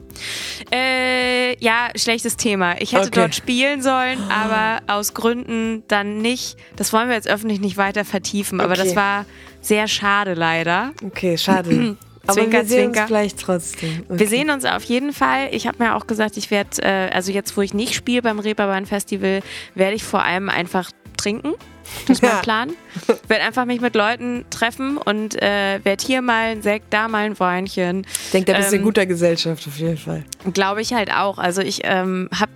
Äh, 0.71 1.57
ja, 1.65 1.89
schlechtes 1.97 2.37
Thema. 2.37 2.75
Ich 2.81 2.93
hätte 2.93 3.07
Okay. 3.07 3.21
dort 3.21 3.35
spielen 3.35 3.81
sollen, 3.81 4.19
aber 4.31 4.83
aus 4.93 5.15
Gründen 5.15 5.85
dann 5.89 6.19
nicht. 6.19 6.57
Das 6.77 6.93
wollen 6.93 7.09
wir 7.09 7.15
jetzt 7.15 7.29
öffentlich 7.29 7.61
nicht 7.61 7.77
weiter 7.79 8.05
vertiefen, 8.05 8.61
aber 8.61 8.75
das 8.75 8.89
Okay. 8.89 8.97
war 8.97 9.27
sehr 9.63 9.89
schade 9.89 10.35
leider. 10.35 10.93
Okay, 11.03 11.39
schade. 11.39 11.97
Aber 12.27 12.35
Zwinker, 12.35 12.59
wir 12.59 12.65
sehen 12.65 12.79
zwinker. 12.85 13.01
uns 13.01 13.09
vielleicht 13.09 13.41
trotzdem. 13.41 14.05
Okay. 14.09 14.19
Wir 14.19 14.29
sehen 14.29 14.51
uns 14.51 14.65
auf 14.65 14.83
jeden 14.85 15.13
Fall. 15.13 15.49
Ich 15.53 15.67
habe 15.67 15.83
mir 15.83 15.95
auch 15.97 16.07
gesagt, 16.07 16.37
ich 16.37 16.51
werde, 16.51 16.83
äh, 16.83 17.11
also 17.13 17.33
jetzt, 17.33 17.57
wo 17.57 17.61
ich 17.63 17.75
nicht 17.75 17.95
spiele 17.95 18.23
beim 18.23 18.39
Reeperbahn 18.39 18.87
Festival, 18.87 19.41
werde 19.75 19.95
ich 19.97 20.05
vor 20.05 20.23
allem 20.23 20.49
einfach 20.49 20.91
trinken. 21.17 21.53
Das 22.09 22.19
ist 22.19 22.23
mein 22.23 22.31
Ja. 22.33 22.39
Plan. 22.43 22.73
Werde 23.29 23.45
einfach 23.45 23.67
mich 23.67 23.81
mit 23.81 23.95
Leuten 23.95 24.45
treffen 24.51 24.97
und 24.97 25.41
äh, 25.43 25.81
werde 25.85 26.05
hier 26.05 26.23
mal 26.23 26.53
ein 26.53 26.63
Sekt, 26.63 26.87
da 26.93 27.09
mal 27.09 27.25
ein 27.27 27.39
Weinchen. 27.39 28.07
Ich 28.25 28.31
denke, 28.33 28.53
da 28.53 28.59
bist 28.59 28.71
du 28.73 28.77
in 28.77 28.81
ähm, 28.81 28.85
guter 28.87 29.05
Gesellschaft 29.07 29.67
auf 29.69 29.77
jeden 29.77 29.99
Fall. 29.99 30.25
Glaube 30.55 30.81
ich 30.81 30.95
halt 30.95 31.13
auch. 31.13 31.39
Also 31.39 31.61
ich 31.61 31.81
ähm, 31.85 32.29
habe 32.35 32.51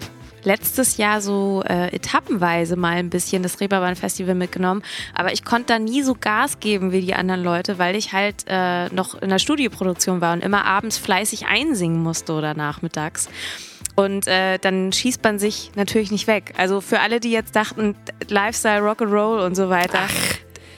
letztes 0.48 0.96
Jahr 0.96 1.20
so 1.20 1.62
äh, 1.68 1.94
etappenweise 1.94 2.76
mal 2.76 2.96
ein 2.96 3.10
bisschen 3.10 3.42
das 3.42 3.60
Reeperbahn 3.60 3.96
Festival 3.96 4.34
mitgenommen, 4.34 4.82
aber 5.14 5.32
ich 5.32 5.44
konnte 5.44 5.74
da 5.74 5.78
nie 5.78 6.02
so 6.02 6.16
Gas 6.18 6.58
geben 6.58 6.90
wie 6.90 7.02
die 7.02 7.14
anderen 7.14 7.44
Leute, 7.44 7.78
weil 7.78 7.94
ich 7.94 8.14
halt 8.14 8.46
äh, 8.48 8.88
noch 8.88 9.20
in 9.20 9.28
der 9.28 9.38
Studioproduktion 9.38 10.22
war 10.22 10.32
und 10.32 10.42
immer 10.42 10.64
abends 10.64 10.96
fleißig 10.96 11.46
einsingen 11.46 12.02
musste 12.02 12.32
oder 12.32 12.54
nachmittags. 12.54 13.28
Und 13.94 14.26
äh, 14.26 14.58
dann 14.58 14.92
schießt 14.92 15.22
man 15.22 15.38
sich 15.38 15.72
natürlich 15.74 16.10
nicht 16.10 16.26
weg. 16.26 16.54
Also 16.56 16.80
für 16.80 17.00
alle, 17.00 17.20
die 17.20 17.30
jetzt 17.32 17.54
dachten, 17.54 17.94
Lifestyle, 18.28 18.80
Rock'n'Roll 18.80 19.44
und 19.44 19.54
so 19.54 19.68
weiter. 19.68 20.00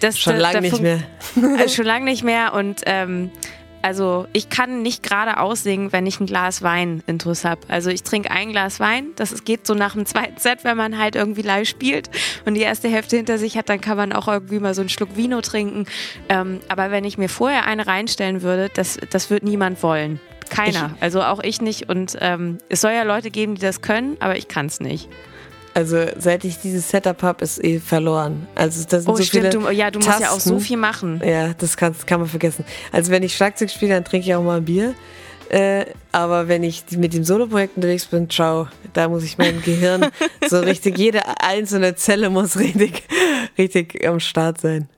das, 0.00 0.18
Schon 0.18 0.36
lange 0.36 0.62
nicht 0.62 0.80
mehr. 0.80 1.00
äh, 1.58 1.68
schon 1.68 1.84
lange 1.84 2.06
nicht 2.06 2.24
mehr 2.24 2.54
und 2.54 2.80
ähm, 2.86 3.30
also 3.82 4.26
ich 4.32 4.50
kann 4.50 4.82
nicht 4.82 5.02
gerade 5.02 5.38
aussingen, 5.38 5.92
wenn 5.92 6.06
ich 6.06 6.20
ein 6.20 6.26
Glas 6.26 6.62
Wein 6.62 7.02
intus 7.06 7.44
habe. 7.44 7.60
Also 7.68 7.90
ich 7.90 8.02
trinke 8.02 8.30
ein 8.30 8.50
Glas 8.50 8.80
Wein, 8.80 9.08
das 9.16 9.44
geht 9.44 9.66
so 9.66 9.74
nach 9.74 9.94
dem 9.94 10.06
zweiten 10.06 10.38
Set, 10.38 10.64
wenn 10.64 10.76
man 10.76 10.98
halt 10.98 11.16
irgendwie 11.16 11.42
live 11.42 11.68
spielt 11.68 12.10
und 12.44 12.54
die 12.54 12.60
erste 12.60 12.88
Hälfte 12.88 13.16
hinter 13.16 13.38
sich 13.38 13.56
hat, 13.56 13.68
dann 13.68 13.80
kann 13.80 13.96
man 13.96 14.12
auch 14.12 14.28
irgendwie 14.28 14.58
mal 14.58 14.74
so 14.74 14.82
einen 14.82 14.88
Schluck 14.88 15.16
Vino 15.16 15.40
trinken. 15.40 15.86
Ähm, 16.28 16.60
aber 16.68 16.90
wenn 16.90 17.04
ich 17.04 17.18
mir 17.18 17.28
vorher 17.28 17.66
eine 17.66 17.86
reinstellen 17.86 18.42
würde, 18.42 18.70
das, 18.74 18.98
das 19.10 19.30
wird 19.30 19.42
niemand 19.42 19.82
wollen. 19.82 20.20
Keiner, 20.50 20.96
also 21.00 21.22
auch 21.22 21.40
ich 21.40 21.60
nicht 21.60 21.88
und 21.88 22.16
ähm, 22.20 22.58
es 22.68 22.80
soll 22.80 22.90
ja 22.90 23.04
Leute 23.04 23.30
geben, 23.30 23.54
die 23.54 23.60
das 23.60 23.82
können, 23.82 24.16
aber 24.18 24.36
ich 24.36 24.48
kann 24.48 24.66
es 24.66 24.80
nicht. 24.80 25.08
Also 25.74 26.04
seit 26.18 26.44
ich 26.44 26.58
dieses 26.58 26.88
Setup 26.90 27.22
habe, 27.22 27.44
ist 27.44 27.62
eh 27.62 27.78
verloren. 27.78 28.46
Also 28.54 28.84
das 28.88 29.04
sind 29.04 29.12
Oh 29.12 29.16
so 29.16 29.22
stimmt, 29.22 29.52
viele 29.52 29.64
du, 29.64 29.70
ja, 29.70 29.90
du 29.90 30.00
musst 30.00 30.20
ja 30.20 30.30
auch 30.30 30.40
so 30.40 30.50
Tasten. 30.54 30.60
viel 30.60 30.76
machen. 30.76 31.22
Ja, 31.24 31.54
das 31.54 31.76
kann, 31.76 31.92
das 31.92 32.06
kann 32.06 32.20
man 32.20 32.28
vergessen. 32.28 32.64
Also 32.92 33.10
wenn 33.12 33.22
ich 33.22 33.36
Schlagzeug 33.36 33.70
spiele, 33.70 33.94
dann 33.94 34.04
trinke 34.04 34.26
ich 34.26 34.34
auch 34.34 34.42
mal 34.42 34.58
ein 34.58 34.64
Bier. 34.64 34.94
Äh, 35.48 35.86
aber 36.12 36.46
wenn 36.48 36.62
ich 36.62 36.84
mit 36.96 37.12
dem 37.12 37.24
Soloprojekt 37.24 37.76
unterwegs 37.76 38.06
bin, 38.06 38.30
ciao, 38.30 38.68
da 38.92 39.08
muss 39.08 39.24
ich 39.24 39.36
mein 39.36 39.60
Gehirn 39.62 40.06
so 40.48 40.60
richtig, 40.60 40.96
jede 40.98 41.22
einzelne 41.40 41.96
Zelle 41.96 42.30
muss 42.30 42.56
richtig, 42.56 43.02
richtig 43.58 44.06
am 44.06 44.20
Start 44.20 44.60
sein. 44.60 44.88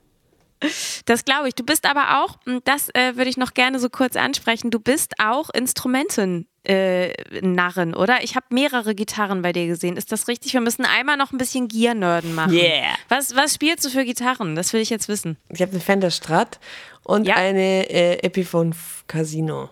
Das 1.06 1.24
glaube 1.24 1.48
ich. 1.48 1.54
Du 1.54 1.64
bist 1.64 1.86
aber 1.86 2.22
auch, 2.22 2.36
und 2.46 2.66
das 2.68 2.88
äh, 2.94 3.16
würde 3.16 3.30
ich 3.30 3.36
noch 3.36 3.54
gerne 3.54 3.78
so 3.78 3.88
kurz 3.90 4.16
ansprechen, 4.16 4.70
du 4.70 4.78
bist 4.80 5.14
auch 5.18 5.50
Instrumenten. 5.50 6.46
Äh, 6.64 7.12
Narren, 7.40 7.92
oder? 7.92 8.22
Ich 8.22 8.36
habe 8.36 8.46
mehrere 8.50 8.94
Gitarren 8.94 9.42
bei 9.42 9.52
dir 9.52 9.66
gesehen. 9.66 9.96
Ist 9.96 10.12
das 10.12 10.28
richtig? 10.28 10.52
Wir 10.52 10.60
müssen 10.60 10.84
einmal 10.84 11.16
noch 11.16 11.32
ein 11.32 11.38
bisschen 11.38 11.66
Gear-Nerden 11.66 12.36
machen. 12.36 12.52
Yeah. 12.52 12.94
Was, 13.08 13.34
was 13.34 13.54
spielst 13.54 13.84
du 13.84 13.88
für 13.90 14.04
Gitarren? 14.04 14.54
Das 14.54 14.72
will 14.72 14.80
ich 14.80 14.88
jetzt 14.88 15.08
wissen. 15.08 15.36
Ich 15.48 15.60
habe 15.60 15.72
eine 15.72 15.80
Fender 15.80 16.12
Strat 16.12 16.60
und 17.02 17.26
Ja. 17.26 17.34
eine 17.34 17.90
äh, 17.90 18.18
Epiphone 18.24 18.76
Casino. 19.08 19.70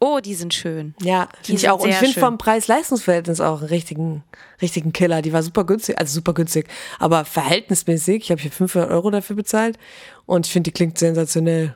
Oh, 0.00 0.20
die 0.20 0.34
sind 0.34 0.54
schön. 0.54 0.94
Ja, 1.02 1.28
Die 1.42 1.46
finde 1.46 1.60
ich 1.62 1.70
auch. 1.70 1.80
Und 1.80 1.88
ich 1.90 1.96
finde 1.96 2.20
vom 2.20 2.38
Preis-Leistungs-Verhältnis 2.38 3.40
auch 3.40 3.58
einen 3.60 3.68
richtigen, 3.68 4.22
richtigen 4.62 4.92
Killer. 4.92 5.22
Die 5.22 5.32
war 5.32 5.42
super 5.42 5.64
günstig, 5.64 5.98
also 5.98 6.14
super 6.14 6.34
günstig, 6.34 6.68
aber 7.00 7.24
verhältnismäßig. 7.24 8.22
Ich 8.24 8.30
habe 8.30 8.40
hier 8.40 8.52
500 8.52 8.90
Euro 8.90 9.10
dafür 9.10 9.34
bezahlt 9.34 9.76
und 10.26 10.46
ich 10.46 10.52
finde, 10.52 10.70
die 10.70 10.74
klingt 10.74 10.98
sensationell. 10.98 11.74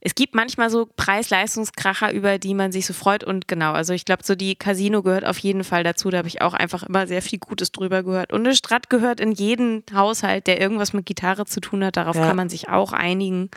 Es 0.00 0.14
gibt 0.14 0.34
manchmal 0.34 0.68
so 0.68 0.86
Preis-Leistungskracher, 0.96 2.12
über 2.12 2.38
die 2.38 2.52
man 2.52 2.70
sich 2.72 2.84
so 2.84 2.92
freut. 2.92 3.24
Und 3.24 3.48
genau, 3.48 3.72
also 3.72 3.94
ich 3.94 4.04
glaube, 4.04 4.22
so 4.22 4.34
die 4.34 4.56
Casino 4.56 5.02
gehört 5.02 5.24
auf 5.24 5.38
jeden 5.38 5.64
Fall 5.64 5.84
dazu. 5.84 6.10
Da 6.10 6.18
habe 6.18 6.28
ich 6.28 6.42
auch 6.42 6.52
einfach 6.52 6.82
immer 6.82 7.06
sehr 7.06 7.22
viel 7.22 7.38
Gutes 7.38 7.72
drüber 7.72 8.02
gehört. 8.02 8.32
Und 8.32 8.44
eine 8.44 8.54
Strat 8.54 8.90
gehört 8.90 9.20
in 9.20 9.32
jeden 9.32 9.82
Haushalt, 9.94 10.46
der 10.46 10.60
irgendwas 10.60 10.92
mit 10.92 11.06
Gitarre 11.06 11.46
zu 11.46 11.60
tun 11.60 11.82
hat. 11.82 11.96
Darauf 11.96 12.16
Ja. 12.16 12.26
kann 12.26 12.36
man 12.36 12.50
sich 12.50 12.68
auch 12.68 12.92
einigen. 12.92 13.50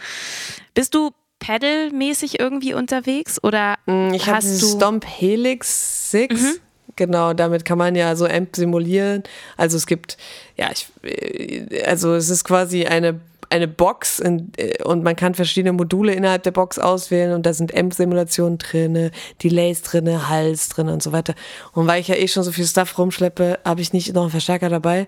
Bist 0.74 0.95
du 0.95 1.12
pedalmäßig 1.40 2.40
irgendwie 2.40 2.74
unterwegs 2.74 3.42
oder 3.44 3.76
Mm, 3.86 4.14
Ich 4.14 4.28
habe 4.30 4.42
du 4.42 4.48
Mhm. 4.48 4.78
Stomp 4.78 5.06
Helix 5.06 6.12
6. 6.12 6.60
Genau, 6.96 7.34
damit 7.34 7.64
kann 7.64 7.78
man 7.78 7.96
ja 7.96 8.16
so 8.16 8.26
Amp 8.26 8.56
simulieren. 8.56 9.22
Also 9.56 9.78
es 9.78 9.86
gibt, 9.86 10.18
ja, 10.58 10.70
ich, 10.72 10.88
äh, 11.04 11.84
also 11.84 12.16
es 12.16 12.30
ist 12.30 12.44
quasi 12.44 12.86
eine, 12.88 13.20
eine 13.50 13.68
Box 13.68 14.20
in, 14.20 14.52
äh, 14.58 14.84
und 14.84 15.04
man 15.04 15.16
kann 15.16 15.36
verschiedene 15.36 15.74
Module 15.74 16.14
innerhalb 16.14 16.42
der 16.44 16.52
Box 16.52 16.80
auswählen 16.80 17.34
und 17.34 17.46
da 17.46 17.54
sind 17.54 17.74
Amp-Simulationen 17.78 18.58
drinne, 18.58 19.12
Delays 19.44 19.84
drinne, 19.84 20.28
Hals 20.28 20.70
drinne 20.70 20.92
und 20.92 21.04
so 21.04 21.12
weiter. 21.12 21.36
Und 21.74 21.86
weil 21.86 22.02
ich 22.02 22.08
ja 22.08 22.16
eh 22.16 22.28
schon 22.28 22.44
so 22.44 22.52
viel 22.52 22.66
Stuff 22.66 22.98
rumschleppe, 22.98 23.60
habe 23.64 23.82
ich 23.82 23.94
nicht 23.94 24.12
noch 24.16 24.24
einen 24.24 24.32
Verstärker 24.32 24.70
dabei. 24.70 25.08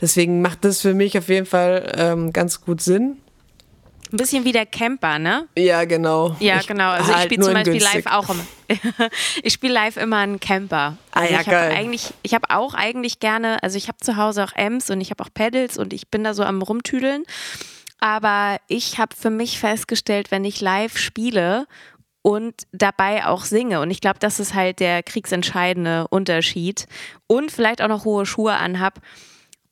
Deswegen 0.00 0.42
macht 0.42 0.64
das 0.66 0.82
für 0.82 0.92
mich 0.92 1.16
auf 1.16 1.28
jeden 1.30 1.46
Fall 1.46 1.90
ähm, 1.96 2.32
ganz 2.34 2.60
gut 2.60 2.82
Sinn. 2.82 3.16
Ein 4.12 4.16
bisschen 4.16 4.44
wie 4.44 4.52
der 4.52 4.66
Camper, 4.66 5.18
ne? 5.18 5.46
Ja, 5.56 5.84
genau. 5.84 6.34
Ja, 6.40 6.58
Ich 6.60 6.66
genau. 6.66 6.90
Also 6.90 7.10
ich 7.10 7.16
halt 7.16 7.24
spiele 7.26 7.40
nur 7.40 7.48
zum 7.48 7.54
Beispiel 7.54 7.72
günstig. 7.74 8.04
live 8.04 8.06
auch 8.12 8.28
immer. 8.30 8.46
ich 9.42 9.52
spiele 9.52 9.74
live 9.74 9.96
immer 9.96 10.18
einen 10.18 10.40
Camper. 10.40 10.96
Ah 11.12 11.20
Also 11.20 11.34
ja, 11.34 11.40
ich 11.40 11.46
habe 11.46 11.56
geil. 11.56 11.72
eigentlich, 11.76 12.14
ich 12.22 12.34
habe 12.34 12.50
auch 12.50 12.74
eigentlich 12.74 13.20
gerne, 13.20 13.62
also 13.62 13.76
ich 13.76 13.88
habe 13.88 13.98
zu 13.98 14.16
Hause 14.16 14.44
auch 14.44 14.54
Amps 14.56 14.90
und 14.90 15.00
ich 15.00 15.10
habe 15.10 15.22
auch 15.24 15.28
Pedals 15.32 15.78
und 15.78 15.92
ich 15.92 16.08
bin 16.08 16.24
da 16.24 16.34
so 16.34 16.42
am 16.42 16.62
rumtüdeln. 16.62 17.24
Aber 17.98 18.56
ich 18.66 18.98
habe 18.98 19.14
für 19.14 19.30
mich 19.30 19.58
festgestellt, 19.58 20.30
wenn 20.30 20.44
ich 20.44 20.60
live 20.60 20.96
spiele 20.96 21.66
und 22.22 22.54
dabei 22.72 23.26
auch 23.26 23.44
singe. 23.44 23.80
Und 23.80 23.90
ich 23.90 24.00
glaube, 24.00 24.18
das 24.18 24.40
ist 24.40 24.54
halt 24.54 24.80
der 24.80 25.02
kriegsentscheidende 25.02 26.06
Unterschied. 26.08 26.86
Und 27.26 27.50
vielleicht 27.50 27.82
auch 27.82 27.88
noch 27.88 28.04
hohe 28.04 28.26
Schuhe 28.26 28.54
anhab, 28.54 29.00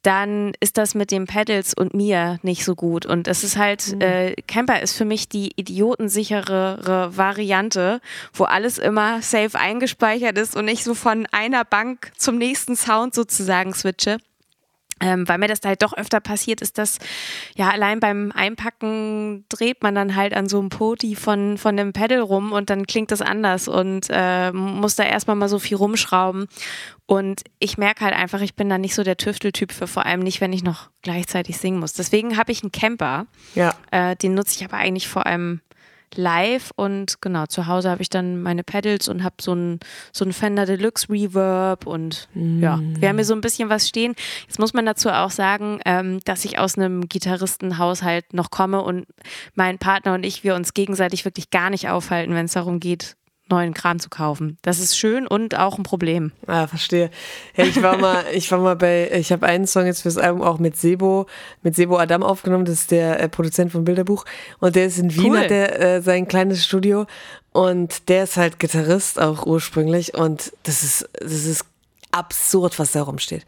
dann 0.09 0.55
ist 0.61 0.79
das 0.79 0.95
mit 0.95 1.11
den 1.11 1.27
Pedals 1.27 1.75
und 1.75 1.93
mir 1.93 2.39
nicht 2.41 2.65
so 2.65 2.75
gut. 2.75 3.05
Und 3.05 3.29
es 3.29 3.45
ist 3.45 3.59
halt, 3.59 4.01
äh, 4.01 4.35
Camper 4.47 4.81
ist 4.81 4.95
für 4.95 5.05
mich 5.05 5.29
die 5.29 5.53
idiotensichere 5.57 7.11
Variante, 7.15 8.01
wo 8.33 8.45
alles 8.45 8.79
immer 8.79 9.21
safe 9.21 9.59
eingespeichert 9.59 10.39
ist 10.39 10.57
und 10.57 10.67
ich 10.67 10.83
so 10.83 10.95
von 10.95 11.27
einer 11.31 11.63
Bank 11.67 12.11
zum 12.17 12.39
nächsten 12.39 12.75
Sound 12.75 13.15
sozusagen 13.15 13.75
switche. 13.75 14.17
Ähm, 15.01 15.29
weil 15.29 15.39
mir 15.39 15.49
das 15.49 15.61
halt 15.65 15.83
doch 15.83 15.97
öfter 15.97 16.21
passiert 16.21 16.61
ist, 16.61 16.79
dass 16.79 16.99
ja 17.57 17.71
allein 17.71 18.01
beim 18.01 18.33
Einpacken 18.35 19.45
dreht 19.49 19.83
man 19.83 19.95
dann 19.95 20.17
halt 20.17 20.35
an 20.35 20.49
so 20.49 20.59
einem 20.59 20.71
Poti 20.71 21.15
von, 21.15 21.59
von 21.59 21.77
dem 21.77 21.93
Pedal 21.93 22.21
rum 22.21 22.53
und 22.53 22.71
dann 22.71 22.87
klingt 22.87 23.11
das 23.11 23.23
anders 23.23 23.69
und 23.69 24.07
äh, 24.11 24.51
muss 24.53 24.97
da 24.97 25.05
erstmal 25.05 25.37
mal 25.37 25.49
so 25.49 25.59
viel 25.59 25.77
rumschrauben. 25.77 26.49
Und 27.07 27.43
ich 27.59 27.79
merke 27.79 28.05
halt 28.05 28.15
einfach, 28.15 28.43
ich 28.43 28.55
bin 28.55 28.69
da 28.69 28.77
nicht 28.77 28.95
so 28.95 29.03
der 29.03 29.17
Tüfteltyp 29.17 29.73
für, 29.73 29.87
vor 29.87 30.05
allem 30.05 30.21
nicht, 30.21 30.43
wenn 30.43 30.53
ich 30.53 30.63
noch 30.63 30.91
gleichzeitig 31.01 31.57
singen 31.57 31.81
muss. 31.81 31.95
Deswegen 31.95 32.37
habe 32.37 32.53
ich 32.53 32.63
einen 32.63 32.73
Camper. 32.73 33.27
Ja. 33.55 33.75
Äh, 33.91 34.15
den 34.17 34.35
nutze 34.35 34.57
ich 34.57 34.65
aber 34.65 34.77
eigentlich 34.77 35.09
vor 35.09 35.25
allem 35.25 35.63
live 36.17 36.71
und 36.77 37.21
genau, 37.21 37.47
zu 37.47 37.67
Hause 37.67 37.91
habe 37.91 38.03
ich 38.03 38.11
dann 38.11 38.41
meine 38.43 38.65
Pedals 38.65 39.09
und 39.09 39.23
habe 39.23 39.37
so 39.41 39.55
ein, 39.55 39.81
so 40.13 40.25
ein 40.25 40.33
Fender 40.33 40.67
Deluxe 40.67 41.09
Reverb 41.11 41.87
und 41.87 42.29
ja, 42.35 42.81
wir 42.99 43.09
haben 43.09 43.17
hier 43.17 43.25
so 43.25 43.35
ein 43.35 43.41
bisschen 43.41 43.69
was 43.69 43.89
stehen. 43.89 44.15
Jetzt 44.47 44.59
muss 44.59 44.75
man 44.75 44.87
dazu 44.87 45.11
auch 45.11 45.31
sagen, 45.31 45.81
ähm, 45.85 46.21
dass 46.25 46.45
ich 46.45 46.59
aus 46.59 46.77
einem 46.77 47.09
Gitarristenhaushalt 47.09 48.33
noch 48.33 48.51
komme 48.51 48.83
und 48.83 49.07
mein 49.55 49.79
Partner 49.79 50.15
und 50.15 50.25
ich, 50.25 50.45
wir 50.45 50.55
uns 50.55 50.75
gegenseitig 50.75 51.25
wirklich 51.25 51.51
gar 51.51 51.71
nicht 51.71 51.89
aufhalten, 51.89 52.35
wenn 52.35 52.47
es 52.47 52.53
darum 52.53 52.81
geht, 52.81 53.18
neuen 53.51 53.75
Kram 53.75 53.99
zu 53.99 54.09
kaufen. 54.09 54.59
Das 54.63 54.79
ist 54.79 54.97
schön 54.97 55.27
und 55.27 55.59
auch 55.59 55.79
ein 55.79 55.83
Problem. 55.83 56.33
Ah, 56.47 56.67
verstehe. 56.67 57.11
Ja, 57.57 57.65
ich 57.65 57.83
war 57.83 57.97
mal, 57.99 58.25
ich 58.33 58.51
war 58.51 58.59
mal 58.59 58.77
bei, 58.77 59.11
ich 59.13 59.33
habe 59.33 59.47
einen 59.47 59.67
Song 59.67 59.87
jetzt 59.87 60.03
fürs 60.03 60.17
Album 60.19 60.43
auch 60.43 60.59
mit 60.59 60.77
Sebo, 60.77 61.27
mit 61.63 61.77
Sebo 61.77 61.99
Adam 61.99 62.23
aufgenommen, 62.23 62.65
das 62.65 62.81
ist 62.81 62.91
der 62.91 63.21
äh, 63.21 63.29
Produzent 63.29 63.73
vom 63.73 63.85
Bilderbuch 63.85 64.25
und 64.61 64.77
der 64.77 64.87
ist 64.87 64.99
in 64.99 65.15
Wien, 65.15 65.33
Cool. 65.33 65.41
hat 65.41 65.51
der 65.51 65.81
äh, 65.81 66.03
sein 66.03 66.29
kleines 66.29 66.65
Studio 66.65 67.07
und 67.53 68.09
der 68.09 68.25
ist 68.25 68.37
halt 68.37 68.59
Gitarrist 68.59 69.21
auch 69.21 69.47
ursprünglich 69.47 70.15
und 70.15 70.53
das 70.63 70.83
ist, 70.83 71.09
das 71.21 71.45
ist 71.45 71.65
absurd, 72.11 72.79
was 72.79 72.93
da 72.93 73.03
rumsteht. 73.03 73.45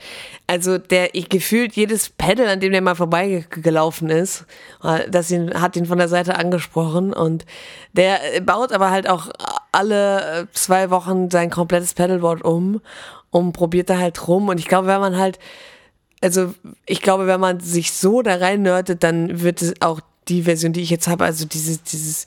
Also 0.46 0.76
der, 0.78 1.14
ich 1.14 1.28
gefühlt 1.28 1.74
jedes 1.74 2.11
Pedal, 2.11 2.48
an 2.48 2.61
dem 2.61 2.72
der 2.72 2.82
mal 2.82 2.94
vorbeigelaufen 2.94 4.11
ist, 4.11 4.44
äh, 4.82 5.09
das 5.09 5.30
ihn, 5.30 5.61
hat 5.61 5.76
ihn 5.76 5.86
von 5.86 5.98
der 5.98 6.09
Seite 6.09 6.36
angesprochen 6.36 7.12
und 7.12 7.46
der 7.94 8.20
baut 8.42 8.72
aber 8.72 8.90
halt 8.90 9.09
auch 9.09 9.28
alle 9.73 10.49
zwei 10.53 10.91
Wochen 10.91 11.31
sein 11.31 11.51
komplettes 11.51 11.95
Pedalboard 11.95 12.43
um 12.43 12.81
und 13.31 13.53
probiert 13.53 13.91
da 13.91 13.99
halt 13.99 14.27
rum 14.29 14.49
und 14.49 14.59
ich 14.59 14.66
glaube, 14.66 14.89
wenn 14.89 15.01
man 15.01 15.16
halt 15.16 15.39
also 16.23 16.55
ich 16.85 17.01
glaube, 17.01 17.27
wenn 17.27 17.41
man 17.41 17.61
sich 17.61 17.93
so 17.93 18.23
da 18.23 18.37
rein 18.37 18.62
nördet, 18.62 19.03
dann 19.03 19.43
wird 19.43 19.62
es 19.62 19.81
auch 19.81 20.01
die 20.29 20.43
Version, 20.43 20.73
die 20.73 20.81
ich 20.81 20.91
jetzt 20.91 21.09
habe, 21.09 21.25
also 21.25 21.45
dieses, 21.45 21.83
dieses, 21.83 22.27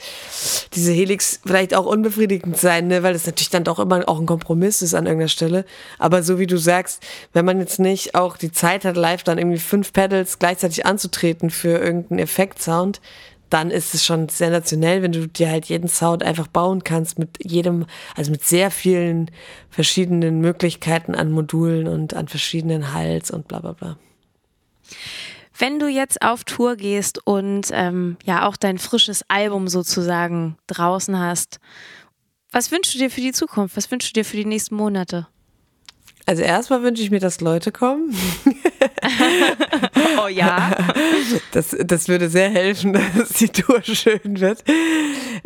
diese 0.73 0.91
Helix 0.91 1.39
vielleicht 1.45 1.73
auch 1.73 1.85
unbefriedigend 1.85 2.57
sein, 2.57 2.87
ne? 2.87 3.01
weil 3.01 3.13
das 3.13 3.25
natürlich 3.25 3.49
dann 3.49 3.63
doch 3.63 3.79
immer 3.79 4.07
auch 4.07 4.19
ein 4.19 4.25
Kompromiss 4.25 4.81
ist 4.81 4.93
an 4.93 5.05
irgendeiner 5.05 5.29
Stelle. 5.29 5.65
Aber 5.99 6.21
so 6.21 6.37
wie 6.37 6.47
du 6.47 6.57
sagst, 6.57 7.01
wenn 7.31 7.45
man 7.45 7.59
jetzt 7.59 7.79
nicht 7.79 8.15
auch 8.15 8.37
die 8.37 8.51
Zeit 8.51 8.83
hat, 8.83 8.97
live 8.97 9.23
dann 9.23 9.37
irgendwie 9.37 9.59
fünf 9.59 9.93
Pedals 9.93 10.37
gleichzeitig 10.37 10.85
anzutreten 10.85 11.49
für 11.49 11.77
irgendeinen 11.77 12.19
Effektsound, 12.19 12.99
dann 13.53 13.69
ist 13.69 13.93
es 13.93 14.03
schon 14.03 14.29
sensationell, 14.29 15.03
wenn 15.03 15.11
du 15.11 15.27
dir 15.27 15.51
halt 15.51 15.65
jeden 15.65 15.87
Sound 15.87 16.23
einfach 16.23 16.47
bauen 16.47 16.83
kannst 16.83 17.19
mit 17.19 17.37
jedem, 17.43 17.85
also 18.15 18.31
mit 18.31 18.43
sehr 18.43 18.71
vielen 18.71 19.29
verschiedenen 19.69 20.41
Möglichkeiten 20.41 21.13
an 21.13 21.31
Modulen 21.31 21.87
und 21.87 22.15
an 22.15 22.27
verschiedenen 22.27 22.93
Hals 22.93 23.29
und 23.29 23.47
bla 23.47 23.59
bla 23.59 23.73
bla. 23.73 23.97
Wenn 25.55 25.77
du 25.77 25.87
jetzt 25.87 26.23
auf 26.23 26.45
Tour 26.45 26.77
gehst 26.77 27.19
und 27.27 27.69
ähm, 27.71 28.17
ja 28.25 28.47
auch 28.47 28.57
dein 28.57 28.79
frisches 28.79 29.23
Album 29.27 29.67
sozusagen 29.67 30.57
draußen 30.65 31.19
hast, 31.19 31.59
was 32.51 32.71
wünschst 32.71 32.95
du 32.95 32.97
dir 32.97 33.11
für 33.11 33.21
die 33.21 33.33
Zukunft? 33.33 33.77
Was 33.77 33.91
wünschst 33.91 34.09
du 34.09 34.13
dir 34.13 34.25
für 34.25 34.37
die 34.37 34.45
nächsten 34.45 34.75
Monate? 34.75 35.27
Also 36.25 36.41
erstmal 36.41 36.81
wünsche 36.81 37.03
ich 37.03 37.11
mir, 37.11 37.19
dass 37.19 37.39
Leute 37.39 37.71
kommen. 37.71 38.15
oh 40.23 40.27
ja. 40.27 40.75
Das, 41.51 41.75
das 41.79 42.07
würde 42.07 42.29
sehr 42.29 42.49
helfen, 42.49 42.93
dass 43.17 43.29
die 43.33 43.49
Tour 43.49 43.81
schön 43.83 44.39
wird. 44.39 44.63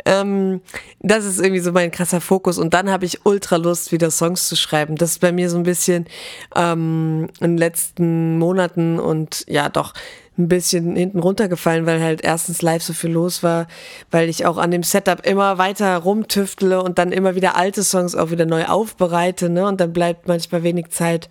Ähm, 0.04 0.60
das 1.00 1.24
ist 1.24 1.40
irgendwie 1.40 1.60
so 1.60 1.72
mein 1.72 1.90
krasser 1.90 2.20
Fokus. 2.20 2.58
Und 2.58 2.74
dann 2.74 2.90
habe 2.90 3.04
ich 3.04 3.24
ultra 3.24 3.56
Lust, 3.56 3.92
wieder 3.92 4.10
Songs 4.10 4.48
zu 4.48 4.56
schreiben. 4.56 4.96
Das 4.96 5.12
ist 5.12 5.20
bei 5.20 5.32
mir 5.32 5.50
so 5.50 5.56
ein 5.56 5.62
bisschen 5.62 6.06
ähm, 6.54 7.28
in 7.40 7.52
den 7.52 7.58
letzten 7.58 8.38
Monaten 8.38 8.98
und 8.98 9.44
ja 9.48 9.68
doch 9.68 9.94
ein 10.38 10.48
bisschen 10.48 10.94
hinten 10.94 11.18
runtergefallen, 11.18 11.84
weil 11.84 12.00
halt 12.00 12.22
erstens 12.22 12.62
live 12.62 12.82
so 12.82 12.92
viel 12.92 13.10
los 13.10 13.42
war, 13.42 13.66
weil 14.10 14.28
ich 14.28 14.46
auch 14.46 14.56
an 14.56 14.70
dem 14.70 14.84
Setup 14.84 15.26
immer 15.26 15.58
weiter 15.58 15.96
rumtüftle 15.96 16.80
und 16.80 16.98
dann 16.98 17.10
immer 17.10 17.34
wieder 17.34 17.56
alte 17.56 17.82
Songs 17.82 18.14
auch 18.14 18.30
wieder 18.30 18.46
neu 18.46 18.66
aufbereite, 18.66 19.50
ne? 19.50 19.66
Und 19.66 19.80
dann 19.80 19.92
bleibt 19.92 20.28
manchmal 20.28 20.62
wenig 20.62 20.90
Zeit, 20.90 21.28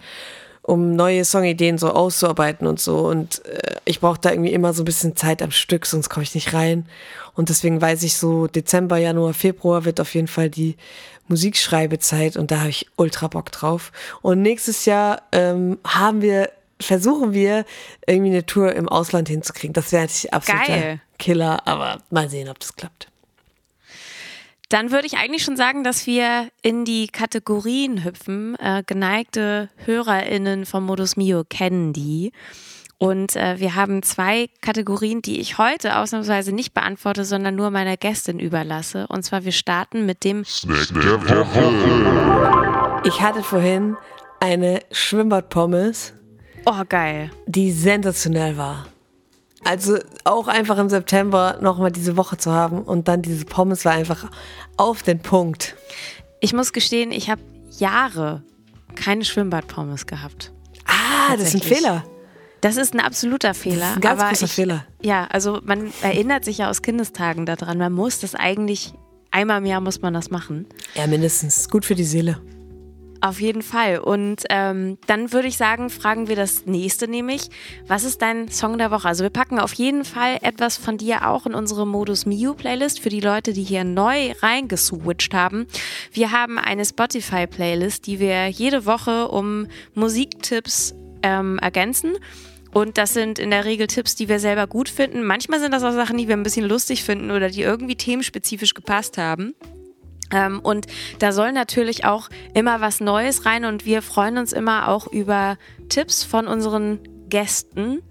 um 0.68 0.98
neue 0.98 1.24
Songideen 1.24 1.78
so 1.78 1.92
auszuarbeiten 1.92 2.68
und 2.68 2.80
so. 2.80 3.08
Und 3.08 3.44
äh, 3.46 3.78
ich 3.86 4.02
brauche 4.02 4.20
da 4.20 4.32
irgendwie 4.32 4.52
immer 4.52 4.74
so 4.74 4.84
ein 4.84 4.86
bisschen 4.86 5.16
Zeit 5.16 5.42
am 5.42 5.52
Stück, 5.52 5.86
sonst 5.86 6.10
komme 6.10 6.24
ich 6.24 6.36
nicht 6.36 6.54
rein. 6.54 6.88
Und 7.36 7.48
deswegen 7.48 7.82
weiß 7.82 8.04
ich 8.04 8.18
so, 8.18 8.48
Dezember, 8.48 8.98
Januar, 8.98 9.34
Februar 9.34 9.86
wird 9.86 10.02
auf 10.02 10.14
jeden 10.14 10.28
Fall 10.28 10.50
die 10.50 10.76
Musikschreibezeit 11.30 12.36
und 12.36 12.52
da 12.52 12.60
habe 12.60 12.70
ich 12.70 12.88
ultra 12.98 13.28
Bock 13.30 13.50
drauf. 13.52 13.94
Und 14.22 14.42
nächstes 14.42 14.86
Jahr 14.86 15.22
ähm, 15.32 15.80
haben 15.86 16.22
wir 16.22 16.52
versuchen 16.80 17.34
wir 17.34 17.66
irgendwie 18.06 18.30
eine 18.30 18.46
Tour 18.46 18.74
im 18.74 18.88
Ausland 18.88 19.30
hinzukriegen. 19.30 19.74
Das 19.74 19.92
wäre 19.92 20.04
natürlich 20.04 20.34
absoluter 20.34 20.68
Geil. 20.68 21.02
Killer, 21.18 21.66
aber 21.66 22.00
mal 22.12 22.30
sehen, 22.30 22.50
ob 22.50 22.60
das 22.60 22.76
klappt. 22.76 23.08
Dann 24.70 24.92
würde 24.92 25.08
ich 25.08 25.18
eigentlich 25.18 25.44
schon 25.44 25.56
sagen, 25.56 25.84
dass 25.84 26.06
wir 26.08 26.50
in 26.62 26.84
die 26.84 27.08
Kategorien 27.08 28.04
hüpfen. 28.04 28.56
Äh, 28.60 28.84
geneigte 28.86 29.70
HörerInnen 29.86 30.66
vom 30.66 30.86
Modus 30.86 31.16
Mio 31.16 31.44
kennen 31.48 31.94
die. 31.94 32.32
Und 33.00 33.36
äh, 33.36 33.60
wir 33.60 33.76
haben 33.76 34.02
zwei 34.02 34.50
Kategorien, 34.62 35.22
die 35.22 35.40
ich 35.40 35.58
heute 35.58 35.98
ausnahmsweise 35.98 36.52
nicht 36.52 36.74
beantworte, 36.74 37.26
sondern 37.26 37.56
nur 37.56 37.70
meiner 37.70 37.96
Gästin 37.96 38.40
überlasse. 38.40 39.06
Und 39.08 39.24
zwar, 39.24 39.46
wir 39.46 39.52
starten 39.52 40.06
mit 40.06 40.24
dem 40.24 40.44
Snack 40.44 40.88
der 41.02 41.22
Woche. 41.30 43.02
Ich 43.08 43.22
hatte 43.22 43.44
vorhin 43.44 43.96
eine 44.40 44.82
Schwimmbadpommes 44.92 46.14
Oh, 46.66 46.84
geil. 46.90 47.32
Die 47.46 47.72
sensationell 47.72 48.58
war. 48.58 48.88
Also 49.68 49.98
auch 50.24 50.48
einfach 50.48 50.78
im 50.78 50.88
September 50.88 51.58
nochmal 51.60 51.92
diese 51.92 52.16
Woche 52.16 52.38
zu 52.38 52.54
haben 52.54 52.84
und 52.84 53.10
dann 53.10 53.22
diese 53.22 53.44
Pommes 53.44 53.84
war 53.84 53.92
einfach 53.92 54.32
auf 54.78 55.04
den 55.04 55.20
Punkt. 55.20 55.76
Ich 56.40 56.54
muss 56.54 56.72
gestehen, 56.72 57.12
ich 57.12 57.30
habe 57.30 57.42
Jahre 57.78 58.44
keine 58.96 59.26
Schwimmbadpommes 59.26 60.06
gehabt. 60.06 60.54
Ah, 60.86 61.36
das 61.36 61.50
ist 61.50 61.56
ein 61.56 61.62
Fehler. 61.62 62.06
Das 62.62 62.78
ist 62.78 62.94
ein 62.94 63.02
absoluter 63.02 63.54
Fehler. 63.54 63.80
Das 63.80 63.90
ist 63.90 63.96
ein 63.96 64.02
ganz 64.02 64.24
großer 64.24 64.46
ich, 64.46 64.54
Fehler. 64.54 64.86
Ja, 65.02 65.26
also 65.26 65.60
man 65.66 65.92
erinnert 66.02 66.46
sich 66.46 66.60
ja 66.60 66.70
aus 66.70 66.82
Kindestagen 66.82 67.46
daran. 67.46 67.78
Man 67.78 67.92
muss 67.92 68.20
das 68.20 68.36
eigentlich, 68.36 68.94
einmal 69.32 69.58
im 69.60 69.66
Jahr 69.66 69.82
muss 69.82 70.02
man 70.02 70.14
das 70.14 70.32
machen. 70.32 70.66
Ja, 70.96 71.08
mindestens. 71.08 71.70
Gut 71.70 71.84
für 71.84 71.96
die 71.96 72.06
Seele. 72.06 72.40
Auf 73.20 73.42
jeden 73.42 73.64
Fall. 73.64 74.00
Und 74.00 74.44
ähm, 74.50 74.98
dann 75.08 75.32
würde 75.32 75.48
ich 75.48 75.58
sagen, 75.58 75.90
fragen 75.90 76.28
wir 76.28 76.36
das 76.36 76.66
nächste 76.66 77.08
nämlich. 77.08 77.50
Was 77.88 78.04
ist 78.04 78.22
dein 78.22 78.50
Song 78.50 78.78
der 78.78 78.92
Woche? 78.92 79.08
Also 79.08 79.24
wir 79.24 79.32
packen 79.32 79.60
auf 79.60 79.74
jeden 79.74 80.06
Fall 80.06 80.38
etwas 80.42 80.78
von 80.78 80.98
dir 80.98 81.28
auch 81.28 81.46
in 81.46 81.56
unsere 81.56 81.88
Modus 81.88 82.26
Mio 82.26 82.54
Playlist 82.54 83.00
für 83.00 83.10
die 83.10 83.20
Leute, 83.20 83.54
die 83.54 83.64
hier 83.64 83.84
neu 83.84 84.34
reingeswitcht 84.42 85.34
haben. 85.34 85.66
Wir 86.12 86.32
haben 86.32 86.60
eine 86.60 86.86
Spotify 86.86 87.48
Playlist, 87.48 88.06
die 88.06 88.20
wir 88.20 88.48
jede 88.48 88.86
Woche 88.86 89.30
um 89.30 89.68
Musiktipps 89.96 90.94
ähm, 91.24 91.58
ergänzen. 91.60 92.18
Und 92.72 93.00
das 93.00 93.14
sind 93.14 93.40
in 93.40 93.50
der 93.50 93.66
Regel 93.66 93.88
Tipps, 93.88 94.16
die 94.16 94.30
wir 94.30 94.40
selber 94.40 94.68
gut 94.68 94.90
finden. 94.90 95.24
Manchmal 95.24 95.60
sind 95.60 95.74
das 95.74 95.84
auch 95.84 95.94
Sachen, 95.94 96.18
die 96.18 96.28
wir 96.28 96.38
ein 96.38 96.44
bisschen 96.44 96.68
lustig 96.68 97.04
finden 97.04 97.32
oder 97.32 97.50
die 97.50 97.62
irgendwie 97.62 97.96
themenspezifisch 97.96 98.76
gepasst 98.76 99.18
haben. 99.18 99.56
Ähm, 100.32 100.60
und 100.60 100.88
da 101.20 101.32
soll 101.32 101.52
natürlich 101.52 102.06
auch 102.06 102.30
immer 102.54 102.82
was 102.82 103.00
Neues 103.00 103.46
rein 103.46 103.66
und 103.66 103.86
wir 103.86 104.02
freuen 104.02 104.38
uns 104.38 104.54
immer 104.54 104.90
auch 104.90 105.08
über 105.08 105.58
Tipps 105.90 106.24
von 106.24 106.48
unseren 106.48 107.00
Gästen, 107.30 108.02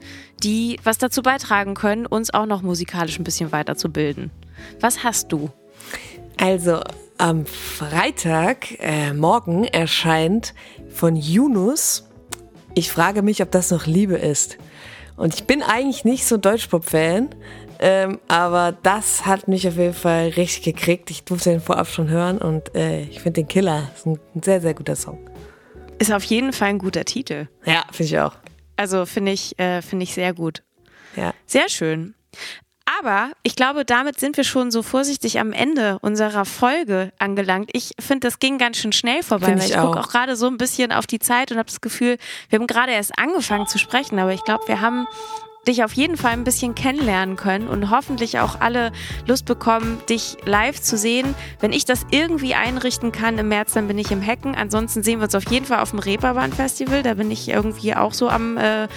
die 0.43 0.79
was 0.85 0.99
dazu 0.99 1.23
beitragen 1.23 1.75
können, 1.75 2.07
uns 2.07 2.33
auch 2.33 2.47
noch 2.47 2.62
musikalisch 2.62 3.19
ein 3.19 3.25
bisschen 3.25 3.53
weiterzubilden. 3.53 4.31
Was 4.81 5.05
hast 5.05 5.33
du? 5.33 5.51
Also 6.39 6.81
am 7.19 7.47
Freitag, 7.47 8.79
äh, 8.79 9.14
morgen 9.14 9.64
erscheint 9.64 10.55
von 10.91 11.17
Yunus. 11.17 12.09
Ich 12.75 12.93
frage 12.93 13.23
mich, 13.23 13.43
ob 13.43 13.51
das 13.51 13.71
noch 13.71 13.87
Liebe 13.87 14.17
ist. 14.17 14.59
Und 15.17 15.35
ich 15.35 15.45
bin 15.45 15.62
eigentlich 15.62 16.05
nicht 16.05 16.27
so 16.27 16.37
Deutschpop-Fan, 16.37 17.31
ähm, 17.79 18.18
aber 18.29 18.72
das 18.83 19.27
hat 19.27 19.49
mich 19.49 19.66
auf 19.68 19.77
jeden 19.77 19.95
Fall 19.95 20.29
richtig 20.29 20.62
gekriegt. 20.62 21.11
Ich 21.11 21.24
durfte 21.24 21.51
den 21.51 21.61
vorab 21.61 21.89
schon 21.89 22.09
hören 22.09 22.39
und 22.39 22.74
äh, 22.74 23.03
ich 23.03 23.20
finde 23.20 23.43
den 23.43 23.49
Killer. 23.49 23.91
Ist 23.95 24.07
ein, 24.07 24.18
ein, 24.35 24.43
sehr, 24.43 24.61
sehr 24.61 24.74
guter 24.74 24.97
Song. 24.97 25.18
Ist 25.99 26.12
auf 26.12 26.24
jeden 26.24 26.53
Fall 26.53 26.68
ein 26.68 26.79
guter 26.79 27.05
Titel. 27.05 27.49
Ja, 27.64 27.85
finde 27.91 28.05
ich 28.05 28.18
auch. 28.18 28.35
Also 28.77 29.07
finde 29.07 29.33
ich, 29.33 29.59
äh, 29.59 29.83
find 29.83 30.03
ich 30.03 30.14
sehr 30.14 30.35
gut. 30.35 30.62
Ja. 31.16 31.33
Sehr 31.47 31.68
schön. 31.68 32.14
Aber 33.01 33.33
ich 33.43 33.57
glaube, 33.57 33.85
damit 33.85 34.20
sind 34.20 34.37
wir 34.37 34.45
schon 34.45 34.70
so 34.70 34.83
vorsichtig 34.83 35.41
am 35.41 35.53
Ende 35.53 35.99
unserer 36.03 36.45
Folge 36.45 37.12
angelangt. 37.18 37.70
Ich 37.72 37.91
finde, 37.99 38.29
das 38.29 38.39
ging 38.39 38.59
ganz 38.59 38.77
schön 38.77 38.93
schnell 38.93 39.24
vorbei, 39.24 39.47
find 39.47 39.59
weil 39.59 39.66
ich, 39.66 39.74
ich 39.74 39.81
gucke 39.81 39.99
auch 39.99 40.09
gerade 40.09 40.37
so 40.37 40.47
ein 40.47 40.57
bisschen 40.57 40.93
auf 40.93 41.07
die 41.07 41.18
Zeit 41.18 41.51
und 41.51 41.59
habe 41.59 41.66
das 41.66 41.81
Gefühl, 41.81 42.16
wir 42.49 42.59
haben 42.59 42.68
gerade 42.68 42.93
erst 42.93 43.18
angefangen 43.18 43.66
zu 43.66 43.79
sprechen, 43.79 44.20
aber 44.20 44.33
ich 44.33 44.45
glaube, 44.45 44.68
wir 44.68 44.81
haben 44.81 45.09
dich 45.67 45.85
auf 45.85 45.93
jeden 45.93 46.17
Fall 46.17 46.33
ein 46.33 46.45
bisschen 46.45 46.75
kennenlernen 46.75 47.37
können 47.37 47.69
und 47.69 47.91
hoffentlich 47.91 48.39
auch 48.39 48.61
alle 48.61 48.93
Lust 49.27 49.45
bekommen, 49.47 50.01
dich 50.09 50.37
live 50.45 50.81
zu 50.81 50.97
sehen. 50.97 51.35
Wenn 51.61 51.73
ich 51.73 51.85
das 51.85 52.07
irgendwie 52.11 52.55
einrichten 52.55 53.12
kann 53.12 53.39
im 53.39 53.49
März, 53.49 53.73
dann 53.73 53.89
bin 53.89 53.99
ich 53.99 54.11
im 54.11 54.21
Hecken. 54.21 54.55
Ansonsten 54.55 55.03
sehen 55.03 55.19
wir 55.19 55.25
uns 55.25 55.35
auf 55.35 55.51
jeden 55.51 55.67
Fall 55.67 55.81
auf 55.81 55.91
dem 55.91 55.99
Reeperbahn 55.99 56.53
Festival. 56.53 57.03
Da 57.03 57.14
bin 57.14 57.31
ich 57.31 57.49
irgendwie 57.49 57.95
auch 57.95 58.12
so 58.12 58.29
am 58.29 58.57
äh, 58.57 58.89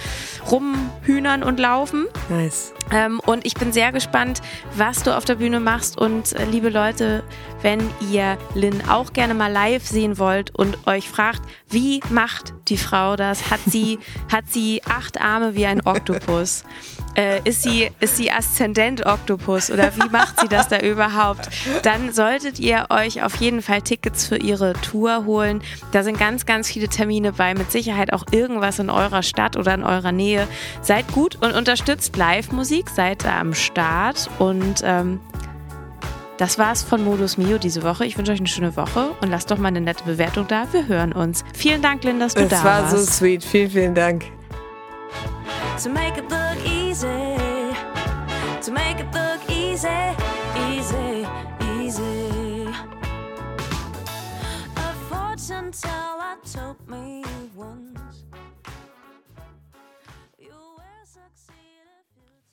rumhühnern 0.50 1.42
und 1.42 1.58
laufen. 1.58 2.06
Nice. 2.28 2.72
Ähm, 2.92 3.20
und 3.26 3.46
ich 3.46 3.54
bin 3.54 3.72
sehr 3.72 3.92
gespannt, 3.92 4.40
was 4.76 5.02
du 5.02 5.16
auf 5.16 5.24
der 5.24 5.36
Bühne 5.36 5.60
machst. 5.60 5.98
Und 5.98 6.32
äh, 6.32 6.44
liebe 6.44 6.70
Leute, 6.70 7.22
wenn 7.62 7.80
ihr 8.10 8.38
Lynn 8.54 8.82
auch 8.88 9.12
gerne 9.12 9.34
mal 9.34 9.50
live 9.50 9.86
sehen 9.86 10.18
wollt 10.18 10.54
und 10.54 10.86
euch 10.86 11.08
fragt, 11.08 11.42
wie 11.68 12.00
macht 12.10 12.54
die 12.68 12.76
Frau 12.76 13.16
das? 13.16 13.50
Hat 13.50 13.60
sie, 13.66 13.98
hat 14.32 14.44
sie 14.48 14.82
acht 14.84 15.20
Arme 15.20 15.54
wie 15.54 15.66
ein 15.66 15.86
Oktopus? 15.86 16.64
Äh, 17.16 17.40
ist 17.44 17.62
sie, 17.62 17.90
ist 17.98 18.16
sie 18.16 18.30
Aszendent-Oktopus 18.30 19.70
oder 19.70 19.94
wie 19.96 20.08
macht 20.10 20.40
sie 20.40 20.48
das 20.48 20.68
da 20.68 20.78
überhaupt? 20.80 21.48
Dann 21.82 22.12
solltet 22.12 22.60
ihr 22.60 22.86
euch 22.90 23.22
auf 23.22 23.36
jeden 23.36 23.62
Fall 23.62 23.82
Tickets 23.82 24.26
für 24.26 24.36
ihre 24.36 24.74
Tour 24.74 25.24
holen. 25.24 25.62
Da 25.92 26.04
sind 26.04 26.18
ganz, 26.18 26.46
ganz 26.46 26.68
viele 26.68 26.88
Termine 26.88 27.32
bei. 27.32 27.54
Mit 27.54 27.72
Sicherheit 27.72 28.12
auch 28.12 28.24
irgendwas 28.30 28.78
in 28.78 28.90
eurer 28.90 29.22
Stadt 29.22 29.56
oder 29.56 29.74
in 29.74 29.82
eurer 29.82 30.12
Nähe. 30.12 30.46
Seid 30.82 31.10
gut 31.12 31.36
und 31.42 31.52
unterstützt 31.52 32.16
Live-Musik, 32.16 32.88
seid 32.88 33.24
da 33.24 33.40
am 33.40 33.54
Start 33.54 34.30
und 34.38 34.82
ähm, 34.84 35.20
Das 36.40 36.58
war's 36.58 36.82
von 36.82 37.04
Modus 37.04 37.36
Mio 37.36 37.58
diese 37.58 37.82
Woche. 37.82 38.06
Ich 38.06 38.16
wünsche 38.16 38.32
euch 38.32 38.38
eine 38.38 38.48
schöne 38.48 38.74
Woche 38.74 39.10
und 39.20 39.28
lasst 39.28 39.50
doch 39.50 39.58
mal 39.58 39.68
eine 39.68 39.82
nette 39.82 40.04
Bewertung 40.04 40.46
da. 40.48 40.66
Wir 40.72 40.88
hören 40.88 41.12
uns. 41.12 41.44
Vielen 41.52 41.82
Dank, 41.82 42.02
Linda, 42.02 42.24
dass 42.24 42.34
du 42.34 42.44
es 42.44 42.48
da 42.48 42.64
war 42.64 42.82
warst. 42.90 42.96
so 42.96 43.12
sweet. 43.12 43.44
Vielen, 43.44 43.70
vielen 43.70 43.94
Dank. 43.94 44.24
To 45.82 45.90
make 45.90 46.16
it 46.16 46.30
look 46.30 46.56
easy, 46.64 47.06
to 48.64 48.72
make 48.72 49.00
it 49.00 49.06
look 49.12 49.54
easy, 49.54 49.88
easy, 50.70 51.26
easy. 51.78 52.68
A 54.76 54.94
fortune 55.10 55.70
teller 55.72 56.38
told 56.50 56.78
me 56.88 57.22
once. 57.54 57.89